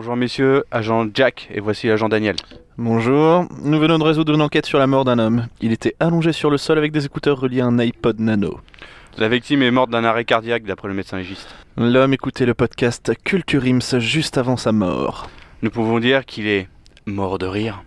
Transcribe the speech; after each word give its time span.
Bonjour 0.00 0.16
messieurs, 0.16 0.64
agent 0.70 1.08
Jack 1.12 1.50
et 1.52 1.60
voici 1.60 1.86
l'agent 1.86 2.08
Daniel. 2.08 2.36
Bonjour, 2.78 3.44
nous 3.62 3.78
venons 3.78 3.98
de 3.98 4.04
résoudre 4.04 4.32
une 4.32 4.40
enquête 4.40 4.64
sur 4.64 4.78
la 4.78 4.86
mort 4.86 5.04
d'un 5.04 5.18
homme. 5.18 5.46
Il 5.60 5.72
était 5.72 5.94
allongé 6.00 6.32
sur 6.32 6.48
le 6.48 6.56
sol 6.56 6.78
avec 6.78 6.90
des 6.90 7.04
écouteurs 7.04 7.38
reliés 7.38 7.60
à 7.60 7.66
un 7.66 7.78
iPod 7.78 8.18
Nano. 8.18 8.60
La 9.18 9.28
victime 9.28 9.60
est 9.60 9.70
morte 9.70 9.90
d'un 9.90 10.04
arrêt 10.04 10.24
cardiaque 10.24 10.62
d'après 10.62 10.88
le 10.88 10.94
médecin 10.94 11.18
légiste. 11.18 11.54
L'homme 11.76 12.14
écoutait 12.14 12.46
le 12.46 12.54
podcast 12.54 13.12
Culture 13.24 13.64
Ims 13.66 13.98
juste 13.98 14.38
avant 14.38 14.56
sa 14.56 14.72
mort. 14.72 15.28
Nous 15.60 15.70
pouvons 15.70 15.98
dire 15.98 16.24
qu'il 16.24 16.46
est 16.46 16.66
mort 17.04 17.38
de 17.38 17.44
rire. 17.44 17.84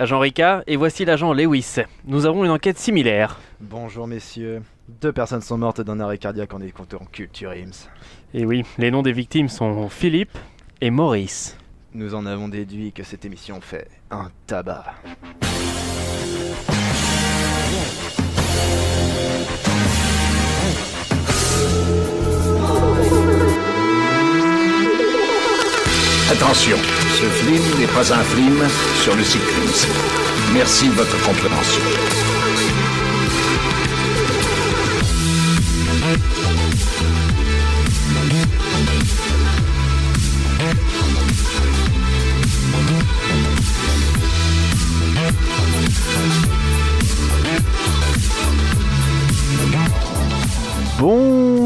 Agent 0.00 0.18
Ricard, 0.18 0.62
et 0.66 0.76
voici 0.76 1.04
l'agent 1.04 1.34
Lewis. 1.34 1.76
Nous 2.06 2.24
avons 2.24 2.42
une 2.42 2.50
enquête 2.50 2.78
similaire. 2.78 3.38
Bonjour 3.60 4.06
messieurs. 4.06 4.62
Deux 4.88 5.12
personnes 5.12 5.42
sont 5.42 5.58
mortes 5.58 5.82
d'un 5.82 6.00
arrêt 6.00 6.16
cardiaque 6.16 6.54
en 6.54 6.60
écoutant 6.62 7.02
Culture 7.12 7.50
Ims. 7.50 7.86
Et 8.32 8.46
oui, 8.46 8.64
les 8.78 8.90
noms 8.90 9.02
des 9.02 9.12
victimes 9.12 9.50
sont 9.50 9.90
Philippe 9.90 10.38
et 10.80 10.88
Maurice. 10.88 11.58
Nous 11.92 12.14
en 12.14 12.24
avons 12.24 12.48
déduit 12.48 12.92
que 12.92 13.02
cette 13.02 13.26
émission 13.26 13.60
fait 13.60 13.88
un 14.10 14.30
tabac. 14.46 14.86
Attention, 26.30 26.76
ce 27.14 27.44
film 27.44 27.62
n'est 27.80 27.88
pas 27.88 28.12
un 28.12 28.22
film 28.22 28.62
sur 29.02 29.16
le 29.16 29.24
cyclisme. 29.24 29.88
Merci 30.52 30.88
de 30.88 30.94
votre 30.94 31.20
compréhension. 31.22 31.82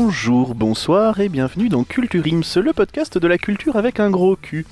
Bonjour, 0.08 0.54
bonsoir 0.54 1.18
et 1.20 1.30
bienvenue 1.30 1.70
dans 1.70 1.82
Culture 1.82 2.24
Ims, 2.26 2.60
le 2.62 2.74
podcast 2.74 3.16
de 3.16 3.26
la 3.26 3.38
culture 3.38 3.76
avec 3.76 4.00
un 4.00 4.10
gros 4.10 4.36
cul. 4.36 4.66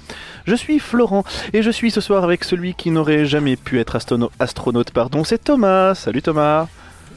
Je 0.45 0.55
suis 0.55 0.79
Florent 0.79 1.25
et 1.55 1.63
je 1.63 1.71
suis 1.71 1.91
ce 1.91 2.03
soir 2.03 2.23
avec 2.23 2.45
celui 2.45 2.75
qui 2.75 2.91
n'aurait 2.91 3.25
jamais 3.25 3.57
pu 3.57 3.81
être 3.81 3.97
astronaute, 3.97 4.91
pardon, 4.91 5.25
c'est 5.25 5.43
Thomas. 5.43 5.95
Salut 5.95 6.21
Thomas. 6.21 6.69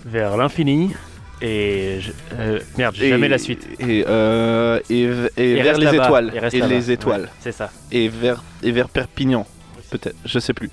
Vers 0.05 0.37
l'infini. 0.37 0.93
Et. 1.41 1.97
je- 1.99 2.11
euh, 2.39 2.59
merde, 2.77 2.95
j'ai 2.97 3.09
jamais 3.09 3.27
la 3.27 3.37
suite. 3.37 3.67
Et, 3.81 4.05
euh, 4.07 4.79
et, 4.89 5.01
et 5.35 5.55
vers 5.61 5.77
les 5.77 5.93
étoiles. 5.93 6.31
Et 6.53 6.61
les 6.61 6.91
étoiles. 6.91 7.21
Ouais, 7.23 7.29
c'est 7.41 7.51
ça. 7.51 7.69
Et 7.91 8.07
vers, 8.07 8.41
et 8.63 8.71
vers 8.71 8.87
Perpignan. 8.87 9.45
Peut-être, 9.91 10.15
je 10.23 10.39
sais 10.39 10.53
plus. 10.53 10.69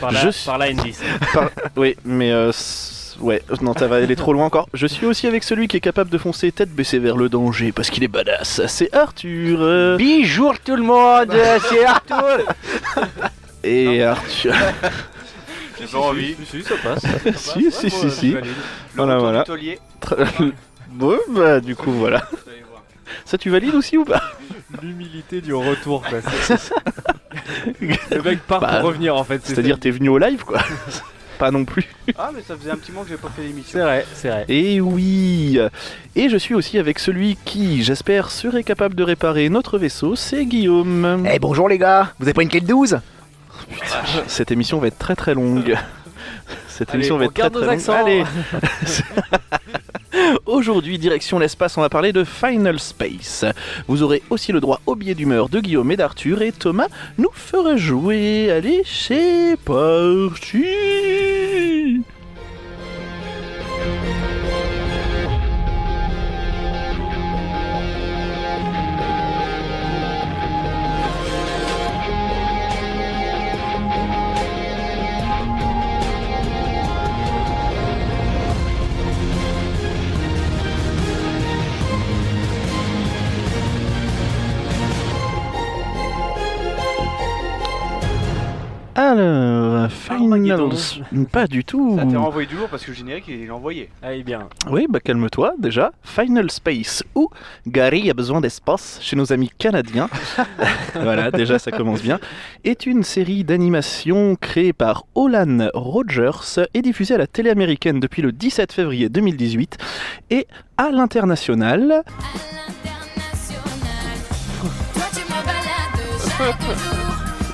Par 0.00 0.10
là, 0.10 0.28
Je 0.28 0.44
par 0.44 0.58
là 0.58 0.70
N10. 0.72 0.96
Par- 1.32 1.50
Oui, 1.76 1.94
mais 2.04 2.32
euh, 2.32 2.50
ouais, 3.20 3.42
non, 3.62 3.74
ça 3.74 3.86
va 3.86 3.96
aller 3.96 4.16
trop 4.16 4.32
loin 4.32 4.46
encore. 4.46 4.68
Je 4.74 4.86
suis 4.86 5.06
aussi 5.06 5.26
avec 5.26 5.42
celui 5.44 5.68
qui 5.68 5.76
est 5.76 5.80
capable 5.80 6.10
de 6.10 6.18
foncer 6.18 6.52
tête 6.52 6.70
baissée 6.70 6.98
vers 6.98 7.16
le 7.16 7.28
danger 7.28 7.72
parce 7.72 7.90
qu'il 7.90 8.02
est 8.04 8.08
badass. 8.08 8.62
C'est 8.66 8.94
Arthur. 8.94 9.58
euh, 9.60 9.96
Bonjour 9.98 10.58
tout 10.60 10.76
le 10.76 10.82
monde, 10.82 11.34
c'est 11.70 11.84
Arthur 11.84 12.38
Et 13.64 14.02
Arthur. 14.02 14.54
J'ai 15.80 15.86
pas 15.86 15.98
envie. 15.98 16.36
Si, 16.50 16.62
ça 16.62 16.74
passe. 16.82 17.02
si, 17.36 17.70
si, 17.72 17.90
si, 17.90 18.10
si. 18.10 18.36
Voilà, 18.94 19.18
voilà. 19.18 19.44
Bon, 20.90 21.18
bah, 21.30 21.60
du 21.60 21.74
coup, 21.74 21.90
voilà. 21.90 22.28
Ça, 23.24 23.36
tu 23.38 23.50
valides 23.50 23.74
aussi 23.74 23.96
ou 23.96 24.04
pas 24.04 24.22
L'humilité 24.82 25.40
du 25.40 25.52
retour, 25.54 26.02
quoi. 26.02 26.18
Le 27.80 28.22
mec 28.22 28.40
part 28.46 28.60
Bah, 28.60 28.76
pour 28.80 28.88
revenir, 28.88 29.16
en 29.16 29.24
fait. 29.24 29.40
C'est-à-dire, 29.44 29.78
t'es 29.80 29.90
venu 29.90 30.08
au 30.10 30.18
live, 30.18 30.44
quoi. 30.44 30.60
Pas 31.44 31.50
non 31.50 31.66
plus. 31.66 31.86
Ah 32.16 32.30
mais 32.34 32.40
ça 32.40 32.56
faisait 32.56 32.70
un 32.70 32.76
petit 32.76 32.90
moment 32.90 33.04
que 33.04 33.10
j'ai 33.10 33.18
pas 33.18 33.28
fait 33.28 33.42
l'émission. 33.42 33.72
C'est 33.78 33.84
vrai, 33.84 34.06
c'est 34.14 34.28
vrai. 34.28 34.46
Et 34.48 34.80
oui 34.80 35.58
Et 36.16 36.30
je 36.30 36.38
suis 36.38 36.54
aussi 36.54 36.78
avec 36.78 36.98
celui 36.98 37.36
qui, 37.44 37.82
j'espère, 37.82 38.30
serait 38.30 38.64
capable 38.64 38.94
de 38.94 39.02
réparer 39.02 39.50
notre 39.50 39.76
vaisseau, 39.76 40.16
c'est 40.16 40.46
Guillaume. 40.46 41.26
Eh 41.30 41.38
bonjour 41.38 41.68
les 41.68 41.76
gars 41.76 42.14
Vous 42.18 42.24
avez 42.24 42.32
pas 42.32 42.40
une 42.40 42.48
clé 42.48 42.62
de 42.62 42.66
12 42.66 42.98
Cette 44.26 44.52
émission 44.52 44.78
va 44.78 44.86
être 44.86 44.96
très 44.96 45.16
très 45.16 45.34
longue. 45.34 45.76
Cette 46.76 46.90
Allez, 46.90 46.98
émission 46.98 47.18
va 47.18 47.26
être 47.26 47.34
très 47.34 47.50
très 47.50 47.60
nos 47.60 47.66
longue. 47.66 47.74
accents. 47.74 47.92
Allez. 47.92 48.24
Aujourd'hui, 50.46 50.98
direction 50.98 51.38
l'espace, 51.38 51.78
on 51.78 51.82
va 51.82 51.88
parler 51.88 52.12
de 52.12 52.24
Final 52.24 52.80
Space. 52.80 53.44
Vous 53.86 54.02
aurez 54.02 54.22
aussi 54.28 54.50
le 54.50 54.58
droit 54.58 54.80
au 54.86 54.96
billet 54.96 55.14
d'humeur 55.14 55.48
de 55.48 55.60
Guillaume 55.60 55.92
et 55.92 55.96
d'Arthur 55.96 56.42
et 56.42 56.50
Thomas 56.50 56.88
nous 57.16 57.30
fera 57.32 57.76
jouer. 57.76 58.50
Allez, 58.50 58.82
c'est 58.84 59.56
parti 59.64 60.64
Armageddon. 90.14 90.70
Pas 91.30 91.46
du 91.46 91.64
tout. 91.64 91.96
Ça 91.98 92.06
t'est 92.06 92.16
renvoyé 92.16 92.46
du 92.46 92.56
lourd 92.56 92.68
parce 92.68 92.84
que 92.84 92.90
le 92.90 92.96
générique 92.96 93.24
il 93.28 93.42
est 93.42 93.50
envoyé. 93.50 93.90
Allez 94.02 94.22
bien. 94.22 94.48
Oui, 94.70 94.86
bah 94.88 95.00
calme-toi 95.00 95.54
déjà. 95.58 95.92
Final 96.02 96.50
Space 96.50 97.02
ou 97.14 97.28
Gary 97.66 98.10
a 98.10 98.14
besoin 98.14 98.40
d'espace 98.40 98.98
chez 99.02 99.16
nos 99.16 99.32
amis 99.32 99.50
canadiens. 99.58 100.08
voilà, 100.94 101.30
déjà 101.30 101.58
ça 101.58 101.70
commence 101.70 102.02
bien. 102.02 102.18
Est 102.64 102.86
une 102.86 103.02
série 103.02 103.44
d'animation 103.44 104.36
créée 104.36 104.72
par 104.72 105.04
Olan 105.14 105.70
Rogers 105.74 106.66
et 106.74 106.82
diffusée 106.82 107.14
à 107.14 107.18
la 107.18 107.26
télé 107.26 107.50
américaine 107.50 108.00
depuis 108.00 108.22
le 108.22 108.32
17 108.32 108.72
février 108.72 109.08
2018 109.08 109.78
et 110.30 110.46
à 110.76 110.90
l'international. 110.90 112.02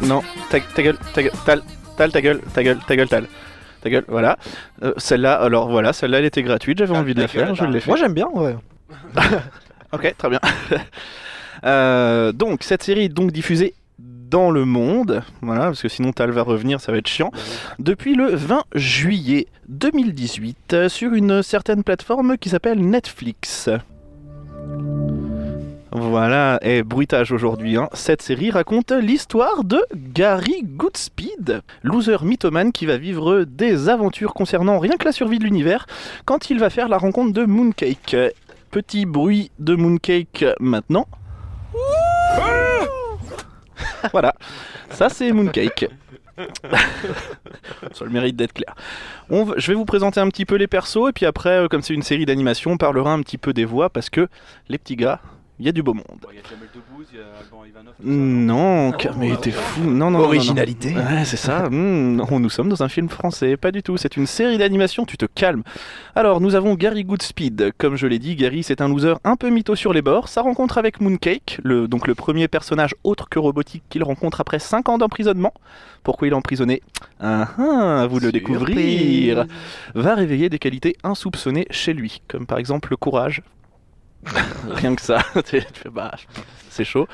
Non, 0.03 0.23
ta, 0.51 0.59
ta 0.61 0.83
gueule, 0.83 0.99
ta 1.15 1.23
gueule, 1.23 1.63
tal, 1.97 2.13
ta 2.13 2.21
gueule, 2.21 2.41
ta 2.55 2.63
gueule, 2.63 2.79
ta 2.87 2.97
gueule, 2.97 3.09
tal. 3.09 3.27
Ta 3.83 3.91
gueule, 3.91 4.05
voilà. 4.09 4.37
Euh, 4.83 4.93
celle-là, 4.99 5.35
alors 5.35 5.71
voilà, 5.71 5.93
celle-là 5.93 6.19
elle 6.19 6.27
était 6.27 6.43
gratuite, 6.43 6.79
j'avais 6.79 6.97
envie 6.97 7.15
de 7.15 7.21
la 7.21 7.29
faire, 7.29 7.55
je 7.55 7.65
l'ai 7.65 7.81
fait. 7.81 7.91
Moi 7.91 7.97
j'aime 7.97 8.15
bien, 8.15 8.29
ouais. 8.33 8.57
Ok, 9.93 10.15
très 10.17 10.29
bien. 10.29 10.41
Euh, 11.63 12.33
donc, 12.33 12.63
cette 12.63 12.83
série 12.83 13.05
est 13.05 13.09
donc 13.11 13.33
diffusée 13.33 13.75
dans 13.99 14.51
le 14.51 14.65
monde, 14.65 15.23
voilà, 15.43 15.65
parce 15.65 15.83
que 15.83 15.89
sinon 15.89 16.13
Tal 16.13 16.31
va 16.31 16.41
revenir, 16.41 16.81
ça 16.81 16.91
va 16.91 16.97
être 16.97 17.07
chiant, 17.07 17.33
depuis 17.79 18.15
le 18.15 18.35
20 18.35 18.63
juillet 18.75 19.47
2018 19.69 20.73
euh, 20.73 20.89
sur 20.89 21.13
une 21.13 21.43
certaine 21.43 21.83
plateforme 21.83 22.39
qui 22.39 22.49
s'appelle 22.49 22.81
Netflix. 22.81 23.69
Voilà, 25.93 26.59
et 26.63 26.85
bruitage 26.85 27.33
aujourd'hui. 27.33 27.77
hein. 27.77 27.89
Cette 27.95 28.23
série 28.23 28.51
raconte 28.53 28.93
l'histoire 28.93 29.65
de 29.65 29.81
Gary 29.95 30.63
Goodspeed, 30.63 31.63
loser 31.83 32.19
mythomane 32.23 32.71
qui 32.71 32.87
va 32.87 32.97
vivre 32.97 33.43
des 33.43 33.89
aventures 33.89 34.33
concernant 34.33 34.79
rien 34.79 34.97
que 34.97 35.05
la 35.05 35.13
survie 35.13 35.41
de 35.41 35.45
l'univers 35.45 35.87
quand 36.27 36.49
il 36.51 36.61
va 36.61 36.71
faire 36.71 36.89
la 36.89 36.97
rencontre 36.97 37.33
de 37.33 37.45
Mooncake. 37.45 38.17
Petit 38.71 39.05
bruit 39.05 39.51
de 39.59 39.75
Mooncake 39.75 40.45
maintenant. 40.61 41.09
voilà, 44.13 44.35
ça 44.91 45.09
c'est 45.09 45.33
Mooncake. 45.33 45.89
Ça 47.93 48.05
le 48.05 48.11
mérite 48.11 48.37
d'être 48.37 48.53
clair. 48.53 48.75
On 49.29 49.53
je 49.57 49.73
vais 49.73 49.75
vous 49.75 49.85
présenter 49.85 50.21
un 50.21 50.29
petit 50.29 50.47
peu 50.47 50.55
les 50.55 50.69
persos 50.69 51.09
et 51.09 51.13
puis 51.13 51.27
après, 51.27 51.65
euh, 51.65 51.69
comme 51.69 51.83
c'est 51.83 51.95
une 51.95 52.03
série 52.03 52.25
d'animation, 52.27 52.71
on 52.73 52.77
parlera 52.77 53.13
un 53.13 53.21
petit 53.23 53.39
peu 53.39 53.53
des 53.53 53.65
voix 53.65 53.91
parce 53.91 54.09
que 54.09 54.29
les 54.69 54.79
petits 54.79 54.97
gars, 54.97 55.21
il 55.61 55.67
y 55.67 55.69
a 55.69 55.73
du 55.73 55.83
beau 55.83 55.93
monde. 55.93 56.05
Bon, 56.23 56.29
Il 56.33 56.37
y 56.37 56.39
a 56.39 56.43
Jamel 56.43 56.69
Debbouze, 56.75 57.07
il 57.13 57.19
y 57.19 57.21
a 57.21 57.25
Alban 57.39 57.65
Ivanov. 57.67 57.95
tout 57.95 58.03
ça, 58.03 58.09
Non, 58.09 58.93
Ah 58.99 59.15
mais 59.19 59.31
bah, 59.31 59.37
t'es 59.37 59.51
fou. 59.51 59.83
Non, 59.83 59.91
non, 59.91 59.95
non, 59.95 60.11
non, 60.11 60.19
non. 60.19 60.25
Originalité. 60.25 60.95
Ouais, 60.95 61.25
c'est 61.25 61.37
ça. 61.37 61.69
Non, 61.71 62.41
nous 62.41 62.49
sommes 62.51 62.71
dans 62.71 62.83
un 62.83 62.89
film 62.89 63.09
français. 63.11 63.57
Pas 63.59 63.71
du 63.71 63.83
tout. 63.83 63.97
C'est 63.99 64.17
une 64.17 64.27
série 64.27 64.57
d'animation. 64.57 65.05
Tu 65.05 65.17
te 65.19 65.27
calmes. 65.27 65.63
Alors, 66.15 66.41
nous 66.41 66.55
avons 66.55 66.75
Gary 66.75 67.05
Goodspeed. 67.05 67.73
Comme 67.77 67.97
je 67.97 68.07
l'ai 68.07 68.19
dit, 68.19 68.37
Gary, 68.37 68.63
c'est 68.63 68.81
un 68.81 68.89
loser 68.89 69.15
un 69.25 69.37
peu 69.37 69.51
mytho 69.51 69.75
sur 69.77 69.93
les 69.93 70.03
bords. 70.03 70.29
Sa 70.29 70.41
rencontre 70.41 70.79
avec 70.79 71.01
Mooncake, 71.01 71.61
le, 71.63 71.87
donc 71.89 72.07
le 72.09 72.15
premier 72.15 72.49
personnage 72.49 72.95
autre 73.05 73.29
que 73.29 73.39
robotique 73.39 73.83
qu'il 73.91 74.03
rencontre 74.03 74.41
après 74.41 74.59
5 74.59 74.89
ans 74.89 74.99
d'emprisonnement. 74.99 75.53
Pourquoi 76.03 76.29
il 76.29 76.31
est 76.31 76.35
emprisonné? 76.35 76.83
Ah, 77.21 77.49
ah, 77.59 78.07
vous 78.11 78.19
le 78.19 78.33
découvrir. 78.33 79.45
Va 79.95 80.15
réveiller 80.15 80.49
des 80.49 80.59
qualités 80.59 80.97
insoupçonnées 81.05 81.67
chez 81.71 81.93
lui, 81.93 82.23
comme 82.29 82.47
par 82.47 82.57
exemple 82.59 82.89
le 82.91 82.97
courage. 82.97 83.43
Rien 84.69 84.95
que 84.95 85.03
ça. 85.03 85.25
Bah, 85.93 86.13
c'est 86.69 86.85
chaud. 86.85 87.09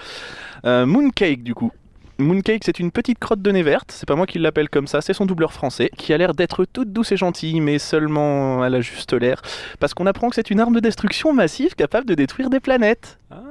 Euh, 0.64 0.86
Mooncake, 0.86 1.42
du 1.42 1.54
coup. 1.54 1.72
Mooncake, 2.18 2.62
c'est 2.64 2.78
une 2.78 2.90
petite 2.90 3.18
crotte 3.18 3.42
de 3.42 3.50
nez 3.50 3.62
verte, 3.62 3.92
c'est 3.92 4.06
pas 4.08 4.16
moi 4.16 4.26
qui 4.26 4.38
l'appelle 4.38 4.70
comme 4.70 4.86
ça, 4.86 5.02
c'est 5.02 5.12
son 5.12 5.26
doubleur 5.26 5.52
français, 5.52 5.90
qui 5.98 6.14
a 6.14 6.18
l'air 6.18 6.32
d'être 6.32 6.64
toute 6.64 6.90
douce 6.90 7.12
et 7.12 7.16
gentille, 7.18 7.60
mais 7.60 7.78
seulement 7.78 8.64
elle 8.64 8.74
a 8.74 8.80
juste 8.80 9.12
l'air, 9.12 9.42
parce 9.80 9.92
qu'on 9.92 10.06
apprend 10.06 10.30
que 10.30 10.34
c'est 10.34 10.50
une 10.50 10.58
arme 10.58 10.74
de 10.74 10.80
destruction 10.80 11.34
massive 11.34 11.74
capable 11.74 12.06
de 12.06 12.14
détruire 12.14 12.48
des 12.48 12.60
planètes. 12.60 13.18
Ah. 13.30 13.42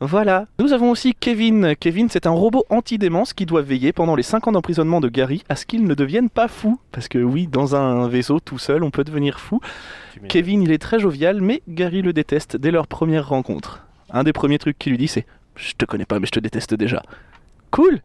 Voilà. 0.00 0.46
Nous 0.58 0.72
avons 0.72 0.90
aussi 0.90 1.14
Kevin. 1.14 1.74
Kevin, 1.78 2.08
c'est 2.08 2.26
un 2.26 2.30
robot 2.30 2.64
anti-démence 2.70 3.32
qui 3.32 3.46
doit 3.46 3.62
veiller 3.62 3.92
pendant 3.92 4.14
les 4.16 4.22
5 4.22 4.48
ans 4.48 4.52
d'emprisonnement 4.52 5.00
de 5.00 5.08
Gary 5.08 5.42
à 5.48 5.56
ce 5.56 5.66
qu'il 5.66 5.84
ne 5.84 5.94
devienne 5.94 6.30
pas 6.30 6.48
fou. 6.48 6.78
Parce 6.92 7.08
que 7.08 7.18
oui, 7.18 7.46
dans 7.46 7.76
un 7.76 8.08
vaisseau 8.08 8.40
tout 8.40 8.58
seul, 8.58 8.82
on 8.84 8.90
peut 8.90 9.04
devenir 9.04 9.40
fou. 9.40 9.60
Kevin, 10.28 10.62
il 10.62 10.72
est 10.72 10.78
très 10.82 10.98
jovial, 10.98 11.40
mais 11.40 11.62
Gary 11.68 12.02
le 12.02 12.12
déteste 12.12 12.56
dès 12.56 12.70
leur 12.70 12.86
première 12.86 13.28
rencontre. 13.28 13.86
Un 14.10 14.24
des 14.24 14.32
premiers 14.32 14.58
trucs 14.58 14.78
qu'il 14.78 14.92
lui 14.92 14.98
dit, 14.98 15.08
c'est 15.08 15.26
Je 15.56 15.72
te 15.74 15.84
connais 15.84 16.04
pas, 16.06 16.18
mais 16.18 16.26
je 16.26 16.32
te 16.32 16.40
déteste 16.40 16.74
déjà. 16.74 17.02
Cool 17.70 18.00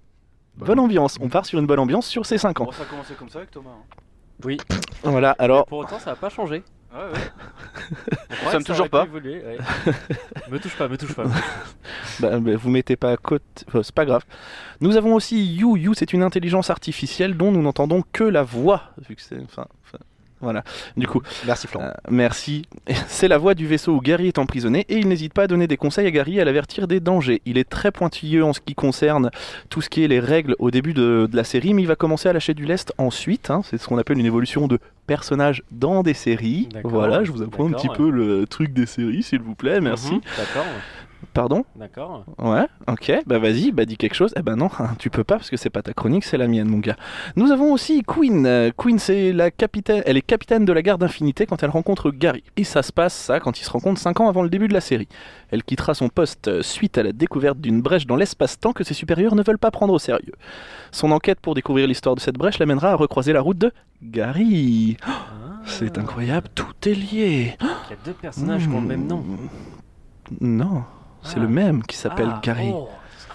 Bonne 0.57 0.79
ambiance. 0.79 1.17
On 1.21 1.29
part 1.29 1.45
sur 1.45 1.59
une 1.59 1.67
bonne 1.67 1.79
ambiance 1.79 2.07
sur 2.07 2.25
ces 2.25 2.37
5 2.37 2.61
ans. 2.61 2.65
Bon, 2.65 2.71
ça 2.71 2.83
a 2.83 2.85
commencé 2.85 3.13
comme 3.13 3.29
ça 3.29 3.39
avec 3.39 3.51
Thomas. 3.51 3.69
hein. 3.69 3.95
Oui. 4.43 4.57
Voilà, 5.03 5.35
alors. 5.39 5.65
Pour 5.65 5.79
autant, 5.79 5.99
ça 5.99 6.11
n'a 6.11 6.15
pas 6.15 6.29
changé. 6.29 6.63
Ouais, 6.93 6.99
ouais. 6.99 8.47
Ça 8.51 8.59
me 8.59 8.63
toujours 8.63 8.89
pas. 8.89 9.03
pu 9.03 9.09
évoluer, 9.09 9.43
ouais. 9.43 9.57
me 10.49 10.59
touche 10.59 10.75
pas, 10.77 10.87
me 10.87 10.97
touche 10.97 11.13
pas. 11.13 11.25
Bah, 12.19 12.39
bah, 12.39 12.55
vous 12.55 12.69
mettez 12.71 12.95
pas 12.95 13.11
à 13.11 13.17
côte, 13.17 13.43
enfin, 13.67 13.83
c'est 13.83 13.93
pas 13.93 14.05
grave. 14.05 14.23
Nous 14.81 14.97
avons 14.97 15.13
aussi 15.13 15.45
You. 15.53 15.77
You, 15.77 15.93
c'est 15.93 16.13
une 16.13 16.23
intelligence 16.23 16.71
artificielle 16.71 17.37
dont 17.37 17.51
nous 17.51 17.61
n'entendons 17.61 18.03
que 18.11 18.23
la 18.23 18.41
voix, 18.41 18.91
vu 19.07 19.15
que 19.15 19.21
c'est, 19.21 19.39
enfin, 19.43 19.67
enfin, 19.85 19.99
voilà. 20.41 20.63
Du 20.95 21.07
coup, 21.07 21.21
Merci 21.45 21.67
Florent. 21.67 21.87
euh, 21.87 21.91
merci. 22.09 22.63
C'est 23.07 23.27
la 23.27 23.37
voix 23.37 23.53
du 23.55 23.65
vaisseau 23.67 23.93
où 23.95 24.01
Gary 24.01 24.27
est 24.27 24.37
emprisonné 24.37 24.85
et 24.89 24.97
il 24.97 25.07
n'hésite 25.07 25.33
pas 25.33 25.43
à 25.43 25.47
donner 25.47 25.67
des 25.67 25.77
conseils 25.77 26.05
à 26.07 26.11
Gary 26.11 26.37
et 26.37 26.41
à 26.41 26.45
l'avertir 26.45 26.87
des 26.87 26.99
dangers. 26.99 27.41
Il 27.45 27.57
est 27.57 27.67
très 27.69 27.91
pointilleux 27.91 28.43
en 28.43 28.53
ce 28.53 28.59
qui 28.61 28.75
concerne 28.75 29.31
tout 29.69 29.81
ce 29.81 29.89
qui 29.89 30.03
est 30.03 30.07
les 30.07 30.19
règles 30.19 30.55
au 30.59 30.69
début 30.71 30.93
de, 30.93 31.27
de 31.31 31.35
la 31.35 31.43
série, 31.43 31.73
mais 31.73 31.81
il 31.81 31.87
va 31.87 31.95
commencer 31.95 32.29
à 32.29 32.33
lâcher 32.33 32.53
du 32.53 32.65
lest 32.65 32.93
ensuite. 32.97 33.49
hein. 33.49 33.61
C'est 33.63 33.77
ce 33.77 33.87
qu'on 33.87 33.97
appelle 33.97 34.19
une 34.19 34.25
évolution 34.25 34.67
de 34.67 34.79
personnage 35.07 35.63
dans 35.71 36.03
des 36.03 36.13
séries. 36.13 36.67
D'accord, 36.73 36.91
Voilà, 36.91 37.23
je 37.23 37.31
vous 37.31 37.41
apprends 37.41 37.67
un 37.67 37.71
petit 37.71 37.89
peu 37.89 38.09
le 38.09 38.45
truc 38.45 38.73
des 38.73 38.85
séries, 38.85 39.23
s'il 39.23 39.41
vous 39.41 39.55
plaît. 39.55 39.79
Merci. 39.81 40.13
Mhm, 40.15 40.21
D'accord, 40.37 40.65
Pardon 41.33 41.65
d'accord. 41.75 42.25
Ouais, 42.37 42.67
ok, 42.87 43.11
bah 43.25 43.39
vas-y, 43.39 43.71
bah 43.71 43.85
dis 43.85 43.97
quelque 43.97 44.13
chose. 44.13 44.33
Eh 44.37 44.41
ben 44.41 44.55
non, 44.55 44.69
tu 44.99 45.09
peux 45.09 45.23
pas 45.23 45.37
parce 45.37 45.49
que 45.49 45.57
c'est 45.57 45.69
pas 45.71 45.81
ta 45.81 45.93
chronique, 45.93 46.23
c'est 46.23 46.37
la 46.37 46.47
mienne, 46.47 46.67
mon 46.67 46.77
gars. 46.79 46.95
Nous 47.35 47.51
avons 47.51 47.73
aussi 47.73 48.03
Queen. 48.03 48.45
Euh, 48.45 48.71
Queen, 48.75 48.99
c'est 48.99 49.33
la 49.33 49.49
capitaine, 49.51 50.03
elle 50.05 50.17
est 50.17 50.21
capitaine 50.21 50.65
de 50.65 50.73
la 50.73 50.81
garde 50.81 51.03
Infinité 51.03 51.45
quand 51.45 51.63
elle 51.63 51.69
rencontre 51.71 52.11
Gary. 52.11 52.43
Et 52.55 52.63
ça 52.63 52.83
se 52.83 52.91
passe, 52.93 53.13
ça, 53.15 53.39
quand 53.39 53.59
ils 53.59 53.63
se 53.63 53.69
rencontrent 53.71 53.99
5 53.99 54.19
ans 54.21 54.29
avant 54.29 54.43
le 54.43 54.49
début 54.49 54.67
de 54.67 54.73
la 54.73 54.81
série. 54.81 55.07
Elle 55.49 55.63
quittera 55.63 55.93
son 55.95 56.09
poste 56.09 56.47
euh, 56.49 56.61
suite 56.61 56.97
à 56.97 57.03
la 57.03 57.11
découverte 57.13 57.59
d'une 57.59 57.81
brèche 57.81 58.05
dans 58.05 58.15
l'espace-temps 58.15 58.73
que 58.73 58.83
ses 58.83 58.93
supérieurs 58.93 59.35
ne 59.35 59.43
veulent 59.43 59.57
pas 59.59 59.71
prendre 59.71 59.93
au 59.93 59.99
sérieux. 59.99 60.33
Son 60.91 61.11
enquête 61.11 61.39
pour 61.39 61.55
découvrir 61.55 61.87
l'histoire 61.87 62.15
de 62.15 62.19
cette 62.19 62.35
brèche 62.37 62.59
l'amènera 62.59 62.91
à 62.91 62.95
recroiser 62.95 63.33
la 63.33 63.41
route 63.41 63.57
de 63.57 63.71
Gary. 64.03 64.97
Oh, 65.07 65.11
c'est 65.65 65.97
Ah. 65.97 66.01
incroyable, 66.01 66.47
tout 66.53 66.73
est 66.85 66.93
lié. 66.93 67.55
Il 67.61 67.91
y 67.91 67.93
a 67.93 67.97
deux 68.05 68.13
personnages 68.13 68.67
qui 68.67 68.73
ont 68.73 68.81
le 68.81 68.87
même 68.87 69.07
nom. 69.07 69.23
Non, 70.41 70.83
c'est 71.27 71.37
Ah. 71.37 71.41
le 71.41 71.47
même 71.47 71.83
qui 71.83 71.95
s'appelle 71.97 72.29
Ah, 72.33 72.39
Gary. 72.43 72.71
oh. 72.73 72.89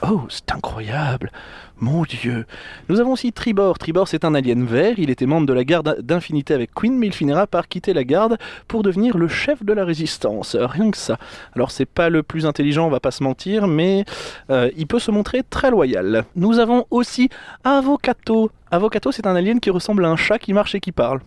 Oh, 0.05 0.23
c'est 0.29 0.50
incroyable 0.50 1.31
Mon 1.79 2.03
Dieu 2.03 2.44
Nous 2.89 2.99
avons 2.99 3.12
aussi 3.12 3.33
Tribor. 3.33 3.79
Tribor, 3.79 4.09
c'est 4.09 4.25
un 4.25 4.35
alien 4.35 4.65
vert. 4.65 4.94
Il 4.99 5.11
était 5.11 5.27
membre 5.27 5.47
de 5.47 5.53
la 5.53 5.62
garde 5.62 6.00
d'Infinité 6.00 6.55
avec 6.55 6.73
Queen, 6.75 6.97
mais 6.99 7.06
il 7.06 7.12
finira 7.12 7.47
par 7.47 7.69
quitter 7.69 7.93
la 7.93 8.03
garde 8.03 8.37
pour 8.67 8.83
devenir 8.83 9.17
le 9.17 9.29
chef 9.29 9.62
de 9.65 9.73
la 9.73 9.85
résistance. 9.85 10.56
Rien 10.59 10.91
que 10.91 10.97
ça. 10.97 11.19
Alors, 11.55 11.71
c'est 11.71 11.85
pas 11.87 12.09
le 12.09 12.25
plus 12.25 12.47
intelligent, 12.47 12.85
on 12.87 12.91
va 12.91 12.99
pas 13.00 13.12
se 13.12 13.23
mentir, 13.23 13.69
mais 13.69 14.05
euh, 14.50 14.71
il 14.77 14.87
peut 14.89 14.99
se 14.99 15.12
montrer 15.12 15.43
très 15.49 15.71
loyal. 15.71 16.25
Nous 16.35 16.59
avons 16.59 16.85
aussi 16.91 17.29
Avocato. 17.62 18.50
Avocato, 18.73 19.12
c'est 19.12 19.27
un 19.27 19.37
alien 19.37 19.61
qui 19.61 19.71
ressemble 19.71 20.05
à 20.05 20.09
un 20.09 20.17
chat 20.17 20.39
qui 20.41 20.53
marche 20.53 20.75
et 20.75 20.81
qui 20.81 20.91
parle. 20.93 21.21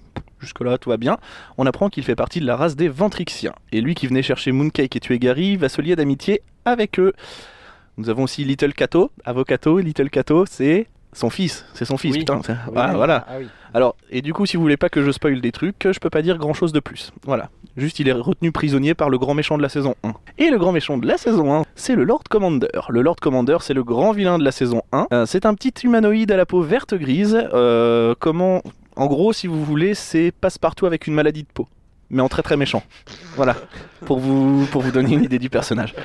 Jusque-là, 0.45 0.77
tout 0.77 0.89
va 0.89 0.97
bien. 0.97 1.17
On 1.57 1.65
apprend 1.65 1.89
qu'il 1.89 2.03
fait 2.03 2.15
partie 2.15 2.39
de 2.39 2.45
la 2.45 2.55
race 2.55 2.75
des 2.75 2.87
Ventrixiens. 2.87 3.53
Et 3.71 3.81
lui 3.81 3.95
qui 3.95 4.07
venait 4.07 4.21
chercher 4.23 4.51
Mooncake 4.51 4.95
et 4.95 4.99
tuer 4.99 5.19
Gary 5.19 5.57
va 5.57 5.67
se 5.69 5.81
lier 5.81 5.95
d'amitié 5.95 6.41
avec 6.63 6.99
eux. 6.99 7.13
Nous 7.97 8.09
avons 8.09 8.23
aussi 8.23 8.43
Little 8.43 8.73
Cato. 8.73 9.11
Avocato, 9.25 9.79
Little 9.79 10.09
Cato, 10.09 10.45
c'est 10.45 10.87
son 11.13 11.29
fils. 11.29 11.65
C'est 11.73 11.85
son 11.85 11.97
fils, 11.97 12.13
Oui. 12.13 12.19
putain. 12.19 12.41
Ah, 12.75 12.93
voilà. 12.93 13.25
Ah. 13.27 13.33
Alors, 13.73 13.95
et 14.09 14.21
du 14.21 14.33
coup, 14.33 14.45
si 14.45 14.57
vous 14.57 14.63
voulez 14.63 14.75
pas 14.77 14.89
que 14.89 15.01
je 15.01 15.11
spoil 15.11 15.39
des 15.41 15.51
trucs, 15.53 15.87
je 15.89 15.97
peux 15.99 16.09
pas 16.09 16.21
dire 16.21 16.37
grand 16.37 16.53
chose 16.53 16.73
de 16.73 16.79
plus. 16.81 17.11
Voilà. 17.23 17.49
Juste, 17.77 17.99
il 17.99 18.07
est 18.07 18.13
retenu 18.13 18.51
prisonnier 18.51 18.93
par 18.93 19.09
le 19.09 19.17
grand 19.17 19.33
méchant 19.33 19.57
de 19.57 19.61
la 19.61 19.69
saison 19.69 19.95
1. 20.03 20.13
Et 20.37 20.49
le 20.49 20.57
grand 20.57 20.71
méchant 20.73 20.97
de 20.97 21.07
la 21.07 21.17
saison 21.17 21.53
1, 21.53 21.63
c'est 21.75 21.95
le 21.95 22.03
Lord 22.03 22.23
Commander. 22.29 22.67
Le 22.89 23.01
Lord 23.01 23.15
Commander, 23.17 23.57
c'est 23.61 23.73
le 23.73 23.83
grand 23.83 24.11
vilain 24.11 24.37
de 24.37 24.43
la 24.43 24.51
saison 24.51 24.81
1. 24.91 25.07
Euh, 25.13 25.25
c'est 25.25 25.45
un 25.45 25.53
petit 25.55 25.73
humanoïde 25.85 26.31
à 26.31 26.37
la 26.37 26.45
peau 26.45 26.61
verte 26.61 26.95
grise. 26.95 27.37
Euh, 27.53 28.13
comment. 28.19 28.61
En 28.95 29.07
gros, 29.07 29.33
si 29.33 29.47
vous 29.47 29.63
voulez, 29.63 29.93
c'est 29.93 30.31
passe-partout 30.31 30.85
avec 30.85 31.07
une 31.07 31.13
maladie 31.13 31.43
de 31.43 31.47
peau. 31.53 31.67
Mais 32.11 32.21
en 32.21 32.29
très 32.29 32.43
très 32.43 32.55
méchant. 32.55 32.83
Voilà. 33.35 33.55
Pour 34.05 34.19
vous, 34.19 34.67
pour 34.71 34.83
vous 34.83 34.91
donner 34.91 35.15
une 35.15 35.23
idée 35.23 35.39
du 35.39 35.49
personnage. 35.49 35.95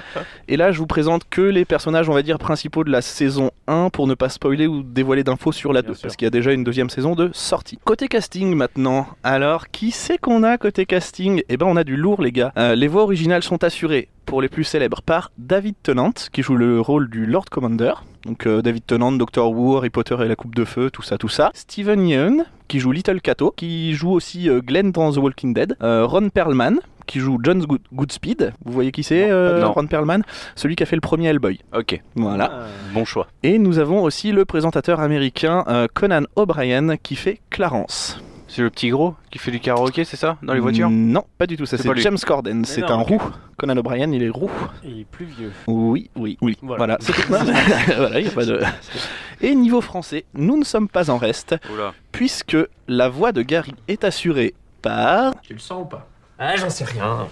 Et 0.48 0.56
là, 0.56 0.72
je 0.72 0.78
vous 0.78 0.87
présente 0.87 1.25
que 1.28 1.42
les 1.42 1.66
personnages, 1.66 2.08
on 2.08 2.14
va 2.14 2.22
dire, 2.22 2.38
principaux 2.38 2.84
de 2.84 2.90
la 2.90 3.02
saison 3.02 3.50
1 3.66 3.90
pour 3.90 4.06
ne 4.06 4.14
pas 4.14 4.31
spoiler 4.31 4.66
ou 4.66 4.82
dévoiler 4.82 5.25
d'infos 5.25 5.52
sur 5.52 5.75
la 5.75 5.82
Bien 5.82 5.90
2. 5.90 5.94
sûr. 5.96 6.02
Parce 6.04 6.16
qu'il 6.16 6.25
y 6.25 6.26
a 6.26 6.31
déjà 6.31 6.52
une 6.52 6.64
deuxième 6.64 6.88
saison 6.88 7.14
de 7.14 7.28
sortie. 7.34 7.78
Côté 7.84 8.08
casting 8.08 8.54
maintenant. 8.56 9.08
Alors, 9.22 9.69
qui 9.69 9.90
c'est 9.90 10.16
qu'on 10.16 10.42
a 10.42 10.56
côté 10.56 10.87
casting? 10.87 11.42
Eh 11.50 11.58
ben, 11.58 11.66
on 11.66 11.76
a 11.76 11.84
du 11.84 11.96
lourd, 11.96 12.22
les 12.22 12.32
gars. 12.32 12.52
Euh, 12.56 12.75
les 12.75 12.88
voix 12.88 13.02
originales 13.02 13.42
sont 13.42 13.62
assurées 13.62 14.08
pour 14.25 14.40
les 14.40 14.48
plus 14.48 14.64
célèbres 14.64 15.02
par 15.02 15.31
David 15.37 15.75
Tennant, 15.82 16.14
qui 16.32 16.42
joue 16.42 16.56
le 16.56 16.81
rôle 16.81 17.10
du 17.10 17.26
Lord 17.26 17.44
Commander. 17.50 17.92
Donc, 18.26 18.46
euh, 18.46 18.61
David 18.62 18.84
Tennant, 18.87 19.12
Doctor 19.12 19.50
Who, 19.50 19.76
Harry 19.78 19.90
Potter 19.90 20.17
et 20.22 20.28
la 20.28 20.37
Coupe 20.37 20.55
de 20.55 20.64
Feu, 20.64 20.90
tout 20.90 21.02
ça, 21.02 21.17
tout 21.19 21.28
ça. 21.28 21.50
Steven 21.55 22.06
Yeun, 22.06 22.44
qui 22.69 22.78
joue 22.81 22.93
Little 22.93 23.20
Cato, 23.20 23.52
qui 23.56 23.94
joue 23.94 24.11
aussi 24.12 24.49
euh, 24.49 24.61
Glenn 24.61 24.93
dans 24.93 25.11
The 25.12 25.17
Walking 25.17 25.55
Dead. 25.55 25.76
Euh, 25.82 26.05
Ron 26.06 26.28
Perlman, 26.28 26.81
qui 27.06 27.19
joue 27.19 27.38
John 27.43 27.61
Good- 27.64 27.81
Goodspeed. 27.93 28.52
Vous 28.64 28.72
voyez 28.72 28.93
qui 28.93 29.02
c'est, 29.02 29.31
euh. 29.31 29.67
Ron 29.67 29.87
Perlman? 29.87 30.22
Celui 30.55 30.76
qui 30.76 30.82
a 30.82 30.87
fait 30.87 30.96
le 30.96 31.00
premier 31.00 31.28
Hellboy. 31.28 31.58
Ok, 31.75 32.00
Voilà. 32.14 32.50
Ah. 32.52 32.67
bon 32.93 33.05
choix. 33.05 33.26
Et 33.43 33.58
nous 33.58 33.78
avons 33.78 34.02
aussi 34.02 34.32
le 34.32 34.44
présentateur 34.44 35.00
américain 35.00 35.64
euh, 35.69 35.87
Conan 35.93 36.23
O'Brien 36.37 36.96
qui 36.99 37.16
fait 37.16 37.40
Clarence. 37.50 38.20
C'est 38.50 38.62
le 38.62 38.70
petit 38.70 38.88
gros 38.88 39.14
qui 39.31 39.38
fait 39.38 39.52
du 39.52 39.61
karaoké, 39.61 40.05
c'est 40.05 40.17
ça 40.17 40.37
Dans 40.43 40.55
les 40.55 40.58
voitures? 40.58 40.91
Non, 40.91 41.25
pas 41.38 41.47
du 41.47 41.57
tout, 41.57 41.66
ça 41.66 41.78
C'est. 41.78 41.88
James 41.99 42.19
Corden, 42.19 42.64
c'est 42.64 42.80
non, 42.80 42.88
un 42.88 42.97
roux. 42.97 43.23
Conan 43.57 43.76
O'Brien, 43.76 44.11
il 44.11 44.25
est 44.25 44.28
roux. 44.28 44.50
Et 44.83 44.88
il 44.88 45.00
est 45.02 45.04
plus 45.04 45.26
vieux. 45.26 45.52
Oui, 45.69 46.11
oui, 46.16 46.37
oui. 46.40 46.59
Voilà, 46.61 46.99
Voilà. 47.28 48.21
y 48.21 48.26
a 48.26 48.30
pas 48.33 48.45
de... 48.45 48.61
Et 49.40 49.54
niveau 49.54 49.80
français, 49.80 50.25
nous 50.35 50.59
ne 50.59 50.64
sommes 50.64 50.88
pas 50.88 51.11
en 51.11 51.16
reste, 51.16 51.54
Oula. 51.73 51.95
puisque 52.11 52.57
la 52.88 53.09
voix 53.09 53.30
de 53.30 53.42
Gary 53.42 53.75
est 53.87 54.02
assurée 54.02 54.54
par... 54.83 55.33
Tu 55.42 55.52
le 55.52 55.61
sens 55.61 55.83
ou 55.83 55.87
pas? 55.87 56.09
Ah, 56.37 56.57
j'en 56.57 56.71
sais 56.71 56.85
rien. 56.85 57.28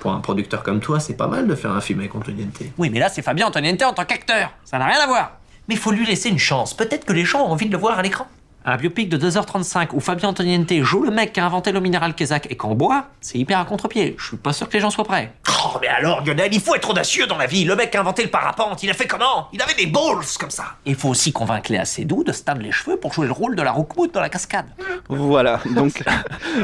Pour 0.00 0.12
un 0.12 0.20
producteur 0.20 0.62
comme 0.62 0.80
toi, 0.80 1.00
c'est 1.00 1.18
pas 1.18 1.28
mal 1.28 1.46
de 1.46 1.54
faire 1.54 1.72
un 1.72 1.82
film 1.82 2.00
avec 2.00 2.14
Antoniente. 2.14 2.62
Oui, 2.78 2.88
mais 2.88 2.98
là, 2.98 3.10
c'est 3.10 3.20
Fabien 3.20 3.46
Antoniente 3.46 3.82
en 3.82 3.92
tant 3.92 4.06
qu'acteur. 4.06 4.50
Ça 4.64 4.78
n'a 4.78 4.86
rien 4.86 5.00
à 5.00 5.06
voir. 5.06 5.32
Mais 5.68 5.76
faut 5.76 5.92
lui 5.92 6.06
laisser 6.06 6.30
une 6.30 6.38
chance. 6.38 6.72
Peut-être 6.72 7.04
que 7.04 7.12
les 7.12 7.26
gens 7.26 7.42
ont 7.42 7.50
envie 7.52 7.66
de 7.66 7.72
le 7.72 7.78
voir 7.78 7.98
à 7.98 8.02
l'écran. 8.02 8.26
Un 8.62 8.76
biopic 8.76 9.08
de 9.08 9.16
2h35 9.16 9.88
où 9.94 10.00
Fabien 10.00 10.28
Antoniente 10.28 10.70
joue 10.82 11.02
le 11.02 11.10
mec 11.10 11.32
qui 11.32 11.40
a 11.40 11.46
inventé 11.46 11.72
le 11.72 11.80
minéral 11.80 12.14
Kézak 12.14 12.46
et 12.50 12.56
qu'en 12.56 12.74
boit, 12.74 13.06
c'est 13.22 13.38
hyper 13.38 13.58
à 13.58 13.64
contre-pied. 13.64 14.14
Je 14.18 14.26
suis 14.26 14.36
pas 14.36 14.52
sûr 14.52 14.68
que 14.68 14.74
les 14.74 14.80
gens 14.80 14.90
soient 14.90 15.04
prêts. 15.04 15.32
Oh, 15.64 15.78
mais 15.80 15.88
alors, 15.88 16.22
Lionel, 16.22 16.52
il 16.52 16.60
faut 16.60 16.74
être 16.74 16.90
audacieux 16.90 17.26
dans 17.26 17.38
la 17.38 17.46
vie. 17.46 17.64
Le 17.64 17.74
mec 17.74 17.90
qui 17.90 17.96
a 17.96 18.00
inventé 18.00 18.22
le 18.22 18.28
parapente, 18.28 18.82
il 18.82 18.90
a 18.90 18.94
fait 18.94 19.06
comment? 19.06 19.48
Il 19.54 19.62
avait 19.62 19.74
des 19.74 19.86
balls 19.86 20.26
comme 20.38 20.50
ça. 20.50 20.76
Il 20.84 20.94
faut 20.94 21.08
aussi 21.08 21.32
convaincre 21.32 21.72
Léa 21.72 21.86
Seydoux 21.86 22.22
de 22.22 22.32
se 22.32 22.42
teindre 22.42 22.60
les 22.60 22.70
cheveux 22.72 22.98
pour 22.98 23.14
jouer 23.14 23.26
le 23.26 23.32
rôle 23.32 23.56
de 23.56 23.62
la 23.62 23.72
Roukmout 23.72 24.12
dans 24.12 24.20
la 24.20 24.28
cascade. 24.28 24.66
Voilà, 25.08 25.60
donc 25.74 26.04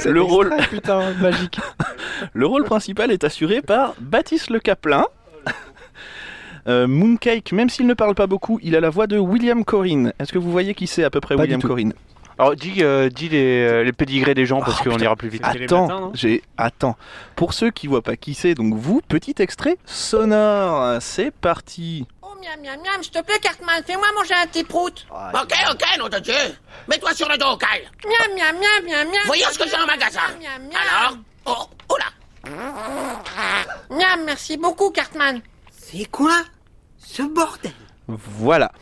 le 0.04 0.20
rôle... 0.20 0.54
putain, 0.70 1.12
magique. 1.14 1.58
Le 2.32 2.46
rôle 2.46 2.64
principal 2.64 3.10
est 3.10 3.24
assuré 3.24 3.60
par 3.60 3.94
Baptiste 4.00 4.48
Le 4.50 4.58
Caplin. 4.58 5.04
Euh, 6.68 6.86
Mooncake, 6.86 7.52
même 7.52 7.68
s'il 7.70 7.86
ne 7.86 7.94
parle 7.94 8.14
pas 8.14 8.26
beaucoup, 8.26 8.58
il 8.62 8.74
a 8.76 8.80
la 8.80 8.90
voix 8.90 9.06
de 9.06 9.18
William 9.18 9.64
Corinne. 9.64 10.12
Est-ce 10.18 10.32
que 10.32 10.38
vous 10.38 10.50
voyez 10.50 10.74
qui 10.74 10.86
c'est 10.86 11.04
à 11.04 11.10
peu 11.10 11.20
près 11.20 11.36
Pas 11.36 11.42
William. 11.42 11.62
Corinne 11.62 11.94
Alors 12.38 12.56
dis, 12.56 12.82
euh, 12.82 13.08
dis 13.08 13.28
les, 13.28 13.62
euh, 13.66 13.84
les 13.84 13.92
pédigrés 13.92 14.34
des 14.34 14.46
gens 14.46 14.60
parce 14.60 14.80
Oh, 14.84 14.90
qu'on 14.90 14.98
ira 14.98 15.14
plus 15.16 15.28
vite. 15.28 15.42
Attends, 15.44 15.88
non 15.88 16.10
j'ai 16.14 16.42
attends. 16.58 16.96
Pour 17.36 17.54
ceux 17.54 17.70
qui 17.70 17.86
voient 17.86 18.02
pas 18.02 18.16
qui 18.16 18.34
c'est, 18.34 18.54
donc 18.54 18.74
vous, 18.74 19.00
petit 19.06 19.34
extrait 19.38 19.78
sonore. 19.86 21.00
C'est 21.00 21.30
parti. 21.30 22.04
Oh 22.22 22.26
miam 22.42 22.60
miam 22.62 22.80
miam, 22.82 23.02
s'il 23.02 23.12
te 23.12 23.22
plaît 23.22 23.38
Cartman, 23.40 23.82
fais-moi 23.86 24.06
manger 24.16 24.34
un 24.34 24.46
petit 24.46 24.64
prout. 24.64 25.06
Ok, 25.34 25.52
ok, 25.70 25.84
nom 26.00 26.08
de 26.08 26.18
Dieu. 26.18 26.34
Mets-toi 26.88 27.14
sur 27.14 27.28
le 27.28 27.38
dos, 27.38 27.56
Kyle. 27.58 27.88
Miam 28.04 28.36
miam 28.36 28.56
miam 28.56 28.84
miam 28.84 29.08
miam. 29.08 29.22
Voyons 29.26 29.46
ce 29.52 29.58
que 29.60 29.68
j'ai 29.68 29.76
en 29.76 29.86
magasin. 29.86 30.20
Miam 30.40 30.62
miam 30.62 30.68
miam. 30.72 30.80
Alors 31.00 31.16
Oh, 31.48 31.70
oh 31.90 31.96
là 31.96 32.06
Miam, 33.90 34.24
merci 34.24 34.56
beaucoup 34.56 34.90
Cartman. 34.90 35.40
C'est 35.70 36.10
quoi 36.10 36.32
ce 36.98 37.22
bordel 37.22 37.72
Voilà. 38.08 38.72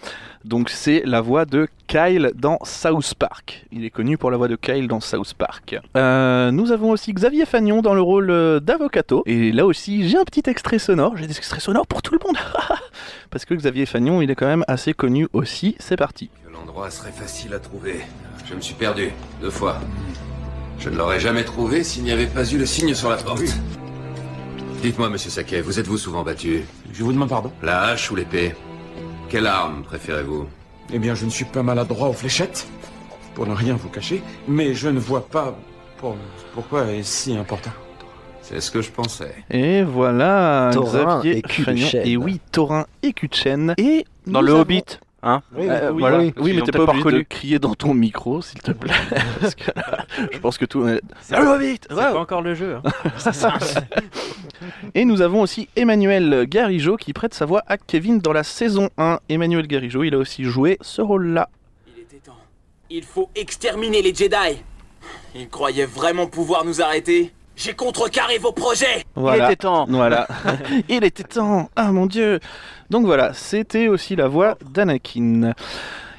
Donc 0.44 0.68
c'est 0.68 1.02
la 1.06 1.22
voix 1.22 1.46
de 1.46 1.68
Kyle 1.86 2.32
dans 2.34 2.58
South 2.64 3.14
Park. 3.14 3.66
Il 3.72 3.84
est 3.84 3.90
connu 3.90 4.18
pour 4.18 4.30
la 4.30 4.36
voix 4.36 4.48
de 4.48 4.56
Kyle 4.56 4.88
dans 4.88 5.00
South 5.00 5.32
Park. 5.34 5.76
Euh, 5.96 6.50
nous 6.50 6.70
avons 6.70 6.90
aussi 6.90 7.14
Xavier 7.14 7.46
Fagnon 7.46 7.80
dans 7.80 7.94
le 7.94 8.02
rôle 8.02 8.30
euh, 8.30 8.60
d'Avocato. 8.60 9.22
Et 9.24 9.52
là 9.52 9.64
aussi, 9.64 10.06
j'ai 10.06 10.18
un 10.18 10.24
petit 10.24 10.42
extrait 10.46 10.78
sonore. 10.78 11.16
J'ai 11.16 11.26
des 11.26 11.36
extraits 11.38 11.62
sonores 11.62 11.86
pour 11.86 12.02
tout 12.02 12.12
le 12.12 12.20
monde. 12.26 12.36
Parce 13.30 13.46
que 13.46 13.54
Xavier 13.54 13.86
Fagnon, 13.86 14.20
il 14.20 14.30
est 14.30 14.34
quand 14.34 14.46
même 14.46 14.64
assez 14.68 14.92
connu 14.92 15.28
aussi. 15.32 15.76
C'est 15.78 15.96
parti. 15.96 16.28
L'endroit 16.52 16.90
serait 16.90 17.12
facile 17.12 17.54
à 17.54 17.58
trouver. 17.58 18.00
Je 18.44 18.54
me 18.54 18.60
suis 18.60 18.74
perdu, 18.74 19.12
deux 19.40 19.50
fois. 19.50 19.80
Je 20.78 20.90
ne 20.90 20.96
l'aurais 20.96 21.20
jamais 21.20 21.44
trouvé 21.44 21.84
s'il 21.84 22.02
n'y 22.02 22.12
avait 22.12 22.26
pas 22.26 22.44
eu 22.44 22.58
le 22.58 22.66
signe 22.66 22.94
sur 22.94 23.08
la 23.08 23.16
porte. 23.16 23.40
Dites-moi, 24.84 25.08
monsieur 25.08 25.30
Saquet, 25.30 25.62
vous 25.62 25.80
êtes-vous 25.80 25.96
souvent 25.96 26.22
battu 26.24 26.62
Je 26.92 27.02
vous 27.02 27.10
demande 27.10 27.30
pardon 27.30 27.50
La 27.62 27.84
hache 27.84 28.10
ou 28.10 28.16
l'épée 28.16 28.54
Quelle 29.30 29.46
arme 29.46 29.82
préférez-vous 29.82 30.46
Eh 30.92 30.98
bien, 30.98 31.14
je 31.14 31.24
ne 31.24 31.30
suis 31.30 31.46
pas 31.46 31.62
maladroit 31.62 32.10
aux 32.10 32.12
fléchettes, 32.12 32.66
pour 33.34 33.46
ne 33.46 33.54
rien 33.54 33.76
vous 33.76 33.88
cacher, 33.88 34.22
mais 34.46 34.74
je 34.74 34.90
ne 34.90 34.98
vois 34.98 35.26
pas 35.26 35.56
pour- 35.96 36.18
pourquoi 36.52 36.84
est-ce 36.92 37.08
si 37.30 37.34
important. 37.34 37.70
C'est 38.42 38.60
ce 38.60 38.70
que 38.70 38.82
je 38.82 38.90
pensais. 38.90 39.34
Et 39.50 39.82
voilà, 39.82 40.70
Xavier 40.74 41.38
et 41.38 41.40
cul 41.40 41.62
de 41.62 41.64
Fagnon. 41.64 41.86
chêne. 41.86 42.06
Et 42.06 42.18
oui, 42.18 42.38
Thorin 42.52 42.84
et 43.02 43.14
cul 43.14 43.28
de 43.28 43.34
chêne. 43.34 43.74
Et 43.78 44.04
Dans 44.26 44.42
le 44.42 44.52
avons- 44.52 44.60
Hobbit, 44.60 44.84
hein 45.24 45.42
Oui, 45.56 45.68
Euh, 45.68 45.90
oui, 45.90 46.00
voilà. 46.00 46.18
oui. 46.18 46.32
Oui, 46.38 46.52
mais 46.54 46.62
t'es 46.62 46.70
pas 46.72 46.86
pas 46.86 46.92
obligé 46.92 47.10
de 47.18 47.22
crier 47.22 47.58
dans 47.58 47.74
ton 47.74 47.94
micro, 47.94 48.42
s'il 48.42 48.60
te 48.62 48.70
plaît. 48.72 48.92
Parce 49.40 49.54
que 49.54 49.70
là, 49.74 50.04
je 50.32 50.38
pense 50.38 50.58
que 50.58 50.64
tout. 50.64 50.86
C'est 51.20 51.36
Le 51.36 51.46
Hobbit 51.46 51.80
c'est 51.88 51.94
ouais. 51.94 52.02
pas 52.12 52.18
encore 52.18 52.42
le 52.42 52.54
jeu. 52.54 52.76
hein. 52.76 52.82
Et 54.94 55.04
nous 55.04 55.20
avons 55.22 55.40
aussi 55.40 55.68
Emmanuel 55.76 56.46
Garigeau 56.48 56.96
qui 56.96 57.12
prête 57.12 57.34
sa 57.34 57.44
voix 57.46 57.62
à 57.66 57.76
Kevin 57.76 58.18
dans 58.20 58.32
la 58.32 58.44
saison 58.44 58.88
1. 58.98 59.18
Emmanuel 59.28 59.66
Garigeau, 59.66 60.04
il 60.04 60.14
a 60.14 60.18
aussi 60.18 60.44
joué 60.44 60.78
ce 60.80 61.02
rôle-là. 61.02 61.48
Il 61.96 62.02
était 62.02 62.16
temps. 62.18 62.36
Il 62.90 63.02
faut 63.02 63.28
exterminer 63.34 64.02
les 64.02 64.14
Jedi. 64.14 64.58
Ils 65.34 65.48
croyaient 65.48 65.86
vraiment 65.86 66.26
pouvoir 66.26 66.64
nous 66.64 66.80
arrêter. 66.80 67.32
J'ai 67.56 67.74
contrecarré 67.74 68.38
vos 68.38 68.52
projets. 68.52 69.04
Voilà. 69.14 69.44
Il 69.44 69.52
était 69.52 69.56
temps. 69.56 69.86
Voilà. 69.88 70.26
il 70.88 71.04
était 71.04 71.22
temps. 71.22 71.70
Ah 71.76 71.92
mon 71.92 72.06
dieu. 72.06 72.40
Donc 72.90 73.06
voilà, 73.06 73.32
c'était 73.32 73.88
aussi 73.88 74.16
la 74.16 74.28
voix 74.28 74.56
d'Anakin. 74.70 75.54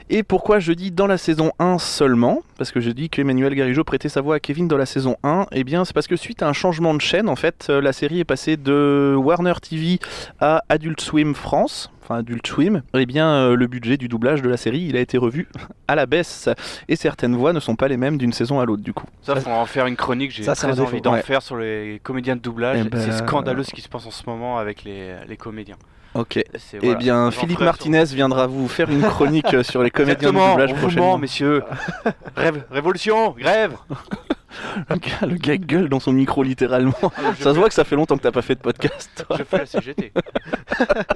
Et 0.09 0.21
pourquoi 0.21 0.59
je 0.59 0.71
dis 0.71 0.91
dans 0.91 1.07
la 1.07 1.17
saison 1.17 1.51
1 1.57 1.79
seulement 1.79 2.41
Parce 2.59 2.71
que 2.71 2.79
je 2.79 2.91
dis 2.91 3.09
qu'Emmanuel 3.09 3.55
Garigeau 3.55 3.83
prêtait 3.83 4.07
sa 4.07 4.21
voix 4.21 4.35
à 4.35 4.39
Kevin 4.39 4.67
dans 4.67 4.77
la 4.77 4.85
saison 4.85 5.15
1. 5.23 5.47
Eh 5.51 5.63
bien, 5.63 5.83
c'est 5.83 5.93
parce 5.93 6.05
que 6.05 6.15
suite 6.15 6.43
à 6.43 6.47
un 6.47 6.53
changement 6.53 6.93
de 6.93 7.01
chaîne, 7.01 7.27
en 7.27 7.35
fait, 7.35 7.67
euh, 7.69 7.81
la 7.81 7.91
série 7.91 8.19
est 8.19 8.23
passée 8.25 8.55
de 8.55 9.15
Warner 9.17 9.53
TV 9.67 9.97
à 10.39 10.61
Adult 10.69 11.01
Swim 11.01 11.33
France. 11.33 11.91
Enfin, 12.03 12.17
Adult 12.17 12.45
Swim. 12.45 12.83
Eh 12.93 13.07
bien, 13.07 13.27
euh, 13.27 13.55
le 13.55 13.65
budget 13.65 13.97
du 13.97 14.07
doublage 14.07 14.43
de 14.43 14.49
la 14.49 14.57
série, 14.57 14.81
il 14.87 14.95
a 14.95 14.99
été 14.99 15.17
revu 15.17 15.47
à 15.87 15.95
la 15.95 16.05
baisse. 16.05 16.49
Et 16.87 16.95
certaines 16.95 17.35
voix 17.35 17.51
ne 17.51 17.59
sont 17.59 17.75
pas 17.75 17.87
les 17.87 17.97
mêmes 17.97 18.19
d'une 18.19 18.31
saison 18.33 18.59
à 18.59 18.65
l'autre, 18.65 18.83
du 18.83 18.93
coup. 18.93 19.07
Ça, 19.23 19.35
faut 19.37 19.49
en 19.49 19.65
faire 19.65 19.87
une 19.87 19.95
chronique. 19.95 20.29
J'ai 20.29 20.43
très 20.43 20.65
envie 20.79 20.91
défaut. 20.91 20.99
d'en 20.99 21.13
Ouais. 21.13 21.23
faire 21.23 21.41
sur 21.41 21.57
les 21.57 21.99
comédiens 22.03 22.35
de 22.35 22.41
doublage. 22.41 22.77
Eh 22.85 22.89
ben, 22.89 23.01
C'est 23.01 23.11
scandaleux 23.11 23.63
ce 23.63 23.71
qui 23.73 23.81
se 23.81 23.89
passe 23.89 24.05
en 24.05 24.11
ce 24.11 24.21
moment 24.27 24.59
avec 24.59 24.83
les, 24.83 25.15
les 25.27 25.35
comédiens. 25.37 25.77
Ok. 26.15 26.37
Eh 26.37 26.45
voilà. 26.79 26.95
bien, 26.95 27.29
J'en 27.29 27.41
Philippe 27.41 27.59
Martinez 27.59 28.05
viendra 28.05 28.47
vous 28.47 28.67
faire 28.69 28.89
une 28.89 29.01
chronique 29.01 29.53
euh, 29.53 29.63
sur 29.63 29.83
les 29.83 29.91
comédiens 29.91 30.31
de 30.31 30.37
doublage 30.37 30.73
prochainement. 30.73 31.11
ment, 31.13 31.17
messieurs. 31.17 31.61
Rêve, 32.37 32.63
révolution, 32.71 33.31
grève. 33.37 33.75
Le 34.89 34.95
gars, 34.95 35.27
le 35.27 35.35
gars 35.35 35.57
gueule 35.57 35.89
dans 35.89 35.99
son 35.99 36.13
micro 36.13 36.41
littéralement. 36.41 36.93
je 37.37 37.43
Ça 37.43 37.53
se 37.53 37.59
voit 37.59 37.67
que 37.67 37.73
ça 37.73 37.83
fait 37.83 37.97
longtemps 37.97 38.15
que 38.15 38.23
t'as 38.23 38.31
pas 38.31 38.41
fait 38.41 38.55
de 38.55 38.61
podcast. 38.61 39.25
toi. 39.27 39.35
Je 39.37 39.43
fais 39.43 39.57
la 39.57 39.65
CGT. 39.65 40.13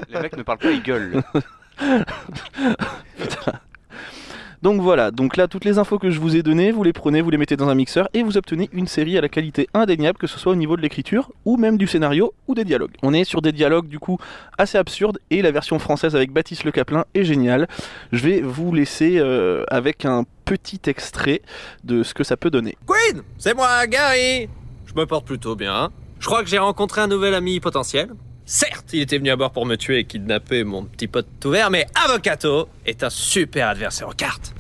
les 0.10 0.20
mecs 0.20 0.36
ne 0.36 0.44
parlent 0.44 0.58
pas, 0.58 0.72
ils 0.72 0.84
gueulent. 0.84 1.24
Donc 4.62 4.82
voilà, 4.82 5.12
donc 5.12 5.38
là 5.38 5.48
toutes 5.48 5.64
les 5.64 5.78
infos 5.78 6.00
que 6.00 6.10
je 6.10 6.20
vous 6.20 6.36
ai 6.36 6.44
données, 6.44 6.72
vous 6.72 6.84
les 6.84 6.92
prenez, 6.92 7.22
vous 7.22 7.30
les 7.30 7.38
mettez 7.38 7.56
dans 7.56 7.70
un 7.70 7.76
mixeur 7.76 8.10
et 8.14 8.24
vous 8.24 8.38
obtenez 8.38 8.70
une 8.74 8.88
série 8.88 9.18
à 9.18 9.22
la 9.22 9.30
qualité 9.30 9.70
indéniable, 9.74 10.18
que 10.18 10.28
ce 10.28 10.38
soit 10.38 10.52
au 10.52 10.56
niveau 10.56 10.76
de 10.76 10.82
l'écriture 10.82 11.32
ou 11.46 11.56
même 11.56 11.78
du 11.78 11.88
scénario 11.88 12.34
ou 12.48 12.56
des 12.56 12.66
dialogues. 12.66 12.92
On 13.02 13.14
est 13.14 13.24
sur 13.24 13.42
des 13.42 13.54
dialogues 13.54 13.88
du 13.88 14.00
coup 14.00 14.18
assez 14.58 14.78
absurdes 14.78 15.20
et 15.30 15.42
la 15.42 15.52
version 15.52 15.80
française 15.80 16.14
avec 16.14 16.32
Baptiste 16.32 16.66
Le 16.66 16.72
Caplin 16.72 17.06
est 17.14 17.24
géniale. 17.24 17.70
Je 18.12 18.22
vais 18.28 18.42
vous 18.42 18.74
laisser 18.74 19.18
euh, 19.18 19.64
avec 19.70 20.04
un 20.04 20.26
petit 20.44 20.82
extrait 20.88 21.42
de 21.86 22.04
ce 22.04 22.14
que 22.14 22.26
ça 22.26 22.36
peut 22.36 22.50
donner. 22.50 22.78
Queen, 22.86 23.22
c'est 23.38 23.54
moi, 23.54 23.88
Gary. 23.88 24.50
Je 24.88 24.94
me 24.94 25.06
porte 25.06 25.26
plutôt 25.26 25.56
bien. 25.56 25.90
Je 26.20 26.26
crois 26.26 26.44
que 26.44 26.50
j'ai 26.50 26.58
rencontré 26.58 27.00
un 27.00 27.08
nouvel 27.08 27.34
ami 27.34 27.62
potentiel. 27.62 28.10
Certes, 28.52 28.94
il 28.94 29.02
était 29.02 29.20
venu 29.20 29.30
à 29.30 29.36
bord 29.36 29.52
pour 29.52 29.68
me 29.68 29.76
tuer 29.76 30.00
et 30.00 30.06
kidnapper 30.06 30.64
mon 30.64 30.84
petit 30.84 31.08
pote 31.08 31.28
tout 31.40 31.52
vert, 31.52 31.70
mais 31.70 31.86
Avocato 31.94 32.68
est 32.84 33.04
un 33.04 33.12
super 33.12 33.68
adversaire 33.68 34.08
aux 34.08 34.14
cartes. 34.14 34.56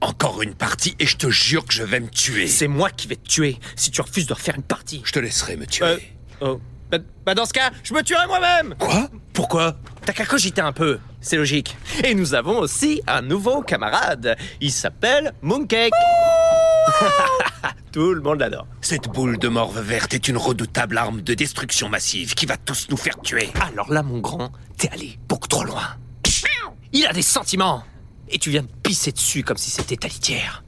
Encore 0.00 0.40
une 0.40 0.54
partie 0.54 0.94
et 1.00 1.06
je 1.06 1.16
te 1.16 1.28
jure 1.30 1.66
que 1.66 1.74
je 1.74 1.82
vais 1.82 1.98
me 1.98 2.08
tuer. 2.08 2.46
C'est 2.46 2.68
moi 2.68 2.90
qui 2.90 3.08
vais 3.08 3.16
te 3.16 3.28
tuer 3.28 3.58
si 3.74 3.90
tu 3.90 4.00
refuses 4.00 4.28
de 4.28 4.34
refaire 4.34 4.54
une 4.54 4.62
partie. 4.62 5.02
Je 5.04 5.10
te 5.10 5.18
laisserai 5.18 5.56
me 5.56 5.66
tuer. 5.66 5.84
Euh, 5.84 5.98
oh. 6.42 6.60
Bah, 6.92 6.98
bah 7.26 7.34
dans 7.34 7.44
ce 7.44 7.52
cas, 7.52 7.72
je 7.82 7.92
me 7.92 8.04
tuerai 8.04 8.28
moi-même 8.28 8.76
Quoi? 8.78 9.10
Pourquoi? 9.32 9.74
T'as 10.06 10.12
qu'à 10.12 10.24
cogiter 10.24 10.60
un 10.60 10.72
peu, 10.72 11.00
c'est 11.20 11.36
logique. 11.36 11.76
Et 12.04 12.14
nous 12.14 12.34
avons 12.34 12.60
aussi 12.60 13.02
un 13.08 13.22
nouveau 13.22 13.62
camarade. 13.62 14.36
Il 14.60 14.70
s'appelle 14.70 15.32
Mooncake. 15.42 15.90
Tout 17.92 18.14
le 18.14 18.20
monde 18.20 18.40
l'adore. 18.40 18.66
Cette 18.80 19.08
boule 19.08 19.38
de 19.38 19.48
morve 19.48 19.80
verte 19.80 20.14
est 20.14 20.28
une 20.28 20.36
redoutable 20.36 20.98
arme 20.98 21.22
de 21.22 21.34
destruction 21.34 21.88
massive 21.88 22.34
qui 22.34 22.46
va 22.46 22.56
tous 22.56 22.88
nous 22.90 22.96
faire 22.96 23.20
tuer. 23.20 23.50
Alors 23.60 23.92
là, 23.92 24.02
mon 24.02 24.18
grand, 24.18 24.52
t'es 24.78 24.88
allé 24.90 25.18
beaucoup 25.28 25.48
trop 25.48 25.64
loin. 25.64 25.96
Il 26.94 27.06
a 27.06 27.12
des 27.12 27.22
sentiments 27.22 27.84
Et 28.28 28.38
tu 28.38 28.50
viens 28.50 28.62
de 28.62 28.68
pisser 28.82 29.12
dessus 29.12 29.42
comme 29.42 29.56
si 29.56 29.70
c'était 29.70 29.96
ta 29.96 30.08
litière. 30.08 30.62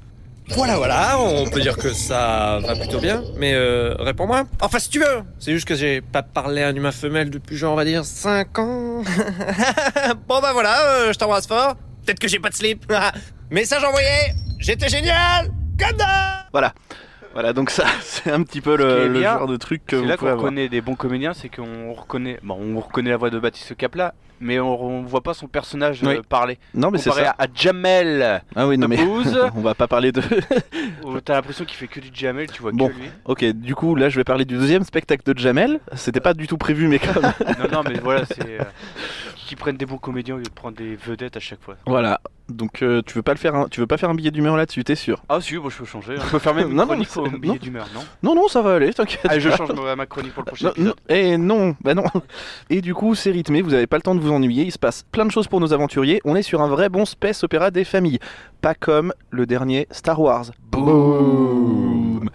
Voilà, 0.48 0.76
voilà, 0.76 1.18
on 1.18 1.46
peut 1.46 1.60
dire 1.60 1.76
que 1.76 1.94
ça 1.94 2.60
va 2.62 2.76
plutôt 2.76 3.00
bien, 3.00 3.22
mais 3.38 3.54
euh, 3.54 3.94
réponds-moi. 3.98 4.44
Enfin, 4.60 4.78
si 4.78 4.90
tu 4.90 4.98
veux. 4.98 5.22
C'est 5.38 5.52
juste 5.52 5.66
que 5.66 5.74
j'ai 5.74 6.02
pas 6.02 6.22
parlé 6.22 6.62
à 6.62 6.68
un 6.68 6.74
humain 6.74 6.92
femelle 6.92 7.30
depuis 7.30 7.56
genre, 7.56 7.72
on 7.72 7.76
va 7.76 7.86
dire, 7.86 8.04
5 8.04 8.58
ans. 8.58 9.02
bon 10.28 10.40
bah 10.40 10.52
voilà, 10.52 10.86
euh, 10.86 11.12
je 11.14 11.18
t'embrasse 11.18 11.46
fort. 11.46 11.76
Peut-être 12.04 12.18
que 12.18 12.28
j'ai 12.28 12.40
pas 12.40 12.50
de 12.50 12.54
slip. 12.54 12.84
Message 13.50 13.84
envoyé 13.84 14.34
J'étais 14.58 14.88
génial 14.88 15.50
Voilà. 16.52 16.72
Voilà, 17.32 17.52
donc 17.52 17.70
ça, 17.70 17.84
c'est 18.00 18.30
un 18.30 18.42
petit 18.44 18.60
peu 18.60 18.76
le, 18.76 18.88
est 19.06 19.08
le 19.08 19.18
bien, 19.18 19.38
genre 19.38 19.48
de 19.48 19.56
truc 19.56 19.82
que 19.86 19.96
C'est 19.96 20.02
vous 20.02 20.08
là 20.08 20.16
qu'on 20.16 20.36
reconnaît 20.36 20.68
des 20.68 20.80
bons 20.80 20.94
comédiens, 20.94 21.34
c'est 21.34 21.48
qu'on 21.48 21.92
reconnaît, 21.92 22.38
bon, 22.44 22.56
on 22.60 22.78
reconnaît 22.80 23.10
la 23.10 23.16
voix 23.16 23.30
de 23.30 23.40
Baptiste 23.40 23.76
Capla, 23.76 24.14
mais 24.40 24.60
on, 24.60 24.80
on 24.80 25.02
voit 25.02 25.20
pas 25.22 25.34
son 25.34 25.48
personnage 25.48 26.04
euh, 26.04 26.18
Oui. 26.18 26.22
parler. 26.28 26.58
Non, 26.74 26.92
mais 26.92 26.98
c'est 26.98 27.10
ça. 27.10 27.34
à, 27.36 27.42
à 27.42 27.46
Jamel. 27.52 28.40
Ah 28.54 28.68
oui, 28.68 28.78
non, 28.78 28.86
mais 28.86 29.00
on 29.56 29.60
va 29.62 29.74
pas 29.74 29.88
parler 29.88 30.12
de. 30.12 30.22
t'as 31.24 31.34
l'impression 31.34 31.64
qu'il 31.64 31.76
fait 31.76 31.88
que 31.88 31.98
du 31.98 32.10
Jamel, 32.12 32.48
tu 32.52 32.62
vois 32.62 32.70
Bon, 32.72 32.88
que 32.88 32.94
lui. 32.94 33.10
ok, 33.24 33.44
du 33.46 33.74
coup, 33.74 33.96
là, 33.96 34.08
je 34.10 34.16
vais 34.16 34.24
parler 34.24 34.44
du 34.44 34.54
deuxième 34.54 34.84
spectacle 34.84 35.22
de 35.34 35.36
Jamel. 35.36 35.80
C'était 35.96 36.20
pas 36.20 36.34
du 36.34 36.46
tout 36.46 36.56
prévu, 36.58 36.86
mais 36.86 37.00
comme. 37.00 37.22
non, 37.24 37.68
non, 37.72 37.82
mais 37.88 37.98
voilà, 37.98 38.24
c'est 38.26 38.60
euh, 38.60 38.64
qu'ils 39.44 39.56
prennent 39.56 39.76
des 39.76 39.86
bons 39.86 39.98
comédiens 39.98 40.34
au 40.34 40.38
lieu 40.38 40.44
de 40.44 40.48
prendre 40.50 40.76
des 40.76 40.96
vedettes 40.96 41.36
à 41.36 41.40
chaque 41.40 41.62
fois. 41.62 41.76
Voilà. 41.86 42.20
Donc, 42.48 42.82
euh, 42.82 43.00
tu 43.06 43.14
veux 43.14 43.22
pas 43.22 43.32
le 43.32 43.38
faire, 43.38 43.54
un... 43.54 43.68
tu 43.68 43.80
veux 43.80 43.86
pas 43.86 43.96
faire 43.96 44.10
un 44.10 44.14
billet 44.14 44.30
d'humeur 44.30 44.56
là-dessus, 44.56 44.84
t'es 44.84 44.94
sûr? 44.96 45.22
Ah 45.30 45.40
si, 45.40 45.56
bon, 45.56 45.70
je 45.70 45.78
peux 45.78 45.84
changer. 45.86 46.16
Je 46.16 46.30
peux 46.30 46.38
faire 46.38 46.54
même 46.54 46.74
Non, 46.74 46.84
non, 46.84 47.02
c'est- 47.04 47.38
billet 47.38 47.58
d'humeur, 47.58 47.86
non 47.94 48.02
Non, 48.22 48.34
non, 48.34 48.48
ça 48.48 48.60
va 48.60 48.74
aller, 48.74 48.92
t'inquiète. 48.92 49.24
Allez, 49.26 49.40
je 49.40 49.48
change 49.50 49.70
ma, 49.96 50.04
chronique 50.06 50.34
pour 50.34 50.42
le 50.42 50.46
prochain 50.46 50.66
Non, 50.66 50.72
épisode. 50.72 50.94
non, 51.08 51.14
et 51.16 51.36
non, 51.38 51.76
bah 51.80 51.94
non. 51.94 52.04
Et 52.68 52.80
du 52.82 52.92
coup, 52.94 53.14
c'est 53.14 53.30
rythmé, 53.30 53.62
vous 53.62 53.72
avez 53.72 53.86
pas 53.86 53.96
le 53.96 54.02
temps 54.02 54.14
de 54.14 54.20
vous 54.20 54.30
ennuyer, 54.32 54.64
il 54.64 54.72
se 54.72 54.78
passe 54.78 55.04
plein 55.10 55.24
de 55.24 55.30
choses 55.30 55.48
pour 55.48 55.60
nos 55.60 55.72
aventuriers. 55.72 56.20
On 56.24 56.36
est 56.36 56.42
sur 56.42 56.60
un 56.60 56.68
vrai 56.68 56.88
bon 56.90 57.06
space 57.06 57.42
opéra 57.44 57.70
des 57.70 57.84
familles, 57.84 58.18
pas 58.60 58.74
comme 58.74 59.12
le 59.30 59.46
dernier 59.46 59.86
Star 59.90 60.20
Wars. 60.20 60.46
Boom. 60.70 62.28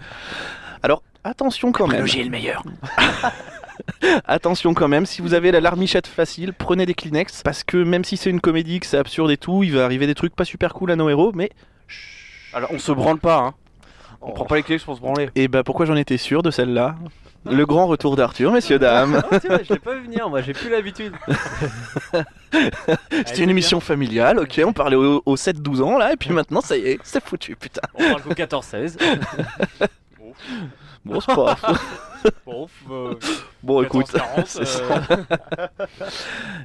Alors, 0.82 1.02
attention 1.22 1.70
quand 1.70 1.86
même. 1.86 2.04
est 2.06 2.24
le 2.24 2.30
meilleur. 2.30 2.64
Attention 4.26 4.74
quand 4.74 4.88
même, 4.88 5.06
si 5.06 5.22
vous 5.22 5.34
avez 5.34 5.50
la 5.50 5.60
larmichette 5.60 6.06
facile, 6.06 6.52
prenez 6.52 6.86
des 6.86 6.94
Kleenex, 6.94 7.42
parce 7.42 7.64
que 7.64 7.76
même 7.76 8.04
si 8.04 8.16
c'est 8.16 8.30
une 8.30 8.40
comédie, 8.40 8.80
que 8.80 8.86
c'est 8.86 8.98
absurde 8.98 9.30
et 9.30 9.36
tout, 9.36 9.62
il 9.62 9.72
va 9.72 9.84
arriver 9.84 10.06
des 10.06 10.14
trucs 10.14 10.34
pas 10.34 10.44
super 10.44 10.74
cool 10.74 10.90
à 10.90 10.96
nos 10.96 11.08
héros, 11.08 11.32
mais... 11.34 11.50
Alors, 12.52 12.70
on 12.72 12.78
se 12.78 12.92
branle 12.92 13.18
pas, 13.18 13.38
hein. 13.38 13.54
Oh. 14.20 14.26
On 14.28 14.32
prend 14.32 14.44
pas 14.44 14.56
les 14.56 14.62
clés 14.62 14.78
pour 14.78 14.96
se 14.96 15.00
branler. 15.00 15.30
Et 15.34 15.48
bah 15.48 15.64
pourquoi 15.64 15.86
j'en 15.86 15.96
étais 15.96 16.18
sûr 16.18 16.42
de 16.42 16.50
celle-là? 16.50 16.96
Le 17.46 17.64
grand 17.64 17.86
retour 17.86 18.16
d'Arthur, 18.16 18.52
messieurs, 18.52 18.78
dames. 18.78 19.22
Ah, 19.32 19.38
je 19.42 19.72
l'ai 19.72 19.78
pas 19.78 19.94
vu 19.94 20.02
venir, 20.02 20.28
moi 20.28 20.42
j'ai 20.42 20.52
plus 20.52 20.68
l'habitude. 20.68 21.14
C'était 23.10 23.44
une 23.44 23.50
émission 23.50 23.80
familiale, 23.80 24.40
ok, 24.40 24.60
on 24.66 24.74
parlait 24.74 24.96
aux, 24.96 25.22
aux 25.24 25.36
7-12 25.36 25.80
ans 25.82 25.96
là, 25.96 26.12
et 26.12 26.16
puis 26.16 26.30
maintenant 26.30 26.60
ça 26.60 26.76
y 26.76 26.80
est, 26.82 26.98
c'est 27.02 27.24
foutu, 27.24 27.56
putain. 27.56 27.80
On 27.94 28.10
parle 28.10 28.22
qu'au 28.22 28.34
14-16. 28.34 28.98
Bon, 31.04 31.20
c'est 31.20 31.34
pas 31.34 31.56
Bon, 32.44 32.68
euh, 32.90 33.14
Bon, 33.62 33.82
écoute, 33.82 34.06
14-40, 34.12 34.42
c'est 34.46 34.60
euh, 34.60 34.64
ça. 34.66 35.70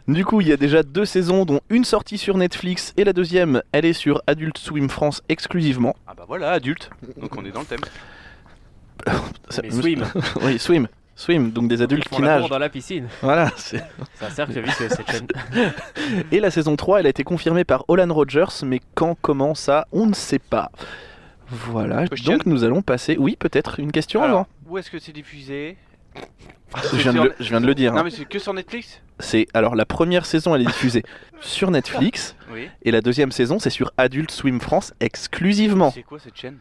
du 0.08 0.26
coup, 0.26 0.42
il 0.42 0.48
y 0.50 0.52
a 0.52 0.58
déjà 0.58 0.84
deux 0.84 1.06
saisons, 1.06 1.46
dont 1.46 1.62
une 1.70 1.86
sortie 1.86 2.18
sur 2.18 2.36
Netflix 2.38 2.94
et 2.98 3.06
la 3.06 3.14
deuxième, 3.14 3.62
elle 3.72 3.86
est 3.86 3.94
sur 3.94 4.22
Adult 4.28 4.58
Swim 4.58 4.90
France 4.90 5.22
exclusivement. 5.30 5.96
Ah 6.08 6.14
bah 6.16 6.26
voilà, 6.28 6.52
adulte. 6.52 6.90
Donc 7.18 7.36
on 7.38 7.46
est 7.46 7.52
dans 7.52 7.62
le 7.62 7.66
thème. 7.66 7.80
Ça- 9.50 9.62
Mais 9.64 9.72
swim. 9.72 10.04
oui, 10.42 10.60
swim. 10.60 10.88
Swim, 11.18 11.52
donc 11.52 11.70
des 11.70 11.82
adultes 11.82 12.10
qui 12.10 12.22
nagent. 12.22 12.50
dans 12.50 12.60
la 12.60 12.68
piscine. 12.68 13.08
Voilà, 13.22 13.50
c'est. 13.56 13.82
C'est 14.16 14.26
un 14.26 14.30
cercle 14.30 14.60
vicieux 14.60 14.90
cette 14.90 15.10
chaîne. 15.10 15.28
Et 16.34 16.42
la 16.42 16.52
saison 16.52 16.76
3, 16.76 17.00
elle 17.00 17.06
a 17.06 17.10
été 17.10 17.24
confirmée 17.24 17.64
par 17.64 17.86
Olan 17.88 18.12
Rogers, 18.12 18.66
mais 18.66 18.82
quand, 18.96 19.18
comment 19.22 19.56
ça, 19.56 19.88
on 19.94 20.08
ne 20.08 20.14
sait 20.14 20.40
pas. 20.40 20.72
Voilà, 21.50 22.08
Question. 22.08 22.34
donc 22.34 22.46
nous 22.46 22.64
allons 22.64 22.82
passer. 22.82 23.18
Oui, 23.20 23.36
peut-être 23.40 23.80
une 23.80 23.92
question 23.92 24.22
Alors, 24.24 24.40
avant 24.42 24.48
où 24.68 24.78
est-ce 24.78 24.90
que 24.90 25.00
c'est 25.00 25.12
diffusé? 25.12 25.78
Je 26.94 26.98
viens, 26.98 27.14
de 27.14 27.22
le, 27.22 27.36
je 27.40 27.50
viens 27.50 27.62
de 27.62 27.68
le 27.68 27.76
dire. 27.76 27.94
Non 27.94 28.00
hein. 28.00 28.04
mais 28.06 28.10
c'est 28.10 28.26
que 28.26 28.40
sur 28.40 28.54
Netflix? 28.54 29.02
C'est 29.20 29.48
alors 29.54 29.76
la 29.76 29.86
première 29.86 30.26
saison, 30.26 30.56
elle 30.56 30.62
est 30.62 30.66
diffusée 30.66 31.04
sur 31.42 31.72
Netflix, 31.72 32.36
Oui. 32.54 32.70
et 32.84 32.92
la 32.92 33.02
deuxième 33.02 33.32
saison, 33.32 33.60
c'est 33.60 33.70
sur 33.70 33.92
Adult 33.98 34.32
Swim 34.32 34.60
France 34.60 34.94
exclusivement. 35.00 35.92
C'est 35.92 36.04
quoi 36.04 36.20
cette 36.20 36.36
chaîne? 36.38 36.58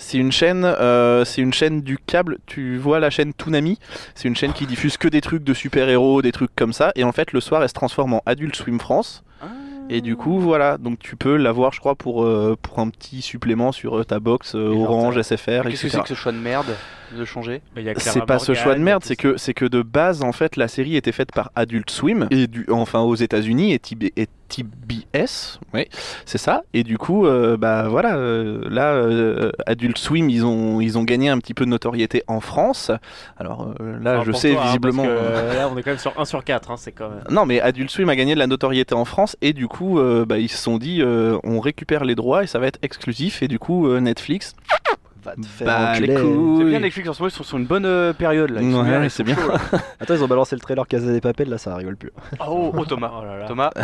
C'est 0.00 0.18
une 0.18 0.30
chaîne, 0.30 0.64
euh, 0.64 1.24
c'est 1.24 1.42
une 1.42 1.52
chaîne 1.52 1.82
du 1.82 1.98
câble. 1.98 2.38
Tu 2.46 2.76
vois 2.76 3.00
la 3.00 3.10
chaîne 3.10 3.34
Toonami? 3.34 3.78
C'est 4.14 4.28
une 4.28 4.36
chaîne 4.36 4.52
qui 4.52 4.64
diffuse 4.66 4.96
que 4.96 5.08
des 5.08 5.20
trucs 5.20 5.42
de 5.42 5.52
super-héros, 5.52 6.22
des 6.22 6.30
trucs 6.30 6.54
comme 6.54 6.72
ça. 6.72 6.92
Et 6.94 7.02
en 7.02 7.10
fait, 7.10 7.32
le 7.32 7.40
soir, 7.40 7.62
elle 7.62 7.68
se 7.68 7.74
transforme 7.74 8.12
en 8.14 8.22
Adult 8.24 8.54
Swim 8.54 8.78
France. 8.78 9.24
Et 9.90 10.00
du 10.02 10.16
coup, 10.16 10.38
voilà, 10.38 10.76
donc 10.76 10.98
tu 10.98 11.16
peux 11.16 11.36
l'avoir, 11.36 11.72
je 11.72 11.80
crois, 11.80 11.94
pour, 11.94 12.24
euh, 12.24 12.56
pour 12.60 12.78
un 12.78 12.88
petit 12.90 13.22
supplément 13.22 13.72
sur 13.72 13.98
euh, 13.98 14.04
ta 14.04 14.20
box 14.20 14.54
euh, 14.54 14.68
Orange, 14.68 15.20
SFR, 15.20 15.62
Qu'est-ce 15.62 15.82
que 15.82 15.88
c'est 15.88 16.00
que 16.02 16.08
ce 16.08 16.14
choix 16.14 16.32
de 16.32 16.38
merde? 16.38 16.74
De 17.16 17.24
changer 17.24 17.62
C'est 17.96 18.24
pas 18.24 18.38
ce 18.38 18.54
choix 18.54 18.74
de 18.74 18.80
merde, 18.80 19.02
c'est 19.04 19.16
que 19.16 19.36
c'est 19.36 19.54
que 19.54 19.64
de 19.64 19.82
base 19.82 20.22
en 20.22 20.32
fait 20.32 20.56
la 20.56 20.68
série 20.68 20.96
était 20.96 21.12
faite 21.12 21.32
par 21.32 21.50
Adult 21.54 21.90
Swim 21.90 22.28
et 22.30 22.46
du 22.46 22.66
enfin 22.70 23.00
aux 23.00 23.14
États-Unis 23.14 23.72
et, 23.72 23.78
TB 23.78 24.04
et 24.16 24.28
TBS, 24.48 25.60
oui, 25.74 25.86
c'est 26.24 26.38
ça. 26.38 26.62
Et 26.72 26.82
du 26.82 26.96
coup, 26.96 27.26
euh, 27.26 27.58
bah 27.58 27.88
voilà, 27.88 28.16
euh, 28.16 28.62
là 28.70 28.94
euh, 28.94 29.52
Adult 29.66 29.98
Swim 29.98 30.30
ils 30.30 30.46
ont 30.46 30.80
ils 30.80 30.96
ont 30.96 31.04
gagné 31.04 31.28
un 31.28 31.36
petit 31.38 31.52
peu 31.52 31.66
de 31.66 31.70
notoriété 31.70 32.22
en 32.28 32.40
France. 32.40 32.90
Alors 33.36 33.74
euh, 33.80 33.98
là, 34.00 34.18
Enfin, 34.18 34.32
je 34.32 34.32
sais 34.32 34.52
toi, 34.52 34.62
hein, 34.62 34.66
visiblement. 34.66 35.04
parce 35.04 35.14
que, 35.14 35.24
euh, 35.24 35.54
là, 35.54 35.68
on 35.72 35.78
est 35.78 35.82
quand 35.82 35.90
même 35.90 35.98
sur 35.98 36.18
1 36.18 36.24
sur 36.24 36.44
4, 36.44 36.70
hein, 36.70 36.76
c'est 36.76 36.92
quand 36.92 37.08
même. 37.10 37.22
Non, 37.30 37.46
mais 37.46 37.60
Adult 37.60 37.90
Swim 37.90 38.08
a 38.08 38.16
gagné 38.16 38.34
de 38.34 38.38
la 38.38 38.46
notoriété 38.46 38.94
en 38.94 39.04
France 39.04 39.36
et 39.40 39.52
du 39.52 39.68
coup, 39.68 39.98
euh, 39.98 40.24
bah, 40.24 40.38
ils 40.38 40.48
se 40.48 40.58
sont 40.58 40.78
dit, 40.78 41.00
euh, 41.02 41.38
on 41.44 41.60
récupère 41.60 42.04
les 42.04 42.14
droits 42.14 42.44
et 42.44 42.46
ça 42.46 42.58
va 42.58 42.66
être 42.66 42.78
exclusif. 42.82 43.42
Et 43.42 43.48
du 43.48 43.58
coup, 43.58 43.86
euh, 43.88 44.00
Netflix 44.00 44.54
va 45.28 45.34
te 45.36 45.46
faire 45.46 45.66
Bah, 45.66 45.90
enculer. 45.92 46.16
C'est 46.16 46.64
bien 46.64 46.80
Netflix 46.80 47.08
en 47.08 47.12
ce 47.12 47.22
moment, 47.22 47.28
ils 47.28 47.36
sont 47.36 47.44
sur 47.44 47.58
une 47.58 47.66
bonne 47.66 47.86
euh, 47.86 48.12
période 48.12 48.50
là. 48.50 48.60
Ils 48.62 48.72
sont 48.72 48.78
Ouais, 48.82 48.88
bien, 48.88 49.04
ils 49.04 49.10
c'est 49.10 49.18
sont 49.18 49.24
bien. 49.24 49.36
chauds, 49.36 49.48
là. 49.52 49.58
Attends, 50.00 50.14
ils 50.14 50.24
ont 50.24 50.28
balancé 50.28 50.56
le 50.56 50.60
trailer 50.60 50.86
Casa 50.86 51.10
des 51.12 51.20
Papel, 51.20 51.48
là 51.48 51.58
ça 51.58 51.74
rigole 51.76 51.96
plus. 51.96 52.12
Oh, 52.46 52.72
oh, 52.76 52.84
Thomas. 52.84 53.10
Thomas. 53.48 53.70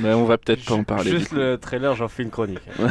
Mais 0.00 0.14
on 0.14 0.24
va 0.24 0.38
peut-être 0.38 0.64
pas 0.64 0.74
en 0.74 0.84
parler. 0.84 1.10
du 1.10 1.18
Juste 1.18 1.30
coup. 1.30 1.36
le 1.36 1.58
trailer, 1.58 1.94
j'en 1.94 2.08
fais 2.08 2.22
une 2.22 2.30
chronique. 2.30 2.62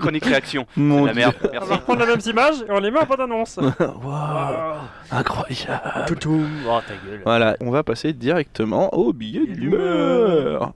Chronique 0.00 0.24
réaction. 0.24 0.66
Mon 0.76 1.04
la 1.04 1.14
merde. 1.14 1.34
Merci. 1.52 1.58
On 1.62 1.66
va 1.66 1.76
reprendre 1.76 2.00
les 2.00 2.06
mêmes 2.06 2.20
images 2.26 2.56
et 2.68 2.72
on 2.72 2.80
les 2.80 2.90
met 2.90 2.98
en 2.98 3.06
bande-annonce. 3.06 3.56
Waouh, 3.58 4.74
incroyable. 5.12 6.04
Toutoum. 6.08 6.48
Oh 6.68 6.80
ta 6.86 6.94
gueule. 7.08 7.20
Voilà, 7.24 7.56
on 7.60 7.70
va 7.70 7.84
passer 7.84 8.12
directement 8.12 8.92
au 8.94 9.12
billet 9.12 9.46
d'humeur. 9.46 10.72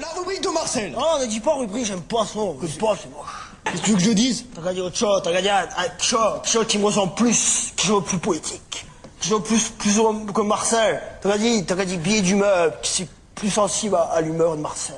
La 0.00 0.08
rubrique 0.18 0.42
de 0.42 0.48
Marcel 0.48 0.94
Ah, 0.96 1.18
ne 1.20 1.26
dis 1.26 1.40
pas 1.40 1.54
rubrique, 1.54 1.84
j'aime 1.84 2.00
pas 2.00 2.24
ça. 2.24 2.40
J'aime 2.60 2.70
pas, 2.78 2.96
c'est 2.96 3.10
moche. 3.10 3.50
Qu'est-ce 3.64 3.82
que 3.82 3.84
tu 3.84 3.90
veux 3.90 3.96
que 3.98 4.02
je 4.02 4.10
dise? 4.12 4.46
T'as 4.54 4.62
qu'à 4.62 4.72
dire 4.72 4.84
autre 4.86 4.96
chose, 4.96 5.20
t'as 5.22 5.32
qu'à 5.32 5.42
dire 5.42 5.52
ah, 5.54 5.88
quelque 5.88 6.04
chose, 6.04 6.40
chose 6.44 6.66
qui 6.66 6.78
me 6.78 6.86
ressemble 6.86 7.14
plus, 7.14 7.72
de 7.76 8.00
plus 8.00 8.18
poétique. 8.18 8.86
Chose 9.20 9.40
de 9.42 9.44
plus, 9.46 9.68
plus 9.70 10.00
que 10.32 10.40
Marcel. 10.40 11.02
T'as 11.20 11.32
qu'à 11.32 11.38
dire, 11.38 11.62
t'as 11.66 11.76
qu'à 11.76 11.84
dire 11.84 11.98
billet 11.98 12.22
d'humeur, 12.22 12.80
qui 12.80 12.90
c'est 12.90 13.08
plus 13.34 13.50
sensible 13.50 13.96
à, 13.96 14.02
à 14.04 14.20
l'humeur 14.22 14.56
de 14.56 14.62
Marcel. 14.62 14.96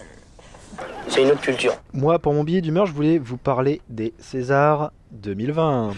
C'est 1.08 1.22
une 1.22 1.30
autre 1.30 1.40
culture. 1.40 1.74
Moi, 1.92 2.18
pour 2.18 2.32
mon 2.32 2.44
billet 2.44 2.60
d'humeur, 2.60 2.86
je 2.86 2.92
voulais 2.92 3.18
vous 3.18 3.36
parler 3.36 3.80
des 3.88 4.14
Césars 4.20 4.92
2020. 5.10 5.90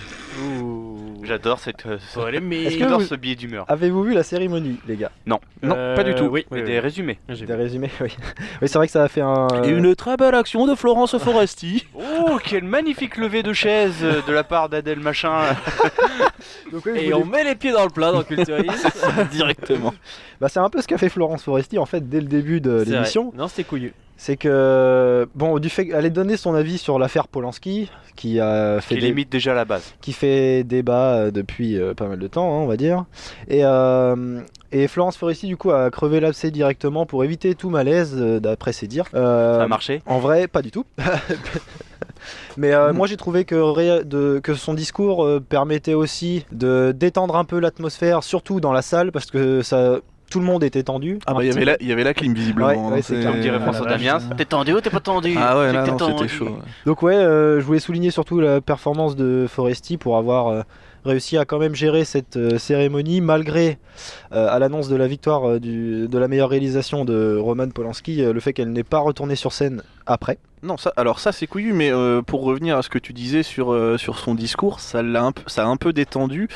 J'adore 1.25 1.59
cette. 1.59 1.87
euh, 1.87 1.99
ce-. 2.13 2.19
Est-ce 2.21 2.75
que 2.75 2.79
J'adore 2.81 3.01
vous- 3.01 3.07
ce 3.07 3.15
billet 3.15 3.35
d'humeur. 3.35 3.65
Avez-vous 3.69 4.03
vu 4.03 4.15
la 4.15 4.23
cérémonie, 4.23 4.79
les 4.87 4.97
gars? 4.97 5.11
Non. 5.27 5.41
Non, 5.63 5.75
Euh, 5.77 5.97
pas 5.97 6.05
du 6.05 6.15
tout. 6.15 6.25
Oui, 6.27 6.47
Mais 6.51 6.59
oui, 6.61 6.65
des 6.65 6.73
oui. 6.73 6.79
résumés. 6.79 7.19
J'ai 7.29 7.47
Des 7.47 7.55
résumés, 7.55 7.91
oui. 8.01 8.15
Oui, 8.63 8.69
c'est 8.69 8.75
vrai 8.77 8.87
que 8.87 8.93
ça 8.93 9.03
a 9.05 9.09
fait 9.09 9.21
un. 9.23 9.49
Et 9.65 9.73
euh, 9.73 9.79
une 9.79 9.95
très 9.97 10.17
belle 10.17 10.35
action 10.35 10.67
de 10.67 10.75
Florence 10.75 11.17
Foresti. 11.19 11.87
Oh, 12.27 12.39
quel 12.43 12.65
magnifique 12.65 13.17
lever 13.19 13.43
de 13.43 13.53
chaise 13.53 13.97
euh, 14.03 14.21
de 14.27 14.33
la 14.33 14.45
part 14.45 14.69
d'Adèle 14.69 14.99
Machin. 15.01 15.41
donc, 16.73 16.87
oui, 16.87 16.93
je 16.95 17.01
Et 17.01 17.11
voulais- 17.11 17.15
on 17.15 17.25
met 17.25 17.45
les 17.45 17.55
pieds 17.55 17.73
dans 17.73 17.85
le 17.85 17.91
plat 17.91 18.13
dans 18.13 18.23
Culturiste. 18.23 18.89
Directement. 19.31 19.93
Bah, 20.41 20.49
c'est 20.49 20.61
un 20.61 20.71
peu 20.71 20.81
ce 20.81 20.87
qu'a 20.87 20.99
fait 20.99 21.09
Florence 21.09 21.43
Foresti 21.43 21.79
en 21.79 21.87
fait 21.87 22.09
dès 22.09 22.21
le 22.21 22.27
début 22.27 22.61
de 22.61 22.79
C'est 22.79 22.85
vrai. 22.85 22.93
l'émission. 22.99 23.33
Non, 23.37 23.49
c'était 23.49 23.65
couillu. 23.65 23.93
C'est 24.17 24.37
que 24.37 25.29
bon, 25.35 25.59
du 25.59 25.69
fait 25.69 25.87
qu'elle 25.87 26.05
ait 26.07 26.11
donné 26.11 26.37
son 26.37 26.55
avis 26.55 26.79
sur 26.79 26.99
l'affaire 26.99 27.27
Polanski, 27.29 27.91
qui 28.17 28.39
a 28.41 28.81
fait 28.81 28.95
Qui 28.95 29.01
des- 29.01 29.07
limite 29.09 29.31
déjà 29.31 29.55
la 29.55 29.65
base. 29.65 29.93
qui 30.01 30.13
fait 30.13 30.63
débat 30.65 31.15
euh, 31.17 31.31
depuis 31.31 31.77
euh, 31.79 31.95
pas 31.95 32.07
mal 32.07 32.19
de 32.19 32.27
temps, 32.29 32.47
hein, 32.47 32.63
on 32.63 32.67
va 32.67 32.77
dire. 32.77 33.05
Et, 33.49 33.65
euh, 33.65 34.41
et 34.73 34.87
Florence 34.89 35.17
Foresti, 35.17 35.47
du 35.49 35.57
coup, 35.57 35.73
a 35.73 35.91
crevé 35.91 36.21
l'abcès 36.21 36.51
directement 36.53 37.07
pour 37.07 37.25
éviter 37.25 37.55
tout 37.57 37.71
malaise, 37.71 38.15
euh, 38.17 38.39
d'après 38.41 38.73
ses 38.73 38.87
dires. 38.87 39.09
Ça 39.13 39.63
a 39.63 39.67
marché 39.67 40.01
En 40.07 40.21
vrai, 40.21 40.47
pas 40.49 40.63
du 40.63 40.71
tout. 40.71 40.85
Mais 42.57 42.73
euh, 42.73 42.93
moi, 42.93 43.07
j'ai 43.09 43.17
trouvé 43.17 43.45
que, 43.45 43.57
ré- 43.57 44.05
de- 44.05 44.41
que 44.43 44.55
son 44.55 44.75
discours 44.75 45.25
euh, 45.25 45.41
permettait 45.41 45.95
aussi 45.95 46.47
de 46.53 46.93
détendre 46.97 47.37
un 47.37 47.45
peu 47.45 47.59
l'atmosphère, 47.59 48.23
surtout 48.23 48.61
dans 48.61 48.73
la 48.73 48.81
salle, 48.83 49.11
parce 49.11 49.27
que 49.27 49.61
ça, 49.63 49.99
tout 50.35 50.41
le 50.41 50.47
monde 50.47 50.65
était 50.65 50.83
tendu. 50.83 51.21
Ah 51.27 51.33
bah 51.35 51.45
il 51.45 51.47
y 51.47 51.51
avait 51.53 51.65
la, 51.65 51.77
il 51.81 51.87
y 51.87 51.93
avait 51.93 52.03
la 52.03 52.13
clim 52.13 52.35
visiblement. 52.35 52.67
Ouais, 52.67 52.77
hein, 52.77 52.91
ouais, 52.91 53.03
c'est 53.03 53.21
clair. 53.21 53.31
Comme 53.31 53.41
dirait 53.41 53.59
Ah, 53.61 53.63
François 53.63 53.87
Damiens. 53.87 54.19
vache. 54.19 54.37
T'es 54.37 54.45
tendu 54.45 54.73
ou 54.73 54.81
t'es 54.81 54.91
pas 54.91 54.99
tendu? 54.99 55.33
Ah 55.39 55.57
ouais, 55.61 55.73
là 55.73 55.85
c'était 55.85 55.97
tendu. 55.97 56.29
chaud. 56.29 56.47
ouais. 56.47 56.53
Donc 56.87 57.03
ouais, 57.03 57.15
euh, 57.15 57.61
je 57.61 57.65
voulais 57.65 57.79
souligner 57.79 58.11
surtout 58.11 58.41
la 58.41 58.61
performance 58.61 59.15
de 59.15 59.47
Foresti 59.49 59.97
pour 59.97 60.17
avoir 60.17 60.49
euh, 60.49 60.63
réussi 61.05 61.39
à 61.39 61.45
quand 61.45 61.61
même 61.61 61.77
gérer 61.77 62.05
cette 62.05 62.37
euh, 62.37 62.59
cérémonie 62.59 63.21
malgré 63.21 63.79
euh, 64.33 64.49
à 64.51 64.59
l'annonce 64.59 64.89
de 64.89 64.97
la 64.97 65.07
victoire 65.07 65.49
euh, 65.49 65.61
du- 65.61 66.09
de 66.09 66.19
la 66.19 66.27
meilleure 66.27 66.51
réalisation 66.51 67.05
de 67.05 67.37
Roman 67.41 67.69
Polanski, 67.69 68.21
euh, 68.25 68.33
le 68.33 68.41
fait 68.41 68.53
qu'elle 68.53 68.73
n'ait 68.73 68.83
pas 68.83 68.99
retourné 68.99 69.37
sur 69.37 69.53
scène 69.53 69.83
après. 70.07 70.39
Non, 70.65 70.77
ça, 70.79 70.93
alors 70.97 71.21
ça 71.21 71.31
c'est 71.31 71.47
couillu, 71.47 71.73
mais 71.75 71.93
euh, 71.93 72.23
pour 72.23 72.43
revenir 72.43 72.77
à 72.77 72.83
ce 72.83 72.89
que 72.89 72.99
tu 72.99 73.13
disais 73.13 73.45
sur, 73.45 73.73
euh, 73.73 73.99
sur 73.99 74.19
son 74.19 74.35
discours, 74.35 74.81
ça 74.81 75.01
l'a 75.01 75.23
un 75.23 75.31
peu, 75.31 75.43
ça 75.47 75.63
a 75.63 75.67
un 75.67 75.77
peu 75.77 75.93
détendu. 75.93 76.49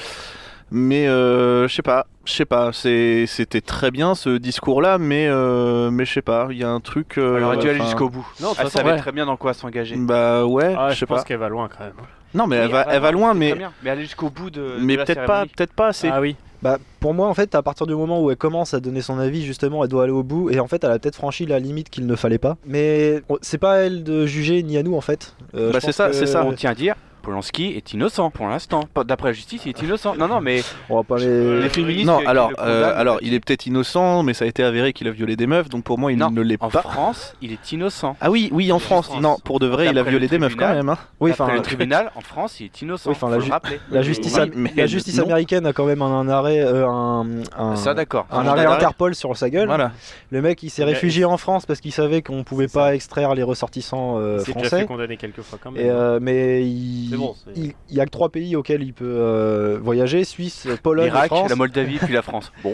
Mais 0.71 1.09
euh, 1.09 1.67
je 1.67 1.75
sais 1.75 1.83
pas, 1.83 2.07
je 2.25 2.33
sais 2.33 2.45
pas, 2.45 2.71
c'était 2.73 3.61
très 3.65 3.91
bien 3.91 4.15
ce 4.15 4.37
discours-là, 4.37 4.99
mais 4.99 5.27
euh, 5.29 5.91
mais 5.91 6.05
je 6.05 6.13
sais 6.13 6.23
pas, 6.23 6.49
il 6.51 6.59
y 6.59 6.65
a 6.65 6.69
un 6.71 6.81
truc. 6.81 7.17
euh, 7.19 7.39
Elle 7.39 7.45
aurait 7.45 7.57
dû 7.57 7.69
aller 7.71 7.81
jusqu'au 7.81 8.11
bout. 8.11 8.27
Non, 8.41 8.53
Elle 8.59 8.69
savait 8.69 8.93
ouais. 8.93 8.99
très 8.99 9.13
bien 9.13 9.25
dans 9.27 9.37
quoi 9.37 9.55
s'engager. 9.55 9.97
Bah 9.97 10.45
ouais, 10.45 10.75
Ah, 10.77 10.91
je 10.91 11.05
pense 11.05 11.25
qu'elle 11.25 11.39
va 11.39 11.49
loin 11.49 11.69
quand 11.69 11.85
même. 11.85 11.95
Non, 12.35 12.47
mais 12.47 12.59
Oui, 12.59 12.63
elle 12.67 12.71
va, 12.71 12.87
elle 12.91 13.01
va 13.01 13.11
loin, 13.11 13.33
mais. 13.33 13.55
Mais 13.83 13.91
aller 13.91 14.03
jusqu'au 14.03 14.29
bout 14.29 14.51
de. 14.51 14.75
mais 14.81 14.97
peut-être 14.99 15.25
pas, 15.25 15.47
peut-être 15.47 15.73
pas 15.73 15.87
assez. 15.89 16.09
Ah 16.13 16.21
oui. 16.21 16.37
Bah, 16.61 16.77
pour 16.99 17.15
moi, 17.15 17.29
en 17.29 17.35
fait, 17.35 17.55
à 17.55 17.63
partir 17.63 17.87
du 17.87 17.95
moment 17.95 18.21
où 18.21 18.33
elle 18.33 18.37
commence 18.37 18.75
à 18.75 18.81
donner 18.81 19.01
son 19.01 19.19
avis, 19.21 19.45
justement, 19.45 19.85
elle 19.85 19.89
doit 19.91 20.03
aller 20.03 20.13
au 20.13 20.25
bout. 20.25 20.51
Et 20.51 20.59
en 20.59 20.67
fait, 20.67 20.83
elle 20.83 20.91
a 20.91 20.99
peut-être 20.99 21.15
franchi 21.15 21.47
la 21.47 21.61
limite 21.61 21.89
qu'il 21.89 22.05
ne 22.05 22.17
fallait 22.17 22.39
pas. 22.39 22.57
Mais 22.67 23.23
c'est 23.43 23.59
pas 23.59 23.75
à 23.75 23.77
elle 23.77 24.03
de 24.03 24.27
juger, 24.27 24.63
ni 24.65 24.77
à 24.77 24.83
nous, 24.83 24.97
en 24.97 25.01
fait. 25.01 25.37
Euh, 25.55 25.71
Bah, 25.73 25.79
c'est 25.81 25.93
ça, 25.93 26.09
que- 26.09 26.15
c'est 26.15 26.27
ça. 26.27 26.45
On 26.45 26.53
tient 26.53 26.73
à 26.73 26.75
dire. 26.75 26.97
Polanski 27.33 27.75
est 27.77 27.93
innocent 27.93 28.31
pour 28.31 28.49
l'instant. 28.49 28.85
D'après 29.05 29.29
la 29.29 29.33
justice, 29.35 29.61
il 29.67 29.69
est 29.69 29.83
innocent. 29.83 30.15
Non, 30.17 30.29
non, 30.29 30.41
mais 30.41 30.63
On 30.89 30.97
va 30.97 31.03
pas 31.03 31.19
les... 31.19 31.61
les 31.61 31.69
féministes. 31.69 32.07
Non, 32.07 32.21
alors, 32.27 32.49
le 32.49 32.57
euh, 32.59 32.91
alors 32.99 33.19
il 33.21 33.35
est 33.35 33.41
peut-être 33.41 33.67
innocent, 33.67 34.23
mais 34.23 34.33
ça 34.33 34.47
a 34.47 34.49
été 34.49 34.65
avéré 34.65 34.95
qu'il 34.95 35.07
a 35.09 35.11
violé 35.11 35.37
des 35.37 35.47
meufs, 35.47 35.69
donc 35.69 35.85
pour 35.85 35.99
moi 35.99 36.11
il 36.11 36.17
Non, 36.17 36.31
ne 36.31 36.41
l'est 36.41 36.57
en 36.63 36.71
pas. 36.71 36.81
France, 36.81 37.35
il 37.43 37.53
est 37.53 37.71
innocent. 37.73 38.17
Ah 38.23 38.31
oui, 38.31 38.49
oui, 38.51 38.73
en 38.73 38.79
France. 38.79 39.09
France. 39.09 39.21
Non, 39.21 39.37
pour 39.45 39.61
de 39.61 39.67
vrai, 39.67 39.89
il 39.91 39.99
a 39.99 40.03
violé 40.05 40.27
des 40.27 40.39
meufs 40.39 40.57
quand 40.57 40.73
même. 40.73 40.89
Hein. 40.89 40.97
Oui, 41.21 41.31
enfin, 41.33 41.53
le 41.53 41.61
tribunal, 41.61 42.11
en 42.17 42.23
France, 42.23 42.61
il 42.61 42.65
est 42.65 42.81
innocent. 42.81 43.11
Oui, 43.11 43.17
enfin, 43.21 43.29
la 43.29 43.41
ju- 43.41 44.09
justice, 44.09 44.35
Oui, 44.37 44.41
am- 44.41 44.51
mais 44.55 44.73
la 44.75 44.87
justice 44.87 45.19
non. 45.19 45.25
américaine 45.25 45.67
a 45.67 45.75
quand 45.75 45.85
même 45.85 46.01
un, 46.01 46.21
un 46.21 46.29
arrêt, 46.31 46.61
euh, 46.61 46.89
un, 46.89 47.27
un, 47.59 47.77
Ça, 47.77 47.93
d'accord. 47.93 48.27
un 48.31 48.39
Un 48.39 48.47
arrêt 48.47 48.65
arrêt. 48.65 48.77
Interpol 48.77 49.15
sur 49.15 49.37
sa 49.37 49.51
gueule. 49.51 49.67
Voilà. 49.69 49.93
Le 50.31 50.41
mec, 50.41 50.63
il 50.63 50.71
s'est 50.71 50.85
réfugié 50.85 51.27
en 51.27 51.37
France 51.37 51.67
parce 51.67 51.81
qu'il 51.83 51.93
savait 51.93 52.23
qu'on 52.23 52.43
pouvait 52.43 52.69
pas 52.69 52.95
extraire 52.95 53.35
les 53.35 53.43
ressortissants 53.43 54.17
euh, 54.19 54.39
Il 54.41 54.47
s'est 54.47 54.53
déjà 54.55 54.63
fait 54.65 54.69
français. 54.69 54.87
condamner 54.87 55.17
quelques 55.19 55.43
fois 55.43 55.59
quand 55.63 55.71
même. 55.73 55.83
Euh, 55.87 56.19
mais 56.23 56.65
il, 56.67 57.09
Mais 57.11 57.17
bon, 57.19 57.35
il, 57.57 57.73
il 57.91 57.97
y 57.97 58.01
a 58.01 58.07
que 58.07 58.11
trois 58.11 58.31
pays 58.31 58.57
auxquels 58.57 58.83
il 58.83 58.95
peut 58.95 59.05
euh, 59.07 59.79
voyager 59.83 60.25
Suisse, 60.25 60.67
Pologne, 60.83 61.13
et 61.15 61.27
France. 61.27 61.51
la 61.51 61.57
Moldavie, 61.57 61.99
puis 61.99 62.15
la 62.15 62.23
France. 62.23 62.51
Bon, 62.63 62.73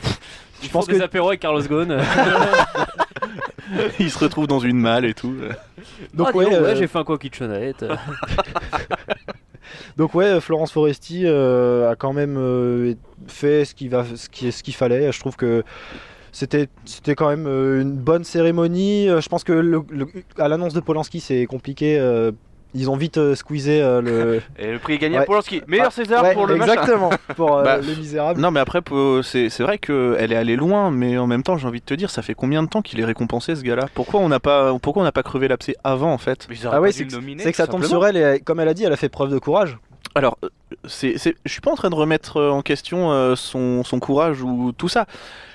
je 0.63 0.67
je 0.67 0.71
pense 0.73 0.87
des 0.87 0.99
que- 0.99 1.03
apéros 1.03 1.29
avec 1.29 1.41
Carlos 1.41 1.63
Ghosn. 1.63 1.99
il 3.99 4.11
se 4.11 4.19
retrouve 4.19 4.47
dans 4.47 4.61
une 4.61 4.79
malle 4.79 5.05
et 5.05 5.15
tout. 5.15 5.35
Donc 6.15 6.29
Ah, 6.33 6.37
ouais, 6.37 6.45
donc, 6.45 6.55
euh, 6.55 6.77
j'ai 6.77 6.87
fait 6.87 6.99
un 6.99 7.05
coquille 7.05 7.31
de 7.31 7.35
chenette. 7.35 7.85
Donc 9.97 10.15
ouais, 10.15 10.41
Florence 10.41 10.73
Foresti 10.73 11.23
euh, 11.25 11.91
a 11.91 11.97
quand 11.97 12.13
même 12.13 12.37
euh, 12.39 12.95
fait 13.27 13.65
ce 13.65 13.75
qu'il 13.75 13.91
va, 13.91 14.05
ce 14.17 14.29
qui, 14.29 14.51
ce 14.53 14.63
qu'il 14.63 14.75
fallait. 14.75 15.11
Je 15.13 15.21
trouve 15.21 15.37
que 15.37 15.63
c'était, 16.33 16.69
c'était 16.85 17.15
quand 17.15 17.29
même 17.29 17.47
euh, 17.47 17.81
une 17.81 17.97
bonne 17.97 18.25
cérémonie. 18.25 19.07
Je 19.09 19.29
pense 19.29 19.45
que 19.45 19.53
le- 19.53 19.85
le- 19.91 20.09
à 20.39 20.49
l'annonce 20.49 20.75
de 20.75 20.81
Polanski, 20.81 21.21
c'est 21.21 21.47
compliqué. 21.47 21.99
Ils 22.75 22.91
ont 22.91 22.97
vite 22.97 23.19
euh, 23.19 23.35
squeezé 23.35 23.81
euh, 23.81 24.01
le. 24.03 24.43
Et 24.59 24.73
le 24.73 24.79
prix 24.79 24.95
est 24.95 24.99
gagné 24.99 25.17
Ouais. 25.17 25.23
à 25.23 25.27
Polanski. 25.27 25.63
Meilleur 25.67 25.87
Ah, 25.89 25.91
César 25.91 26.23
ouais, 26.25 26.35
pour 26.35 26.47
le 26.47 26.57
machin. 26.57 26.73
Exactement, 26.73 27.11
pour 27.37 27.57
euh, 27.57 27.63
Bah, 27.65 27.79
Les 27.79 27.95
Misérables. 27.97 28.41
Non, 28.41 28.51
mais 28.51 28.61
après, 28.61 28.83
pour- 28.83 29.25
c'est 29.25 29.49
vrai 29.61 29.79
qu'elle 29.79 30.33
est 30.33 30.37
allée 30.37 30.57
loin, 30.57 30.91
mais 30.91 31.17
en 31.19 31.27
même 31.27 31.43
temps, 31.43 31.57
j'ai 31.57 31.67
envie 31.67 31.81
de 31.81 31.85
te 31.85 31.95
dire, 31.95 32.11
ça 32.11 32.23
fait 32.23 32.35
combien 32.35 32.63
de 32.63 32.69
temps 32.69 32.83
qu'il 32.83 33.01
est 33.01 33.05
récompensé 33.05 33.55
ce 33.57 33.63
gars-là? 33.63 33.87
Pourquoi 33.95 34.21
on 34.21 34.29
n'a 34.29 34.41
pas, 34.41 34.77
pourquoi 34.83 35.03
on 35.03 35.05
n'a 35.05 35.13
pas 35.13 35.23
crevé 35.23 35.49
l'abcès 35.49 35.77
avant 35.85 36.13
en 36.13 36.19
fait? 36.19 36.49
Ah 36.71 36.81
ouais, 36.81 36.93
c'est 36.93 37.05
que, 37.07 37.51
que 37.51 37.57
ça 37.57 37.67
tombe 37.67 37.85
sur 37.85 38.07
elle 38.07 38.17
et 38.17 38.41
comme 38.41 38.61
elle 38.61 38.69
a 38.69 38.75
dit, 38.75 38.85
elle 38.85 38.93
a 38.93 38.97
fait 38.97 39.09
preuve 39.09 39.31
de 39.31 39.39
courage. 39.39 39.79
Alors, 40.17 40.39
c'est, 40.87 41.15
je 41.45 41.51
suis 41.51 41.61
pas 41.61 41.73
en 41.73 41.77
train 41.77 41.91
de 41.91 41.95
remettre 41.97 42.41
en 42.41 42.63
question 42.63 43.11
euh, 43.11 43.35
son, 43.35 43.83
son 43.83 43.99
courage 43.99 44.43
ou 44.43 44.71
tout 44.77 44.89
ça. 44.89 45.07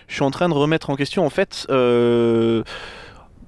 Je 0.08 0.16
suis 0.16 0.24
en 0.24 0.32
train 0.32 0.50
de 0.50 0.54
remettre 0.54 0.90
en 0.90 0.96
question, 0.96 1.26
en 1.26 1.30
fait, 1.30 1.66
euh, 1.70 2.64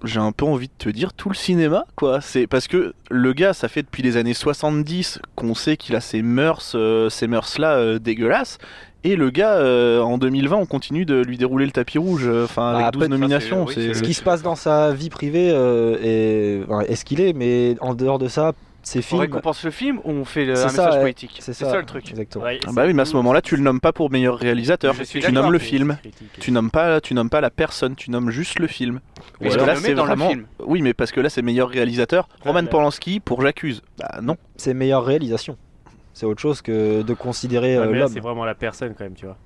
j'ai 0.04 0.20
un 0.20 0.32
peu 0.32 0.46
envie 0.46 0.68
de 0.68 0.74
te 0.78 0.90
dire 0.90 1.14
tout 1.14 1.30
le 1.30 1.36
cinéma, 1.36 1.86
quoi. 1.96 2.22
C'est 2.22 2.48
parce 2.48 2.68
que 2.68 2.94
le 3.10 3.34
gars, 3.34 3.54
ça 3.54 3.68
fait 3.68 3.84
depuis 3.84 4.04
les 4.04 4.18
années 4.18 4.34
70 4.34 5.20
qu'on 5.36 5.54
sait 5.56 5.78
qu'il 5.78 5.96
a 5.96 6.02
ces 6.02 6.22
mœurs, 6.22 6.74
euh, 6.76 7.10
ces 7.10 7.28
mœurs-là 7.28 7.76
euh, 7.76 8.00
dégueulasses. 8.00 8.58
Et 9.04 9.16
le 9.16 9.32
gars, 9.32 9.54
euh, 9.56 10.00
en 10.02 10.18
2020, 10.20 10.58
on 10.58 10.66
continue 10.68 11.06
de 11.06 11.24
lui 11.24 11.38
dérouler 11.38 11.66
le 11.66 11.72
tapis 11.72 11.98
rouge, 11.98 12.28
euh, 12.28 12.44
enfin 12.46 12.74
avec 12.76 12.86
Ah, 12.88 12.92
12 12.92 13.02
peut- 13.04 13.08
nominations. 13.08 13.66
Ce 13.68 13.94
c'est- 13.94 14.02
qui 14.04 14.14
se 14.14 14.22
passe 14.22 14.44
dans 14.44 14.56
sa 14.56 14.94
vie 14.94 15.10
privée 15.10 15.50
euh, 15.52 16.84
est 16.88 16.96
ce 16.96 17.04
qu'il 17.06 17.20
est, 17.20 17.34
mais 17.34 17.76
en 17.82 17.96
dehors 17.96 18.20
de 18.20 18.28
ça, 18.28 18.54
On 18.84 19.02
films. 19.02 19.22
récompense 19.22 19.64
le 19.64 19.72
film 19.72 20.00
ou 20.04 20.12
on 20.12 20.26
fait 20.26 20.46
le- 20.46 20.54
un 20.54 20.56
ça, 20.56 20.66
message 20.68 20.94
ouais. 20.96 21.00
politique 21.02 21.38
C'est 21.40 21.54
ça, 21.54 21.70
ça 21.70 21.78
le 21.78 21.86
truc. 21.86 22.10
Exactement. 22.10 22.46
Ah 22.68 22.72
bah 22.74 22.84
oui, 22.88 22.94
mais 22.94 23.04
à 23.04 23.06
ce 23.06 23.16
moment-là, 23.18 23.42
tu 23.42 23.56
le 23.56 23.62
nommes 23.62 23.80
pas 23.80 23.92
pour 23.94 24.10
meilleur 24.10 24.38
réalisateur. 24.38 24.96
Tu 25.08 25.32
nommes 25.32 25.52
le 25.52 25.60
film. 25.60 25.98
Tu 26.40 26.52
nommes 26.52 26.72
pas, 26.72 27.00
tu 27.02 27.14
nommes 27.14 27.30
pas 27.30 27.42
la 27.42 27.50
personne. 27.52 27.96
Tu 27.96 28.10
nommes 28.12 28.32
juste 28.32 28.60
le 28.60 28.68
film. 28.68 29.00
Oui, 29.40 29.48
Parce 29.50 29.54
tu 29.54 29.60
que 29.60 29.66
là, 29.66 29.74
le 29.76 29.80
mets 29.82 29.88
c'est 29.88 29.94
dans 29.94 30.04
le 30.04 30.08
vraiment. 30.10 30.30
film. 30.30 30.46
Oui, 30.66 30.82
mais 30.82 30.94
parce 30.94 31.12
que 31.12 31.20
là, 31.22 31.30
c'est 31.30 31.42
meilleur 31.42 31.70
réalisateur. 31.70 32.28
Roman 32.44 32.62
là. 32.62 32.68
Polanski 32.68 33.20
pour 33.20 33.42
J'accuse. 33.42 33.82
Bah 34.00 34.20
non. 34.22 34.36
C'est 34.58 34.74
meilleure 34.74 35.06
réalisation. 35.06 35.58
C'est 36.14 36.26
autre 36.26 36.42
chose 36.42 36.62
que 36.62 37.04
de 37.04 37.14
considérer 37.14 37.78
Ouais, 37.80 37.86
euh, 37.86 37.92
l'homme. 37.94 38.12
c'est 38.12 38.20
vraiment 38.20 38.46
la 38.46 38.56
personne 38.56 38.94
quand 38.98 39.04
même, 39.04 39.14
tu 39.16 39.26
vois. 39.26 39.38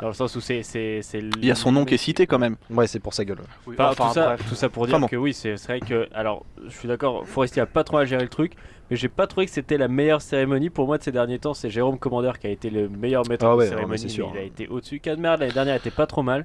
Dans 0.00 0.08
le 0.08 0.14
sens 0.14 0.34
où 0.36 0.40
c'est. 0.40 0.62
c'est, 0.62 1.00
c'est 1.02 1.20
Il 1.20 1.44
y 1.44 1.50
a 1.50 1.54
son 1.54 1.72
nom 1.72 1.84
qui 1.84 1.94
est 1.94 1.98
cité 1.98 2.26
quand 2.26 2.38
même. 2.38 2.56
Ouais, 2.70 2.86
c'est 2.86 3.00
pour 3.00 3.14
sa 3.14 3.24
gueule. 3.24 3.38
Enfin, 3.66 3.88
enfin, 3.90 4.08
tout, 4.08 4.14
ça, 4.14 4.26
bref. 4.26 4.48
tout 4.48 4.54
ça 4.54 4.68
pour 4.68 4.86
dire 4.86 4.94
Enfin 4.96 5.00
bon. 5.02 5.08
que 5.08 5.16
oui, 5.16 5.32
c'est 5.32 5.56
c'est 5.56 5.78
vrai 5.78 5.80
que. 5.80 6.08
Alors, 6.14 6.44
je 6.68 6.76
suis 6.76 6.88
d'accord, 6.88 7.26
Forestier 7.26 7.62
a 7.62 7.66
pas 7.66 7.84
trop 7.84 7.98
à 7.98 8.04
gérer 8.04 8.22
le 8.22 8.28
truc, 8.28 8.52
mais 8.90 8.96
j'ai 8.96 9.08
pas 9.08 9.26
trouvé 9.26 9.46
que 9.46 9.52
c'était 9.52 9.78
la 9.78 9.88
meilleure 9.88 10.20
cérémonie. 10.22 10.70
Pour 10.70 10.86
moi, 10.86 10.98
de 10.98 11.02
ces 11.02 11.12
derniers 11.12 11.38
temps, 11.38 11.54
c'est 11.54 11.70
Jérôme 11.70 11.98
Commander 11.98 12.32
qui 12.40 12.46
a 12.46 12.50
été 12.50 12.68
le 12.70 12.88
meilleur 12.88 13.26
maître 13.28 13.46
Ah 13.46 13.52
de 13.52 13.56
ouais, 13.58 13.68
cérémonie. 13.68 14.10
sûr. 14.10 14.30
mais 14.34 14.40
il 14.40 14.42
a 14.42 14.46
été 14.46 14.68
au-dessus. 14.68 15.00
Cadmer, 15.00 15.36
l'année 15.38 15.52
dernière, 15.52 15.76
était 15.76 15.90
pas 15.90 16.06
trop 16.06 16.22
mal. 16.22 16.44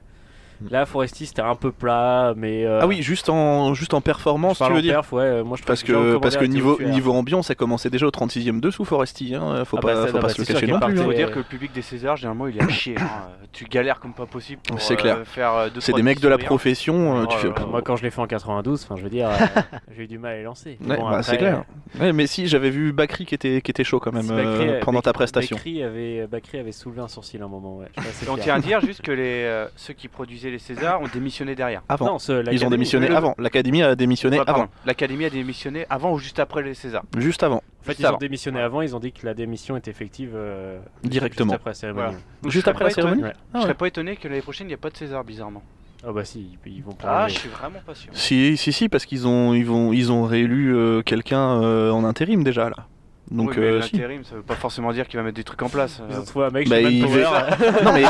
Là, 0.70 0.86
Foresti, 0.86 1.26
c'était 1.26 1.42
un 1.42 1.56
peu 1.56 1.72
plat, 1.72 2.34
mais. 2.38 2.66
euh, 2.66 2.80
Ah 2.82 2.88
oui, 2.88 3.02
juste 3.02 3.30
en, 3.30 3.74
juste 3.74 3.94
en 3.94 4.00
je 4.00 4.04
performance, 4.04 4.58
tu 4.60 4.64
veux 4.66 4.78
en 4.78 4.82
dire 4.82 4.94
perf, 4.96 5.14
ouais, 5.14 5.24
euh, 5.24 5.44
moi 5.44 5.58
je 5.58 5.64
Parce 5.64 5.84
que, 5.84 6.18
parce 6.18 6.38
que 6.38 6.46
niveau, 6.46 6.78
hein. 6.82 6.90
niveau 6.90 7.14
ambiance, 7.14 7.48
ça 7.48 7.56
commençait 7.56 7.90
déjà 7.90 8.06
au 8.06 8.12
36e 8.12 8.60
dessous 8.60 8.86
Foresti. 8.86 9.34
Hein. 9.36 9.66
Faut 9.66 9.78
Ah 9.78 9.82
pas, 9.82 9.94
bah 9.96 10.02
ça, 10.02 10.08
faut 10.08 10.14
pas 10.18 10.22
bah, 10.24 10.30
se 10.30 10.42
le 10.42 10.46
cacher 10.46 10.68
non 10.68 10.80
plus. 10.80 10.96
Il 10.98 11.04
faut 11.04 11.14
dire 11.14 11.32
que 11.32 11.40
le 11.40 11.44
public 11.46 11.72
des 11.74 11.82
Césars, 11.82 12.18
généralement, 12.18 12.48
il 12.48 12.58
est 12.58 12.64
à 12.64 12.68
chier. 12.70 12.96
hein. 13.00 13.28
Tu 13.54 13.66
galères 13.66 14.00
comme 14.00 14.14
pas 14.14 14.26
possible 14.26 14.62
pour 14.66 14.80
C'est 14.80 14.94
euh, 14.94 14.98
clair. 14.98 15.18
faire 15.26 15.54
euh, 15.56 15.70
deux, 15.70 15.82
C'est 15.82 15.92
des 15.94 16.04
mecs 16.04 16.20
de 16.22 16.28
la 16.30 16.38
profession. 16.38 17.22
euh, 17.22 17.26
tu 17.26 17.38
fais. 17.38 17.50
Moi, 17.70 17.82
quand 17.82 17.96
je 17.98 18.04
l'ai 18.04 18.10
fait 18.12 18.22
en 18.22 18.28
92, 18.28 18.84
enfin, 18.84 18.96
je 18.96 19.04
veux 19.04 19.10
dire, 19.10 19.30
euh, 19.30 19.62
j'ai 19.96 20.04
eu 20.04 20.08
du 20.08 20.20
mal 20.20 20.34
à 20.34 20.38
les 20.38 20.44
lancer. 20.44 20.78
Bah, 20.80 21.22
c'est 21.24 21.38
clair. 21.38 21.64
Mais 22.00 22.28
si, 22.28 22.48
j'avais 22.48 22.70
vu 22.70 22.94
Bakri 22.94 23.26
qui 23.26 23.36
était, 23.36 23.62
qui 23.62 23.72
était 23.72 23.84
chaud 23.84 24.00
quand 24.00 24.14
même 24.14 24.30
euh, 24.32 24.80
pendant 24.82 25.02
ta 25.02 25.12
prestation. 25.12 25.56
Bakri 25.58 25.84
avait, 25.84 26.28
Bakri 26.28 26.60
avait 26.60 26.72
soulevé 26.72 27.02
un 27.02 27.08
sourcil 27.08 27.42
à 27.42 27.46
un 27.46 27.50
moment. 27.50 27.82
On 28.30 28.38
tient 28.38 28.56
à 28.56 28.60
dire 28.60 28.80
juste 28.86 29.02
que 29.02 29.12
les, 29.12 29.44
euh, 29.44 29.68
ceux 29.76 29.94
qui 29.94 30.08
produisaient 30.08 30.51
les 30.52 30.60
Césars 30.60 31.02
ont 31.02 31.08
démissionné 31.12 31.56
derrière. 31.56 31.82
Avant. 31.90 32.06
Non, 32.06 32.20
ce- 32.20 32.32
Ils 32.32 32.36
ont 32.36 32.42
l'Académie- 32.44 32.70
démissionné 32.70 33.08
le- 33.08 33.16
avant. 33.16 33.36
L'Académie 33.40 33.82
a 33.84 33.96
démissionné 33.96 34.38
pardon. 34.38 34.52
avant. 34.54 34.68
L'Académie 34.86 35.26
a 35.26 35.30
démissionné 35.30 35.86
avant 35.90 36.14
ou 36.14 36.18
juste 36.20 36.40
après 36.40 36.62
les 36.62 36.74
Césars 36.74 37.04
Juste 37.18 37.44
avant. 37.44 37.58
En 37.58 37.84
fait, 37.84 37.92
Juste 37.94 38.00
ils 38.02 38.06
ont 38.06 38.10
avant. 38.10 38.18
démissionné 38.18 38.60
avant, 38.62 38.82
ils 38.82 38.96
ont 38.96 39.00
dit 39.00 39.12
que 39.12 39.26
la 39.26 39.34
démission 39.34 39.76
était 39.78 39.90
effective 39.92 40.32
euh, 40.36 40.80
Directement. 41.04 41.54
juste 41.54 41.56
après 41.62 41.70
la 41.72 41.74
cérémonie. 41.74 42.06
Voilà. 42.08 42.20
Donc, 42.44 42.52
Juste 42.52 42.66
je 42.66 42.70
après 42.70 42.84
la 42.84 42.90
serais 42.92 43.02
pas 43.02 43.08
étonné- 43.08 43.22
cérémonie 43.22 43.38
Ouais. 43.40 43.46
Ah 43.54 43.58
Je 43.58 43.62
serais 43.64 43.74
pas 43.74 43.88
étonné 43.88 44.16
que 44.18 44.28
l'année 44.28 44.42
prochaine 44.42 44.68
il 44.68 44.70
n'y 44.70 44.74
a 44.76 44.78
pas 44.78 44.90
de 44.92 44.98
César, 44.98 45.24
bizarrement. 45.24 45.64
Ah 46.06 46.12
bah 46.12 46.26
si, 46.26 46.58
ils- 46.66 46.82
vont 46.84 46.96
Ah, 47.04 47.06
prolonger. 47.06 47.34
je 47.36 47.40
suis 47.40 47.50
vraiment 47.50 47.80
pas 47.86 47.94
sûr. 47.94 48.10
Si, 48.14 48.58
si, 48.58 48.74
si, 48.74 48.90
parce 48.90 49.06
qu'ils 49.06 49.28
ont, 49.28 49.54
ils 49.54 49.66
vont, 49.66 49.94
ils 49.94 50.12
ont 50.12 50.24
réélu 50.24 50.76
euh, 50.76 51.02
quelqu'un 51.04 51.62
euh, 51.62 51.92
en 51.92 52.04
intérim 52.04 52.44
déjà 52.44 52.70
là. 52.70 52.88
Donc 53.32 53.52
oui, 53.52 53.56
mais 53.60 53.66
euh, 53.66 53.82
si. 53.82 53.94
l'intérim, 53.96 54.24
ça 54.26 54.36
veut 54.36 54.42
pas 54.42 54.56
forcément 54.56 54.92
dire 54.92 55.08
qu'il 55.08 55.18
va 55.18 55.24
mettre 55.24 55.38
des 55.38 55.44
trucs 55.46 55.62
en 55.62 55.70
place. 55.70 56.02
Ils 56.10 56.16
Euh, 56.16 56.20
ont 56.20 56.26
trouvé 56.26 56.46
un 56.48 56.50
mec 56.50 56.68
Bah, 56.68 56.82
il 56.82 57.02
non 57.84 57.94
mais, 57.94 58.04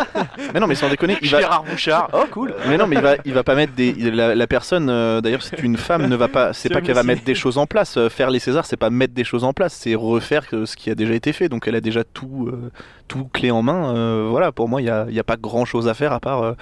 mais 0.54 0.60
non 0.60 0.66
mais 0.66 0.74
sans 0.74 0.90
déconner, 0.90 1.16
il 1.22 1.30
va. 1.30 1.40
Gérard 1.40 1.64
Bouchard. 1.64 2.10
Oh 2.14 2.24
cool. 2.32 2.56
Mais 2.68 2.78
non 2.78 2.88
mais 2.88 2.96
il 2.96 3.02
va, 3.04 3.16
il 3.26 3.34
va 3.34 3.44
pas 3.44 3.54
mettre 3.54 3.74
des. 3.74 3.94
La, 3.94 4.34
la 4.34 4.48
personne, 4.48 4.90
euh, 4.90 5.22
d'ailleurs, 5.22 5.44
c'est 5.44 5.60
une 5.62 5.78
femme, 5.78 6.08
ne 6.08 6.16
va 6.16 6.28
pas. 6.28 6.54
C'est 6.62 6.70
pas 6.70 6.82
qu'elle 6.82 6.96
va 6.96 7.04
me 7.04 7.08
mettre 7.10 7.24
des 7.24 7.36
choses 7.36 7.58
en 7.60 7.68
place. 7.68 7.98
Euh, 7.98 8.10
Faire 8.10 8.32
les 8.32 8.40
Césars, 8.40 8.66
c'est 8.66 8.78
pas 8.78 8.90
mettre 8.90 9.14
des 9.14 9.24
choses 9.24 9.44
en 9.44 9.54
place, 9.54 9.74
c'est 9.74 9.94
refaire 9.96 10.44
euh, 10.54 10.66
ce 10.66 10.76
qui 10.76 10.90
a 10.90 10.96
déjà 10.96 11.14
été 11.14 11.34
fait. 11.34 11.50
Donc 11.50 11.68
elle 11.68 11.76
a 11.76 11.82
déjà 11.82 12.04
tout, 12.04 12.50
euh, 12.52 12.72
tout 13.08 13.30
clé 13.32 13.52
en 13.52 13.62
main. 13.62 13.96
Euh, 13.96 14.28
voilà, 14.30 14.52
pour 14.52 14.68
moi, 14.70 14.82
il 14.82 14.86
y 14.86 14.90
a, 14.90 15.06
il 15.08 15.14
y 15.14 15.20
a 15.20 15.24
pas 15.24 15.38
grand 15.38 15.66
chose 15.66 15.88
à 15.88 15.94
faire 15.94 16.14
à 16.14 16.20
part, 16.20 16.42
euh, 16.44 16.54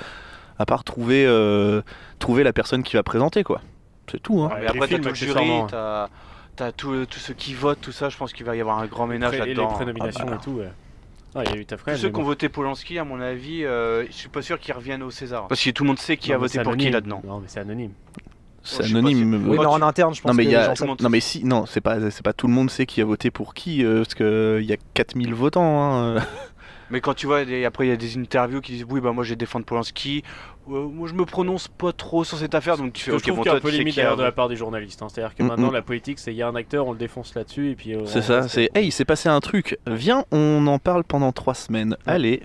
à 0.57 0.65
part 0.65 0.83
trouver, 0.83 1.25
euh, 1.25 1.81
trouver 2.19 2.43
la 2.43 2.51
personne 2.53 2.83
qui 2.83 2.95
va 2.97 3.03
présenter 3.03 3.43
quoi. 3.43 3.61
C'est 4.11 4.21
tout. 4.21 4.41
Hein. 4.41 4.49
Ouais, 4.53 4.61
Mais 4.61 4.67
après, 4.67 4.79
t'as 4.79 4.87
films, 4.87 5.01
tout 5.03 5.09
le 5.09 5.15
jury, 5.15 5.49
t'as 5.69 6.07
t'as 6.59 6.71
tous 6.71 7.05
tous 7.05 7.19
ceux 7.19 7.33
qui 7.33 7.53
votent, 7.53 7.79
tout 7.81 7.91
ça. 7.91 8.09
Je 8.09 8.17
pense 8.17 8.33
qu'il 8.33 8.45
va 8.45 8.55
y 8.55 8.61
avoir 8.61 8.79
un 8.79 8.85
grand 8.85 9.07
ménage 9.07 9.29
Pré- 9.31 9.37
et 9.37 9.45
les 9.45 9.53
là-dedans. 9.55 9.73
prénominations 9.75 10.25
Ah, 10.27 10.31
bah. 10.31 10.37
et 10.39 10.43
tout. 10.43 10.51
ouais. 10.51 10.69
Ah, 11.35 11.43
il 11.45 11.51
y 11.51 11.53
a 11.53 11.57
eu 11.57 11.65
taf 11.65 11.79
quand 11.79 11.85
Tous 11.85 11.91
même. 11.91 12.01
ceux 12.01 12.09
qui 12.09 12.19
ont 12.19 12.23
voté 12.23 12.49
Polanski, 12.49 12.97
à 12.99 13.03
mon 13.03 13.21
avis, 13.21 13.63
euh, 13.63 14.05
je 14.07 14.11
suis 14.13 14.29
pas 14.29 14.41
sûr 14.41 14.59
qu'ils 14.59 14.73
reviennent 14.73 15.03
au 15.03 15.11
César. 15.11 15.47
Parce 15.47 15.63
que 15.63 15.69
tout 15.69 15.83
le 15.83 15.87
monde 15.87 15.99
sait 15.99 16.17
qui 16.17 16.29
Non, 16.29 16.35
a 16.35 16.37
voté 16.39 16.59
pour 16.61 16.75
qui 16.75 16.89
là-dedans. 16.89 17.21
Non, 17.25 17.39
mais 17.39 17.47
c'est 17.47 17.59
anonyme. 17.59 17.91
C'est 18.63 18.83
anonyme. 18.85 19.33
euh, 19.35 19.49
Oui, 19.51 19.57
mais 19.59 19.65
en 19.65 19.81
interne, 19.81 20.13
je 20.13 20.21
pense 20.21 20.29
Non 20.31 20.35
mais 20.35 20.43
que 20.43 20.49
il 20.49 20.51
y 20.51 20.55
les 20.55 20.59
a 20.61 20.65
gens 20.69 20.75
savent. 20.75 20.95
non 21.01 21.09
mais 21.09 21.21
si 21.21 21.45
non 21.45 21.65
c'est 21.65 21.79
pas 21.81 22.11
c'est 22.11 22.23
pas 22.23 22.33
tout 22.33 22.45
le 22.47 22.53
monde 22.53 22.69
sait 22.69 22.85
qui 22.85 23.01
a 23.01 23.05
voté 23.05 23.31
pour 23.31 23.53
qui 23.53 23.85
euh, 23.85 23.99
parce 24.03 24.15
que 24.15 24.59
il 24.61 24.67
y 24.67 24.73
a 24.73 24.77
4000 24.95 25.33
votants 25.33 25.63
hein. 26.17 26.17
Mais 26.91 27.01
quand 27.01 27.13
tu 27.13 27.27
vois, 27.27 27.39
après 27.65 27.85
il 27.87 27.89
y 27.89 27.93
a 27.93 27.97
des 27.97 28.17
interviews 28.17 28.61
qui 28.61 28.71
disent 28.73 28.85
oui, 28.89 28.99
bah 29.01 29.11
moi 29.11 29.23
je 29.23 29.29
vais 29.31 29.35
défendre 29.35 29.65
Polanski. 29.65 30.23
Euh, 30.69 30.87
moi 30.87 31.07
je 31.07 31.13
me 31.15 31.25
prononce 31.25 31.67
pas 31.67 31.91
trop 31.93 32.23
sur 32.23 32.37
cette 32.37 32.53
affaire, 32.53 32.77
donc 32.77 32.93
tu 32.93 33.03
fais 33.03 33.11
je 33.11 33.15
ok, 33.17 33.21
trouve 33.23 33.35
bon, 33.37 33.41
qu'il 33.43 33.51
y 33.51 33.55
a 33.55 33.59
toi 33.59 33.69
un 33.69 33.71
peu 33.71 33.77
limite 33.77 33.95
d'ailleurs 33.95 34.17
de 34.17 34.23
la 34.23 34.31
part 34.31 34.49
des 34.49 34.55
journalistes. 34.55 35.01
hein. 35.01 35.07
C'est-à-dire 35.09 35.35
que 35.35 35.41
Mm, 35.43 35.47
maintenant 35.47 35.71
mm. 35.71 35.73
la 35.73 35.81
politique, 35.81 36.19
c'est 36.19 36.31
il 36.31 36.37
y 36.37 36.43
a 36.43 36.47
un 36.47 36.55
acteur, 36.55 36.87
on 36.87 36.91
le 36.91 36.97
défonce 36.97 37.33
là-dessus 37.35 37.71
et 37.71 37.75
puis. 37.75 37.95
euh, 37.95 38.05
C'est 38.05 38.21
ça, 38.21 38.41
reste- 38.41 38.49
c'est 38.49 38.69
hey, 38.75 38.85
il 38.87 38.91
s'est 38.91 39.05
passé 39.05 39.29
un 39.29 39.39
truc. 39.39 39.77
Viens, 39.87 40.25
on 40.31 40.65
en 40.67 40.77
parle 40.79 41.03
pendant 41.03 41.31
trois 41.31 41.55
semaines. 41.55 41.97
Allez, 42.05 42.43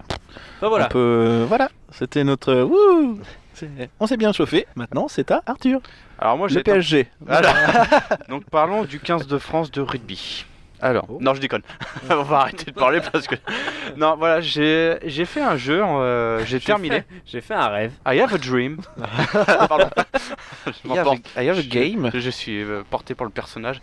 Bah 0.63 0.69
voilà. 0.69 0.87
on 0.87 0.89
peut- 0.89 1.45
voilà, 1.49 1.71
c'était 1.91 2.25
notre 2.25 2.63
wouh. 2.63 3.19
C'est- 3.53 3.69
On 4.01 4.07
s'est 4.07 4.17
bien 4.17 4.33
chauffé. 4.33 4.67
Maintenant, 4.75 5.07
c'est 5.09 5.31
à 5.31 5.43
Arthur. 5.47 5.81
Alors 6.19 6.37
moi 6.39 6.49
j'ai 6.49 6.57
Le 6.57 6.63
PSG. 6.63 7.07
Voilà. 7.21 7.53
donc 8.29 8.45
parlons 8.51 8.85
du 8.85 9.01
15 9.01 9.27
de 9.27 9.39
France 9.39 9.71
de 9.71 9.81
rugby. 9.81 10.45
Alors, 10.85 11.07
Oh. 11.09 11.19
non, 11.21 11.33
je 11.35 11.41
déconne. 11.41 11.63
On 12.11 12.23
va 12.23 12.41
arrêter 12.41 12.67
de 12.71 12.77
parler 12.77 13.01
parce 13.13 13.27
que. 13.27 13.35
Non, 13.97 14.17
voilà, 14.17 14.41
j'ai 14.41 14.97
j'ai 15.05 15.25
fait 15.25 15.41
un 15.41 15.57
jeu, 15.57 15.81
euh, 15.83 16.41
j'ai 16.41 16.59
J'ai 16.59 16.61
terminé. 16.61 16.97
fait- 16.97 17.07
J'ai 17.27 17.41
fait 17.41 17.55
un 17.55 17.69
rêve. 17.69 17.93
I 18.07 18.19
have 18.21 18.35
a 18.35 18.39
dream. 18.39 18.79
Pardon. 19.69 19.89
Je 20.67 20.89
I 20.89 20.99
have 20.99 21.09
a-. 21.09 21.43
I 21.43 21.49
have 21.49 21.59
a 21.59 21.63
game. 21.63 22.11
Je, 22.13 22.31
suis 22.31 22.63
euh, 22.63 22.83
porté 22.91 23.15
par 23.15 23.25
le 23.25 23.31
personnage. 23.31 23.81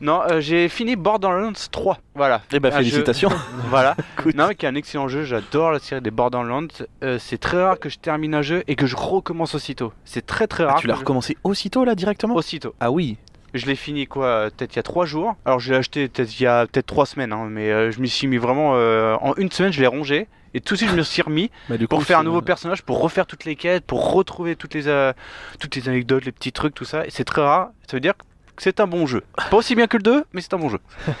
Non, 0.00 0.20
euh, 0.30 0.40
j'ai 0.40 0.68
fini 0.68 0.96
Borderlands 0.96 1.52
3. 1.70 1.98
Voilà. 2.14 2.42
Eh 2.52 2.60
ben 2.60 2.68
Un 2.68 2.70
jeu- 2.70 2.76
félicitations. 2.78 3.30
voilà. 3.68 3.96
Écoute. 4.18 4.34
Non, 4.34 4.48
mais 4.48 4.54
qui 4.54 4.66
est 4.66 4.68
un 4.68 4.74
excellent 4.74 5.08
jeu. 5.08 5.22
J'adore 5.24 5.70
la 5.72 5.78
série 5.78 6.02
des 6.02 6.10
Borderlands. 6.10 6.66
Euh, 7.02 7.18
c'est 7.18 7.38
très 7.38 7.62
rare 7.62 7.78
que 7.78 7.88
je 7.88 7.98
termine 7.98 8.34
un 8.34 8.42
jeu 8.42 8.64
et 8.66 8.76
que 8.76 8.86
je 8.86 8.96
recommence 8.96 9.54
aussitôt. 9.54 9.92
C'est 10.04 10.26
très 10.26 10.46
très 10.46 10.64
rare. 10.64 10.74
Ah, 10.76 10.80
tu 10.80 10.88
l'as 10.88 10.94
je- 10.94 10.98
recommencé 11.00 11.36
aussitôt 11.44 11.84
là 11.84 11.94
directement? 11.94 12.34
Aussitôt. 12.34 12.74
Ah 12.80 12.90
oui. 12.90 13.16
Je 13.54 13.66
l'ai 13.66 13.76
fini 13.76 14.06
quoi, 14.06 14.50
peut-être 14.56 14.74
il 14.74 14.76
y 14.76 14.80
a 14.80 14.82
trois 14.82 15.06
jours. 15.06 15.36
Alors 15.44 15.60
je 15.60 15.70
l'ai 15.72 15.78
acheté 15.78 16.08
peut-être 16.08 16.38
il 16.38 16.42
y 16.42 16.46
a 16.46 16.66
peut-être 16.66 16.86
trois 16.86 17.06
semaines, 17.06 17.32
hein, 17.32 17.46
mais 17.48 17.70
euh, 17.70 17.90
je 17.92 18.00
m'y 18.00 18.08
suis 18.08 18.26
mis 18.26 18.36
vraiment 18.36 18.72
euh, 18.74 19.14
en 19.20 19.34
une 19.36 19.50
semaine, 19.50 19.72
je 19.72 19.80
l'ai 19.80 19.86
rongé 19.86 20.26
et 20.54 20.60
tout 20.60 20.74
de 20.74 20.78
suite 20.78 20.90
je 20.90 20.96
me 20.96 21.02
suis 21.02 21.22
remis 21.22 21.50
Bah, 21.68 21.76
du 21.78 21.86
pour 21.86 22.02
faire 22.02 22.18
un 22.18 22.20
c'est- 22.22 22.24
nouveau 22.26 22.42
personnage, 22.42 22.82
pour 22.82 23.00
refaire 23.00 23.26
toutes 23.26 23.44
les 23.44 23.54
quêtes, 23.56 23.84
pour 23.84 24.12
retrouver 24.12 24.56
toutes 24.56 24.74
les 24.74 24.88
euh, 24.88 25.12
toutes 25.60 25.76
les 25.76 25.88
anecdotes, 25.88 26.24
les 26.24 26.32
petits 26.32 26.52
trucs, 26.52 26.74
tout 26.74 26.84
ça. 26.84 27.06
Et 27.06 27.10
c'est 27.10 27.24
très 27.24 27.42
rare. 27.42 27.68
Ça 27.88 27.96
veut 27.96 28.00
dire 28.00 28.16
que 28.16 28.24
c'est 28.58 28.80
un 28.80 28.86
bon 28.86 29.06
jeu. 29.06 29.22
Pas 29.50 29.56
aussi 29.56 29.74
bien 29.74 29.86
que 29.86 29.96
le 29.96 30.02
2, 30.02 30.24
mais 30.32 30.40
c'est 30.40 30.54
un 30.54 30.58
bon 30.58 30.68
jeu. 30.68 30.78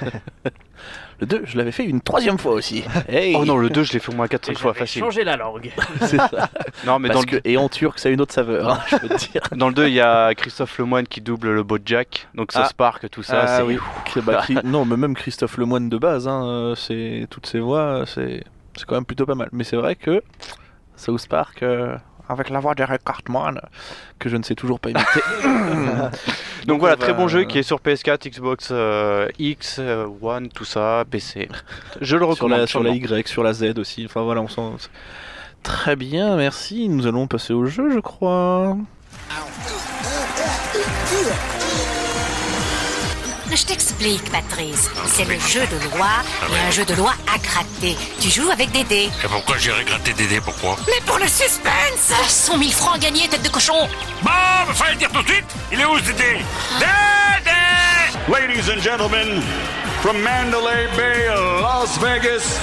Le 1.20 1.26
2, 1.26 1.42
je 1.44 1.56
l'avais 1.56 1.70
fait 1.70 1.84
une 1.84 2.00
troisième 2.00 2.38
fois 2.38 2.52
aussi. 2.54 2.82
Hey. 3.08 3.36
Oh 3.38 3.44
non, 3.44 3.56
le 3.56 3.70
2 3.70 3.84
je 3.84 3.92
l'ai 3.92 4.00
fait 4.00 4.12
au 4.12 4.16
moins 4.16 4.26
4-5 4.26 4.50
Et 4.50 4.54
fois 4.56 4.74
facile. 4.74 5.00
changé 5.00 5.22
la 5.22 5.36
langue. 5.36 5.70
C'est 6.00 6.16
ça. 6.16 6.50
Non 6.86 6.98
mais 6.98 7.08
dans 7.08 7.14
Parce 7.22 7.26
le, 7.26 7.38
que 7.40 7.48
et 7.48 7.56
en 7.56 7.68
turc, 7.68 8.00
ça 8.00 8.08
a 8.08 8.12
une 8.12 8.20
autre 8.20 8.34
saveur. 8.34 8.68
hein, 8.68 8.80
je 8.88 8.96
peux 8.96 9.08
te 9.08 9.30
dire. 9.30 9.40
dans 9.54 9.68
le 9.68 9.74
2 9.74 9.86
il 9.86 9.94
y 9.94 10.00
a 10.00 10.34
Christophe 10.34 10.76
Lemoine 10.78 11.06
qui 11.06 11.20
double 11.20 11.52
le 11.54 11.62
beau 11.62 11.78
Jack, 11.84 12.26
donc 12.34 12.50
ça 12.50 12.62
Ah. 12.64 12.68
Spark, 12.68 13.08
tout 13.10 13.22
ça. 13.22 13.42
Ah 13.42 13.56
c'est 13.58 13.62
oui. 13.62 13.78
Bah, 14.24 14.42
non, 14.64 14.84
mais 14.84 14.96
même 14.96 15.14
Christophe 15.14 15.56
Lemoine 15.56 15.88
de 15.88 15.96
base, 15.98 16.26
hein, 16.26 16.44
euh, 16.46 16.74
c'est 16.74 17.28
toutes 17.30 17.46
ses 17.46 17.60
voix, 17.60 18.02
c'est 18.06 18.42
c'est 18.76 18.84
quand 18.84 18.96
même 18.96 19.06
plutôt 19.06 19.24
pas 19.24 19.36
mal. 19.36 19.48
Mais 19.52 19.62
c'est 19.62 19.76
vrai 19.76 19.94
que 19.94 20.20
South 20.96 21.28
Park, 21.28 21.62
euh, 21.62 21.96
avec 22.28 22.50
la 22.50 22.60
voix 22.60 22.74
d'Eric 22.74 23.02
Cartman, 23.04 23.60
que 24.18 24.28
je 24.28 24.36
ne 24.36 24.42
sais 24.42 24.54
toujours 24.54 24.80
pas 24.80 24.90
imiter. 24.90 25.20
Donc 26.66 26.80
voilà, 26.80 26.94
on 26.94 26.98
très 26.98 27.12
va- 27.12 27.18
bon 27.18 27.28
jeu 27.28 27.44
qui 27.44 27.58
est 27.58 27.62
sur 27.62 27.78
PS4, 27.80 28.30
Xbox 28.30 28.68
euh, 28.70 29.28
X, 29.38 29.76
euh, 29.78 30.06
One, 30.22 30.48
tout 30.48 30.64
ça, 30.64 31.04
PC. 31.10 31.48
Je 32.00 32.16
le 32.16 32.22
sur 32.22 32.28
recommande. 32.30 32.58
la, 32.60 32.66
sur 32.66 32.82
la. 32.82 32.90
Y, 32.90 33.28
sur 33.28 33.42
la 33.42 33.52
Z 33.52 33.78
aussi. 33.78 34.04
Enfin 34.06 34.22
voilà, 34.22 34.40
on 34.40 34.48
sent. 34.48 34.88
Très 35.62 35.96
bien, 35.96 36.36
merci. 36.36 36.88
Nous 36.88 37.06
allons 37.06 37.26
passer 37.26 37.52
au 37.52 37.66
jeu, 37.66 37.90
je 37.90 37.98
crois. 38.00 38.76
Je 43.56 43.64
t'explique, 43.66 44.32
Patrice. 44.32 44.90
C'est 45.06 45.24
le 45.26 45.38
jeu 45.38 45.60
de 45.60 45.96
loi 45.96 46.08
et 46.50 46.58
un 46.66 46.70
jeu 46.72 46.84
de 46.84 46.94
loi 46.94 47.12
à 47.32 47.38
gratter. 47.38 47.96
Tu 48.20 48.28
joues 48.28 48.50
avec 48.50 48.72
des 48.72 48.82
dés. 48.82 49.08
Et 49.22 49.28
pourquoi 49.28 49.58
j'irai 49.58 49.84
gratter 49.84 50.12
Dédé 50.12 50.40
Pourquoi? 50.40 50.76
Mais 50.88 51.00
pour 51.06 51.18
le 51.18 51.28
suspense. 51.28 52.12
100 52.26 52.58
000 52.58 52.70
francs 52.72 52.98
gagnés, 52.98 53.28
tête 53.28 53.42
de 53.44 53.48
cochon. 53.48 53.88
Bon, 54.22 54.30
mais 54.66 54.74
fallait 54.74 54.92
le 54.94 54.98
dire 54.98 55.10
tout 55.12 55.22
de 55.22 55.28
suite. 55.28 55.44
Il 55.70 55.80
est 55.80 55.84
où 55.84 55.96
ce 55.98 56.02
Dédé? 56.02 56.38
Dédé! 56.80 57.54
Ladies 58.28 58.68
and 58.72 58.80
gentlemen, 58.82 59.40
from 60.02 60.16
Mandalay 60.20 60.88
Bay, 60.96 61.28
Las 61.60 61.96
Vegas, 61.98 62.58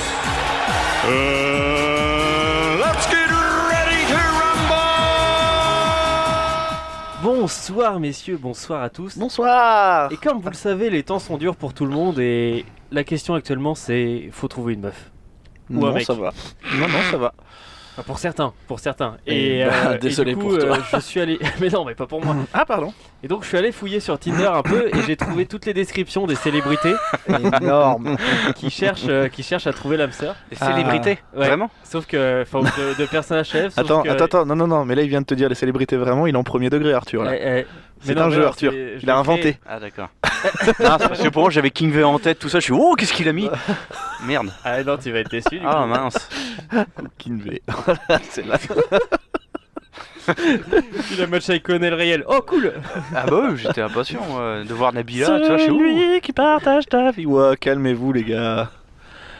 uh, 1.08 1.91
Bonsoir 7.24 8.00
messieurs, 8.00 8.38
bonsoir 8.38 8.82
à 8.82 8.90
tous. 8.90 9.18
Bonsoir 9.18 10.12
Et 10.12 10.18
comme 10.18 10.40
vous 10.40 10.50
le 10.50 10.56
savez, 10.56 10.90
les 10.90 11.04
temps 11.04 11.20
sont 11.20 11.38
durs 11.38 11.56
pour 11.56 11.74
tout 11.74 11.86
le 11.86 11.92
monde 11.92 12.20
et 12.20 12.66
la 12.92 13.04
question 13.04 13.34
actuellement 13.36 13.76
c'est 13.76 14.30
faut 14.32 14.48
trouver 14.48 14.74
une 14.74 14.82
meuf. 14.82 15.12
Ou 15.70 15.86
un 15.86 15.90
Non, 15.90 15.94
mec. 15.94 16.06
ça 16.06 16.14
va. 16.14 16.34
Non, 16.80 16.88
non, 16.88 17.00
ça 17.12 17.18
va. 17.18 17.34
Enfin, 17.94 18.04
pour 18.04 18.20
certains, 18.20 18.54
pour 18.68 18.80
certains. 18.80 19.18
Et 19.28 19.60
Et, 19.60 19.66
bah, 19.66 19.72
euh, 19.88 19.96
et 19.96 19.98
désolé 20.00 20.32
du 20.34 20.38
coup, 20.38 20.50
pour 20.50 20.60
toi. 20.60 20.78
euh, 20.78 20.82
je 20.94 21.00
suis 21.00 21.20
allé. 21.20 21.40
Mais 21.60 21.70
non, 21.70 21.84
mais 21.86 21.94
pas 21.96 22.06
pour 22.08 22.24
moi. 22.24 22.36
Ah 22.54 22.66
pardon. 22.66 22.94
Et 23.24 23.28
donc 23.28 23.44
je 23.44 23.50
suis 23.50 23.58
allé 23.58 23.72
fouiller 23.72 24.00
sur 24.00 24.18
Tinder 24.18 24.48
un 24.48 24.64
peu 24.64 24.88
et 24.88 25.02
j'ai 25.06 25.16
trouvé 25.16 25.46
toutes 25.46 25.66
les 25.66 25.74
descriptions 25.74 26.26
des 26.26 26.36
célébrités. 26.36 26.94
Énorme. 27.28 28.18
qui 28.56 28.70
cherchent, 28.70 29.06
euh, 29.08 29.28
qui 29.28 29.44
cherchent 29.44 29.68
à 29.68 29.74
trouver 29.74 29.98
l'âme 29.98 30.12
sœur. 30.12 30.36
Des 30.50 30.56
célébrités 30.56 31.20
Ouais. 31.36 31.48
Vraiment 31.48 31.70
Sauf 31.84 32.06
que, 32.08 32.42
enfin, 32.44 32.62
de, 32.62 32.98
de 33.00 33.06
personnages 33.08 33.50
chefs. 33.50 33.78
Attends, 33.78 34.02
que- 34.04 34.10
attends, 34.10 34.26
attends, 34.26 34.46
non, 34.46 34.56
non, 34.56 34.68
non, 34.68 34.86
mais 34.86 34.96
là 34.96 35.04
il 35.04 35.10
vient 35.10 35.22
de 35.22 35.26
te 35.26 35.34
dire 35.36 35.50
les 35.50 35.56
célébrités 35.56 35.98
vraiment, 35.98 36.26
il 36.28 36.34
est 36.34 36.38
en 36.38 36.44
premier 36.44 36.70
degré, 36.70 36.94
Arthur. 36.94 37.24
Là. 37.24 37.32
C'est 38.04 38.18
un 38.18 38.30
jeu, 38.30 38.46
Arthur. 38.46 38.74
Il 38.74 38.98
a 39.10 39.14
l'ai 39.14 39.20
inventé. 39.20 39.58
Ah 39.68 39.80
d'accord. 39.80 40.10
non, 40.80 40.98
c'est 41.00 41.08
parce 41.08 41.22
que 41.22 41.30
pour 41.30 41.44
moi 41.44 41.52
j'avais 41.52 41.70
King 41.70 41.92
V 41.92 42.04
en 42.04 42.18
tête, 42.18 42.40
tout 42.40 42.50
ça, 42.50 42.60
je 42.60 42.64
suis 42.64 42.74
oh 42.74 42.96
qu'est-ce 42.98 43.14
qu'il 43.14 43.28
a 43.30 43.34
mis? 43.34 43.48
Merde. 44.26 44.52
Ah 44.64 44.84
non, 44.84 44.98
tu 44.98 45.12
vas 45.12 45.20
être 45.20 45.30
déçu. 45.30 45.60
Du 45.60 45.66
Ah 45.66 45.82
coup. 45.84 45.88
mince. 45.90 46.30
King 47.20 47.40
V. 47.44 47.62
C'est 48.30 48.46
là. 48.48 48.58
Il 51.12 51.22
a 51.22 51.28
match 51.28 51.50
avec 51.50 51.64
Colonel 51.64 51.94
Riel. 51.94 52.24
Oh 52.28 52.42
cool 52.46 52.74
Ah 53.16 53.26
bah 53.28 53.50
oui, 53.50 53.58
j'étais 53.58 53.82
impatient 53.82 54.22
moi, 54.30 54.64
de 54.64 54.74
voir 54.74 54.94
Nabila, 54.94 55.40
tu 55.40 55.48
vois, 55.48 55.58
je 55.58 55.64
suis 55.64 55.72
où? 55.72 55.80
Celui 55.80 56.22
qui 56.22 56.32
partage 56.32 56.86
ta 56.88 57.12
vie. 57.12 57.26
Ouais, 57.26 57.56
calmez-vous 57.58 58.14
les 58.14 58.24
gars. 58.24 58.70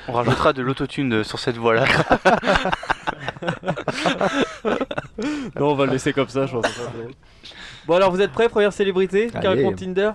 On 0.08 0.14
rajoutera 0.14 0.52
de 0.54 0.62
l'autotune 0.64 1.14
euh, 1.14 1.24
sur 1.24 1.38
cette 1.40 1.58
voix-là. 1.58 1.86
Non, 5.60 5.72
on 5.72 5.76
va 5.76 5.86
le 5.86 5.92
laisser 5.94 6.14
comme 6.14 6.28
ça, 6.28 6.46
je 6.48 6.54
pense. 6.54 6.66
Bon, 7.88 7.96
alors 7.96 8.12
vous 8.12 8.22
êtes 8.22 8.32
prêts, 8.32 8.50
première 8.50 8.74
célébrité 8.74 9.30
Allez. 9.34 9.48
raconte 9.48 9.78
Tinder? 9.78 10.12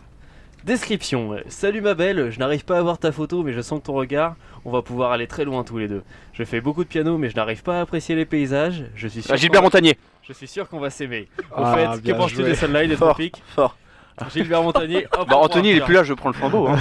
Description. 0.64 1.36
Salut 1.48 1.80
ma 1.80 1.94
belle, 1.94 2.30
je 2.30 2.38
n'arrive 2.38 2.64
pas 2.64 2.78
à 2.78 2.82
voir 2.82 2.98
ta 2.98 3.12
photo, 3.12 3.42
mais 3.44 3.52
je 3.52 3.60
sens 3.60 3.80
ton 3.82 3.92
regard. 3.94 4.34
On 4.64 4.70
va 4.72 4.82
pouvoir 4.82 5.12
aller 5.12 5.26
très 5.28 5.44
loin 5.44 5.62
tous 5.62 5.78
les 5.78 5.86
deux. 5.86 6.02
Je 6.32 6.42
fais 6.42 6.60
beaucoup 6.60 6.82
de 6.82 6.88
piano, 6.88 7.18
mais 7.18 7.28
je 7.30 7.36
n'arrive 7.36 7.62
pas 7.62 7.78
à 7.78 7.80
apprécier 7.82 8.16
les 8.16 8.24
paysages. 8.24 8.84
Je 8.96 9.06
suis 9.06 9.22
sûr. 9.22 9.30
Ah, 9.32 9.36
Gilbert 9.36 9.60
qu'on 9.60 9.64
va- 9.64 9.66
Montagnier. 9.68 9.96
Je 10.22 10.32
suis 10.32 10.48
sûr 10.48 10.68
qu'on 10.68 10.80
va 10.80 10.90
s'aimer. 10.90 11.28
Au 11.52 11.62
Ah, 11.62 11.74
fait, 11.76 11.98
que 11.98 12.02
bien 12.02 12.14
penses-tu 12.14 12.36
joué. 12.38 12.44
des 12.46 12.54
Sunlight 12.56 12.88
des 12.88 12.96
Fort, 12.96 13.10
Tropiques? 13.10 13.42
fort. 13.54 13.76
Gilbert 14.32 14.62
Montagnier. 14.62 15.06
hop, 15.18 15.28
Bah 15.28 15.36
on 15.38 15.44
Anthony 15.44 15.70
il 15.70 15.76
est 15.76 15.80
plus 15.80 15.94
là, 15.94 16.02
je 16.04 16.14
prends 16.14 16.28
le 16.28 16.34
flambeau. 16.34 16.68
Hein. 16.68 16.78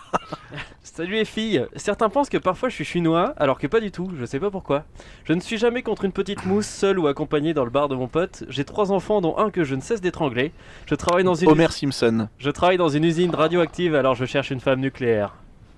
Salut 0.83 1.15
les 1.15 1.25
filles 1.25 1.67
Certains 1.75 2.09
pensent 2.09 2.29
que 2.29 2.39
parfois 2.39 2.69
je 2.69 2.75
suis 2.75 2.85
chinois, 2.85 3.35
alors 3.37 3.59
que 3.59 3.67
pas 3.67 3.81
du 3.81 3.91
tout, 3.91 4.13
je 4.19 4.25
sais 4.25 4.39
pas 4.39 4.51
pourquoi. 4.51 4.85
Je 5.25 5.33
ne 5.33 5.41
suis 5.41 5.59
jamais 5.59 5.83
contre 5.83 6.05
une 6.05 6.13
petite 6.13 6.47
mousse, 6.47 6.67
seule 6.67 7.01
ou 7.01 7.09
accompagnée 7.09 7.53
dans 7.55 7.65
le 7.65 7.71
bar 7.71 7.89
de 7.89 7.97
mon 7.97 8.07
pote. 8.07 8.45
J'ai 8.49 8.65
trois 8.65 8.93
enfants, 8.93 9.21
dont 9.21 9.37
un 9.37 9.51
que 9.51 9.65
je 9.65 9.75
ne 9.75 9.81
cesse 9.81 10.01
d'étrangler. 10.01 10.53
Je 10.87 10.95
travaille 10.95 11.25
dans 11.25 11.35
une... 11.35 11.49
Homer 11.49 11.69
Simpson. 11.71 12.29
Je 12.39 12.51
travaille 12.51 12.77
dans 12.77 12.89
une 12.91 13.05
usine 13.05 13.35
radioactive, 13.35 13.95
alors 13.97 14.15
je 14.15 14.25
cherche 14.25 14.51
une 14.53 14.61
femme 14.61 14.81
nucléaire. 14.81 15.35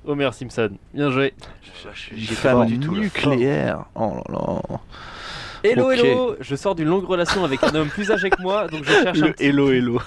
Homer 0.07 0.31
Simpson, 0.33 0.71
bien 0.93 1.11
joué. 1.11 1.33
J'y 2.13 2.27
Femme 2.27 2.61
pas 2.61 2.65
du 2.67 2.79
tout. 2.79 2.95
nucléaire. 2.95 3.87
Oh 3.95 4.17
là 4.29 4.61
là. 4.71 4.81
Hello 5.73 5.91
Ok. 5.91 5.99
hello 5.99 6.37
Je 6.41 6.57
sors 6.57 6.75
d'une 6.75 6.89
longue 6.89 7.05
relation 7.05 7.45
avec 7.45 7.63
un 7.65 7.75
homme 7.75 7.89
plus 7.89 8.11
âgé 8.11 8.31
que 8.31 8.41
moi, 8.41 8.67
donc 8.69 8.85
je 8.85 8.91
cherche 8.93 9.19
un 9.23 9.27
Le 9.27 9.33
petit... 9.33 9.45
hello 9.47 9.71
hello. 9.71 10.01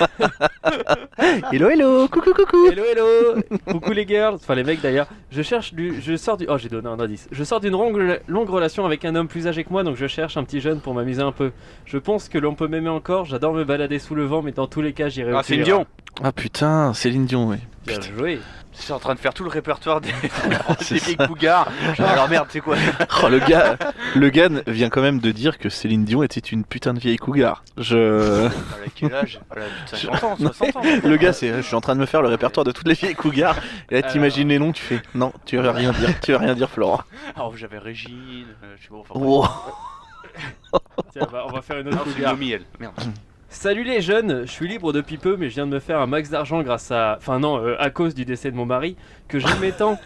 hello 1.52 1.68
hello. 1.70 2.08
Coucou 2.08 2.32
coucou. 2.32 2.66
Hello 2.70 2.84
hello 2.84 3.42
Coucou 3.66 3.92
les 3.92 4.06
girls, 4.06 4.34
enfin 4.36 4.54
les 4.54 4.64
mecs 4.64 4.80
d'ailleurs. 4.80 5.06
Je 5.30 5.42
cherche 5.42 5.74
du, 5.74 6.00
je 6.00 6.16
sors 6.16 6.36
du, 6.36 6.46
oh 6.48 6.58
j'ai 6.58 6.68
donné 6.68 6.88
un 6.88 6.98
indice. 7.00 7.28
Je 7.30 7.44
sors 7.44 7.60
d'une 7.60 7.72
longue, 7.72 8.20
longue 8.28 8.48
relation 8.50 8.84
avec 8.86 9.04
un 9.04 9.14
homme 9.14 9.28
plus 9.28 9.46
âgé 9.46 9.64
que 9.64 9.70
moi, 9.70 9.82
donc 9.82 9.96
je 9.96 10.06
cherche 10.06 10.36
un 10.36 10.44
petit 10.44 10.60
jeune 10.60 10.80
pour 10.80 10.94
m'amuser 10.94 11.22
un 11.22 11.32
peu. 11.32 11.52
Je 11.84 11.98
pense 11.98 12.28
que 12.28 12.38
l'on 12.38 12.54
peut 12.54 12.68
m'aimer 12.68 12.88
encore. 12.90 13.24
J'adore 13.24 13.54
me 13.54 13.64
balader 13.64 13.98
sous 13.98 14.14
le 14.14 14.24
vent, 14.24 14.42
mais 14.42 14.52
dans 14.52 14.66
tous 14.66 14.82
les 14.82 14.92
cas 14.92 15.08
j'irai. 15.08 15.32
Ah 15.34 15.42
c'est 15.42 15.54
une 15.54 15.60
iras. 15.60 15.66
Dion. 15.66 15.86
Ah 16.22 16.32
putain, 16.32 16.94
Céline 16.94 17.26
Dion, 17.26 17.48
oui. 17.48 17.56
Bien 17.86 18.00
joué. 18.00 18.38
Je 18.76 18.82
suis 18.82 18.92
en 18.92 18.98
train 18.98 19.14
de 19.14 19.18
faire 19.18 19.34
tout 19.34 19.42
le 19.42 19.50
répertoire 19.50 20.00
des, 20.00 20.12
vieilles 20.90 21.16
cougars. 21.16 21.68
Alors 21.98 22.28
merde, 22.28 22.46
c'est 22.50 22.60
quoi 22.60 22.76
Oh, 23.22 23.28
le 23.28 23.38
gars, 23.38 23.76
le 24.14 24.28
gars 24.28 24.48
vient 24.66 24.90
quand 24.90 25.00
même 25.00 25.18
de 25.18 25.30
dire 25.30 25.58
que 25.58 25.68
Céline 25.68 26.04
Dion 26.04 26.22
était 26.22 26.40
une 26.40 26.64
putain 26.64 26.94
de 26.94 27.00
vieille 27.00 27.16
cougar. 27.16 27.64
Je. 27.78 28.44
Elle 28.46 28.86
a 28.86 28.90
quel 28.94 29.14
âge? 29.14 29.40
Elle 29.54 29.62
a 29.62 29.66
plus 29.86 29.92
de 29.92 30.10
50 30.12 30.24
ans, 30.24 30.52
60 30.52 30.76
ans. 30.76 30.82
Le 31.04 31.16
gars, 31.16 31.32
c'est, 31.32 31.56
je 31.56 31.62
suis 31.62 31.74
en 31.74 31.80
train 31.80 31.94
de 31.94 32.00
me 32.00 32.06
faire 32.06 32.22
le 32.22 32.28
répertoire 32.28 32.64
de 32.64 32.72
toutes 32.72 32.86
les 32.86 32.94
vieilles 32.94 33.14
cougars. 33.14 33.56
Et 33.90 33.94
là, 33.94 34.00
Alors. 34.00 34.12
t'imagines 34.12 34.48
les 34.48 34.58
noms, 34.58 34.72
tu 34.72 34.82
fais, 34.82 35.00
non, 35.14 35.32
tu 35.46 35.56
vas 35.56 35.72
rien 35.72 35.92
dire, 35.92 36.20
tu 36.20 36.32
vas 36.32 36.38
rien 36.38 36.54
dire, 36.54 36.70
Florent. 36.70 37.00
Alors 37.34 37.56
j'avais 37.56 37.78
Régine, 37.78 38.46
euh, 38.62 38.74
je 38.78 38.84
sais 38.84 38.88
pas. 38.90 38.96
Enfin, 38.96 39.14
Oh. 39.14 39.46
Tiens, 41.12 41.26
bah, 41.32 41.44
on 41.48 41.52
va 41.52 41.62
faire 41.62 41.78
une 41.78 41.88
autre 41.88 41.96
Non, 41.96 42.02
c'est 42.06 42.14
cougar. 42.14 42.36
Merde. 42.36 42.92
Salut 43.58 43.84
les 43.84 44.02
jeunes, 44.02 44.42
je 44.44 44.50
suis 44.52 44.68
libre 44.68 44.92
depuis 44.92 45.16
peu, 45.16 45.36
mais 45.38 45.48
je 45.48 45.54
viens 45.54 45.66
de 45.66 45.72
me 45.72 45.78
faire 45.80 45.98
un 45.98 46.06
max 46.06 46.28
d'argent 46.28 46.62
grâce 46.62 46.90
à, 46.90 47.16
enfin 47.18 47.38
non, 47.38 47.58
euh, 47.64 47.74
à 47.80 47.88
cause 47.88 48.14
du 48.14 48.26
décès 48.26 48.50
de 48.50 48.56
mon 48.56 48.66
mari 48.66 48.96
que 49.28 49.38
j'aimais 49.38 49.72
tant. 49.78 49.98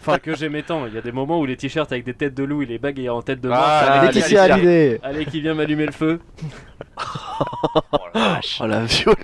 Enfin 0.00 0.18
que 0.18 0.34
j'aimais 0.34 0.62
tant. 0.62 0.84
Il 0.86 0.94
y 0.94 0.98
a 0.98 1.00
des 1.00 1.12
moments 1.12 1.38
où 1.40 1.46
les 1.46 1.56
t-shirts 1.56 1.90
avec 1.92 2.04
des 2.04 2.12
têtes 2.12 2.34
de 2.34 2.42
loup 2.42 2.60
et 2.62 2.66
les 2.66 2.78
bagues 2.78 2.98
ayant 2.98 3.16
en 3.18 3.22
tête 3.22 3.40
de 3.40 3.48
mort. 3.48 3.56
Ah, 3.58 4.02
Laetitia 4.04 4.42
allait- 4.42 4.52
Laetitia 4.54 4.54
Hallyday. 4.74 5.00
Allez, 5.04 5.24
qui 5.26 5.40
vient 5.40 5.54
m'allumer 5.54 5.86
le 5.86 5.92
feu. 5.92 6.20
Oh 7.92 8.66
la 8.66 8.84
violence 8.84 9.20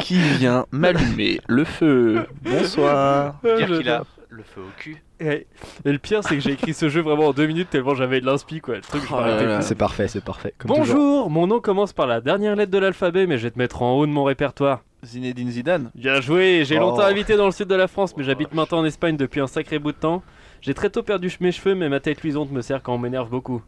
Qui 0.00 0.18
vient 0.38 0.66
m'allumer 0.70 1.40
le 1.48 1.64
feu 1.64 2.26
Bonsoir 2.42 3.34
Dire 3.44 3.66
je- 3.68 3.74
qu'il 3.78 3.88
a 3.90 4.04
le 4.36 4.42
feu 4.42 4.60
au 4.60 4.70
cul. 4.78 5.02
Et, 5.18 5.46
et 5.84 5.92
le 5.92 5.98
pire, 5.98 6.22
c'est 6.22 6.34
que 6.34 6.40
j'ai 6.40 6.52
écrit 6.52 6.74
ce 6.74 6.88
jeu 6.88 7.00
vraiment 7.00 7.28
en 7.28 7.32
deux 7.32 7.46
minutes 7.46 7.70
tellement 7.70 7.94
j'avais 7.94 8.20
de 8.20 8.26
l'inspi 8.26 8.60
quoi. 8.60 8.76
Le 8.76 8.80
truc, 8.82 9.02
je 9.08 9.14
Oh 9.14 9.20
là 9.20 9.42
là. 9.42 9.60
C'est 9.62 9.74
parfait, 9.74 10.08
c'est 10.08 10.22
parfait. 10.22 10.52
comme 10.58 10.70
toujours. 10.70 10.84
Bonjour, 10.94 11.30
mon 11.30 11.46
nom 11.46 11.60
commence 11.60 11.92
par 11.94 12.06
la 12.06 12.20
dernière 12.20 12.54
lettre 12.54 12.70
de 12.70 12.78
l'alphabet, 12.78 13.26
mais 13.26 13.38
je 13.38 13.44
vais 13.44 13.50
te 13.50 13.58
mettre 13.58 13.82
en 13.82 13.94
haut 13.96 14.06
de 14.06 14.12
mon 14.12 14.24
répertoire. 14.24 14.82
Zinedine 15.04 15.50
Zidane 15.50 15.90
Bien 15.94 16.20
joué, 16.20 16.64
j'ai 16.64 16.76
Oh. 16.78 16.80
longtemps 16.80 17.02
habité 17.02 17.36
dans 17.36 17.46
le 17.46 17.52
sud 17.52 17.68
de 17.68 17.74
la 17.74 17.88
France, 17.88 18.14
mais 18.16 18.24
j'habite 18.24 18.52
maintenant 18.54 18.78
en 18.78 18.84
Espagne 18.84 19.16
depuis 19.16 19.40
un 19.40 19.46
sacré 19.46 19.78
bout 19.78 19.92
de 19.92 19.96
temps. 19.98 20.22
J'ai 20.60 20.74
très 20.74 20.90
tôt 20.90 21.02
perdu 21.02 21.32
mes 21.40 21.52
cheveux, 21.52 21.74
mais 21.74 21.88
ma 21.88 22.00
tête 22.00 22.22
luisante 22.22 22.50
me 22.50 22.60
sert 22.60 22.82
quand 22.82 22.94
on 22.94 22.98
m'énerve 22.98 23.30
beaucoup. 23.30 23.62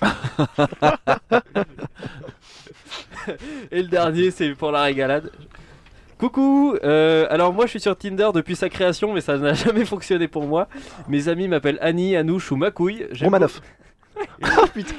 Et 3.70 3.82
le 3.82 3.88
dernier, 3.88 4.30
c'est 4.30 4.54
pour 4.54 4.70
la 4.70 4.82
régalade. 4.82 5.30
Coucou, 6.18 6.76
euh, 6.82 7.26
alors 7.28 7.52
moi 7.52 7.66
je 7.66 7.70
suis 7.70 7.80
sur 7.80 7.96
Tinder 7.96 8.28
depuis 8.34 8.56
sa 8.56 8.70
création, 8.70 9.12
mais 9.12 9.20
ça 9.20 9.36
n'a 9.36 9.52
jamais 9.54 9.84
fonctionné 9.84 10.28
pour 10.28 10.46
moi. 10.46 10.68
Mes 11.08 11.28
amis 11.28 11.46
m'appellent 11.46 11.78
Annie, 11.82 12.16
Anouche 12.16 12.50
ou 12.52 12.56
Macouille. 12.56 13.06
J'aime 13.12 13.26
Romanov. 13.26 13.60
Oh 14.42 14.64
putain 14.72 14.94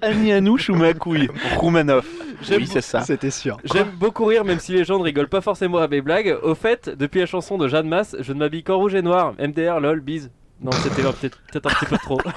Annie 0.00 0.32
Anouche 0.32 0.70
ou 0.70 0.74
ma 0.74 0.94
couille 0.94 1.28
Roumanoff. 1.56 2.06
J'aime 2.42 2.62
Oui, 2.62 2.66
c'est 2.66 2.80
ça. 2.80 3.02
C'était 3.02 3.30
sûr. 3.30 3.58
J'aime 3.64 3.90
beaucoup 3.90 4.24
rire, 4.24 4.42
même 4.44 4.58
si 4.58 4.72
les 4.72 4.84
gens 4.84 4.98
ne 4.98 5.04
rigolent 5.04 5.28
pas 5.28 5.42
forcément 5.42 5.78
à 5.78 5.86
mes 5.88 6.00
blagues. 6.00 6.34
Au 6.42 6.54
fait, 6.54 6.88
depuis 6.88 7.20
la 7.20 7.26
chanson 7.26 7.58
de 7.58 7.68
Jeanne 7.68 7.88
Masse, 7.88 8.16
je 8.20 8.32
ne 8.32 8.38
m'habille 8.38 8.64
qu'en 8.64 8.78
rouge 8.78 8.94
et 8.94 9.02
noir. 9.02 9.34
MDR, 9.38 9.80
lol, 9.80 10.00
bise. 10.00 10.30
Non, 10.62 10.72
c'était 10.72 11.02
peut-être 11.02 11.66
un 11.66 11.74
petit 11.74 11.86
peu 11.86 11.98
trop. 11.98 12.20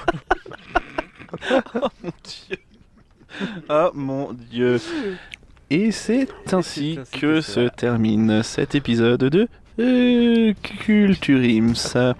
Oh 3.68 3.90
mon 3.92 4.32
dieu. 4.32 4.80
Et 5.68 5.90
c'est 5.90 6.28
ainsi 6.52 6.96
que 7.10 7.40
se 7.40 7.68
termine 7.68 8.44
cet 8.44 8.76
épisode 8.76 9.24
de 9.24 9.48
euh, 9.80 10.52
Culture 10.62 11.40
Ims. 11.40 12.14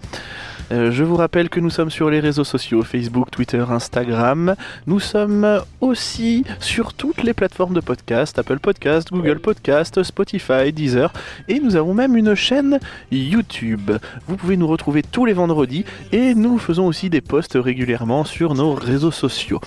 Euh, 0.73 0.91
je 0.91 1.05
vous 1.05 1.15
rappelle 1.15 1.49
que 1.49 1.61
nous 1.61 1.71
sommes 1.71 1.91
sur 1.91 2.11
les 2.11 2.19
réseaux 2.19 2.43
sociaux 2.43 2.83
Facebook, 2.83 3.31
Twitter, 3.31 3.65
Instagram. 3.69 4.57
Nous 4.89 4.99
sommes 4.99 5.63
aussi 5.81 6.45
sur 6.59 6.93
toutes 6.93 7.23
les 7.23 7.35
plateformes 7.35 7.75
de 7.75 7.79
podcast 7.79 8.37
Apple 8.37 8.59
Podcast, 8.59 9.13
Google 9.13 9.39
Podcast, 9.39 10.03
Spotify, 10.03 10.73
Deezer. 10.73 11.13
Et 11.47 11.61
nous 11.61 11.77
avons 11.77 11.95
même 11.95 12.17
une 12.17 12.35
chaîne 12.35 12.81
YouTube. 13.13 13.93
Vous 14.27 14.37
pouvez 14.37 14.57
nous 14.57 14.67
retrouver 14.67 15.05
tous 15.05 15.25
les 15.25 15.35
vendredis 15.35 15.85
et 16.11 16.35
nous 16.35 16.59
faisons 16.59 16.89
aussi 16.89 17.11
des 17.11 17.21
posts 17.21 17.57
régulièrement 17.61 18.25
sur 18.25 18.57
nos 18.57 18.75
réseaux 18.75 19.13
sociaux. 19.13 19.61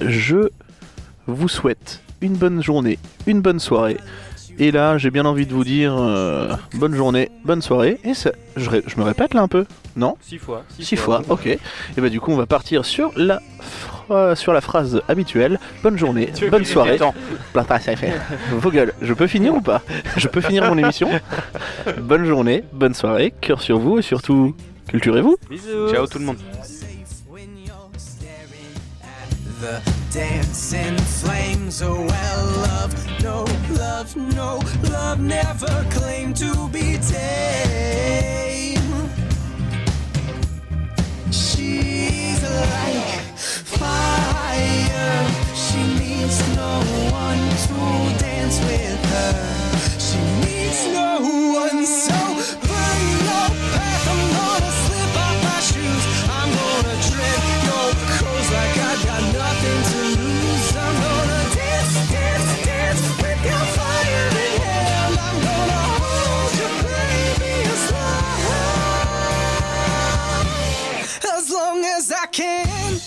Je 0.00 0.48
vous 1.28 1.48
souhaite 1.48 2.00
une 2.20 2.34
bonne 2.34 2.62
journée, 2.62 2.98
une 3.26 3.40
bonne 3.40 3.60
soirée. 3.60 3.98
Et 4.60 4.70
là, 4.70 4.98
j'ai 4.98 5.10
bien 5.10 5.24
envie 5.24 5.46
de 5.46 5.52
vous 5.52 5.64
dire 5.64 5.96
euh, 5.98 6.54
bonne 6.74 6.94
journée, 6.94 7.28
bonne 7.44 7.60
soirée. 7.60 7.98
Et 8.04 8.14
ça, 8.14 8.30
je, 8.56 8.70
ré- 8.70 8.84
je 8.86 8.96
me 8.98 9.02
répète 9.02 9.34
là 9.34 9.42
un 9.42 9.48
peu, 9.48 9.66
non 9.96 10.16
Six 10.20 10.38
fois. 10.38 10.62
Six 10.78 10.96
fois, 10.96 11.22
ok. 11.28 11.46
Et 11.46 11.58
bah 11.98 12.08
du 12.08 12.20
coup, 12.20 12.30
on 12.30 12.36
va 12.36 12.46
partir 12.46 12.84
sur 12.84 13.10
la 13.16 13.40
sur 14.36 14.52
la 14.52 14.60
phrase 14.60 15.00
habituelle. 15.08 15.58
Bonne 15.82 15.96
journée, 15.98 16.30
Tu 16.36 16.50
bonne 16.50 16.64
soirée. 16.64 16.98
Vos 18.52 18.70
gueules, 18.70 18.92
je 19.02 19.12
peux 19.14 19.26
finir 19.26 19.54
ou 19.54 19.60
pas 19.60 19.82
Je 20.16 20.28
peux 20.28 20.40
finir 20.42 20.68
mon 20.68 20.76
émission 20.78 21.08
Bonne 22.00 22.24
journée, 22.26 22.62
bonne 22.72 22.94
soirée, 22.94 23.32
cœur 23.40 23.60
sur 23.60 23.78
vous 23.78 23.98
et 23.98 24.02
surtout, 24.02 24.54
culturez-vous. 24.88 25.36
Bisous. 25.50 25.90
Ciao 25.90 26.06
tout 26.06 26.18
le 26.18 26.26
monde. 26.26 26.36
The 30.14 30.20
dancing 30.20 30.96
flames, 30.96 31.82
oh 31.82 32.00
well, 32.00 32.46
love, 32.68 33.20
no 33.20 33.42
love, 33.76 34.14
no 34.16 34.60
love, 34.88 35.18
never 35.18 35.84
claimed 35.90 36.36
to 36.36 36.68
be 36.68 36.98
tame. 36.98 38.78
She's 41.32 42.40
like 42.44 43.22
fire, 43.80 45.26
she 45.52 45.82
needs 45.98 46.38
no 46.54 46.80
one 47.10 47.48
to 47.66 48.18
dance 48.22 48.60
with 48.60 49.04
her. 49.14 49.34
She 49.98 50.18
needs 50.46 50.86
no 50.94 51.18
one, 51.58 51.84
so 51.84 52.14
can. 72.44 73.00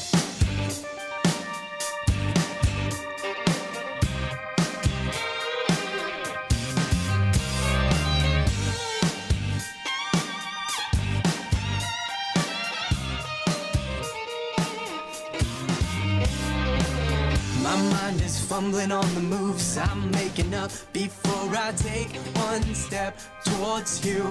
My 17.61 17.75
mind 17.75 18.21
is 18.21 18.39
fumbling 18.39 18.91
on 18.91 19.13
the 19.13 19.21
moves 19.21 19.77
I'm 19.77 20.11
making 20.11 20.53
up 20.53 20.71
before 20.93 21.55
I 21.55 21.71
take 21.73 22.15
one 22.35 22.63
step 22.73 23.17
towards 23.43 24.05
you 24.05 24.29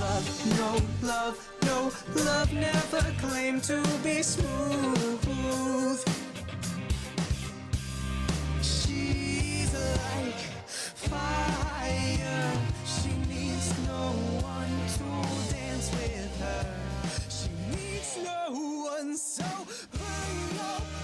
love, 0.00 0.58
no 0.58 1.08
love, 1.08 1.52
no 1.64 1.92
love 2.24 2.52
never 2.52 3.02
claimed 3.20 3.62
to 3.64 3.82
be 4.02 4.22
smooth. 4.22 6.04
She's 8.62 9.72
like 9.74 10.40
fire, 10.94 12.52
she 12.84 13.10
needs 13.28 13.68
no 13.86 14.12
one 14.42 14.76
to 14.94 15.54
dance 15.54 15.90
with 15.92 16.40
her. 16.40 16.66
She 17.28 17.50
needs 17.74 18.18
no 18.24 18.54
one, 18.90 19.16
so 19.16 19.44
burn. 19.92 20.97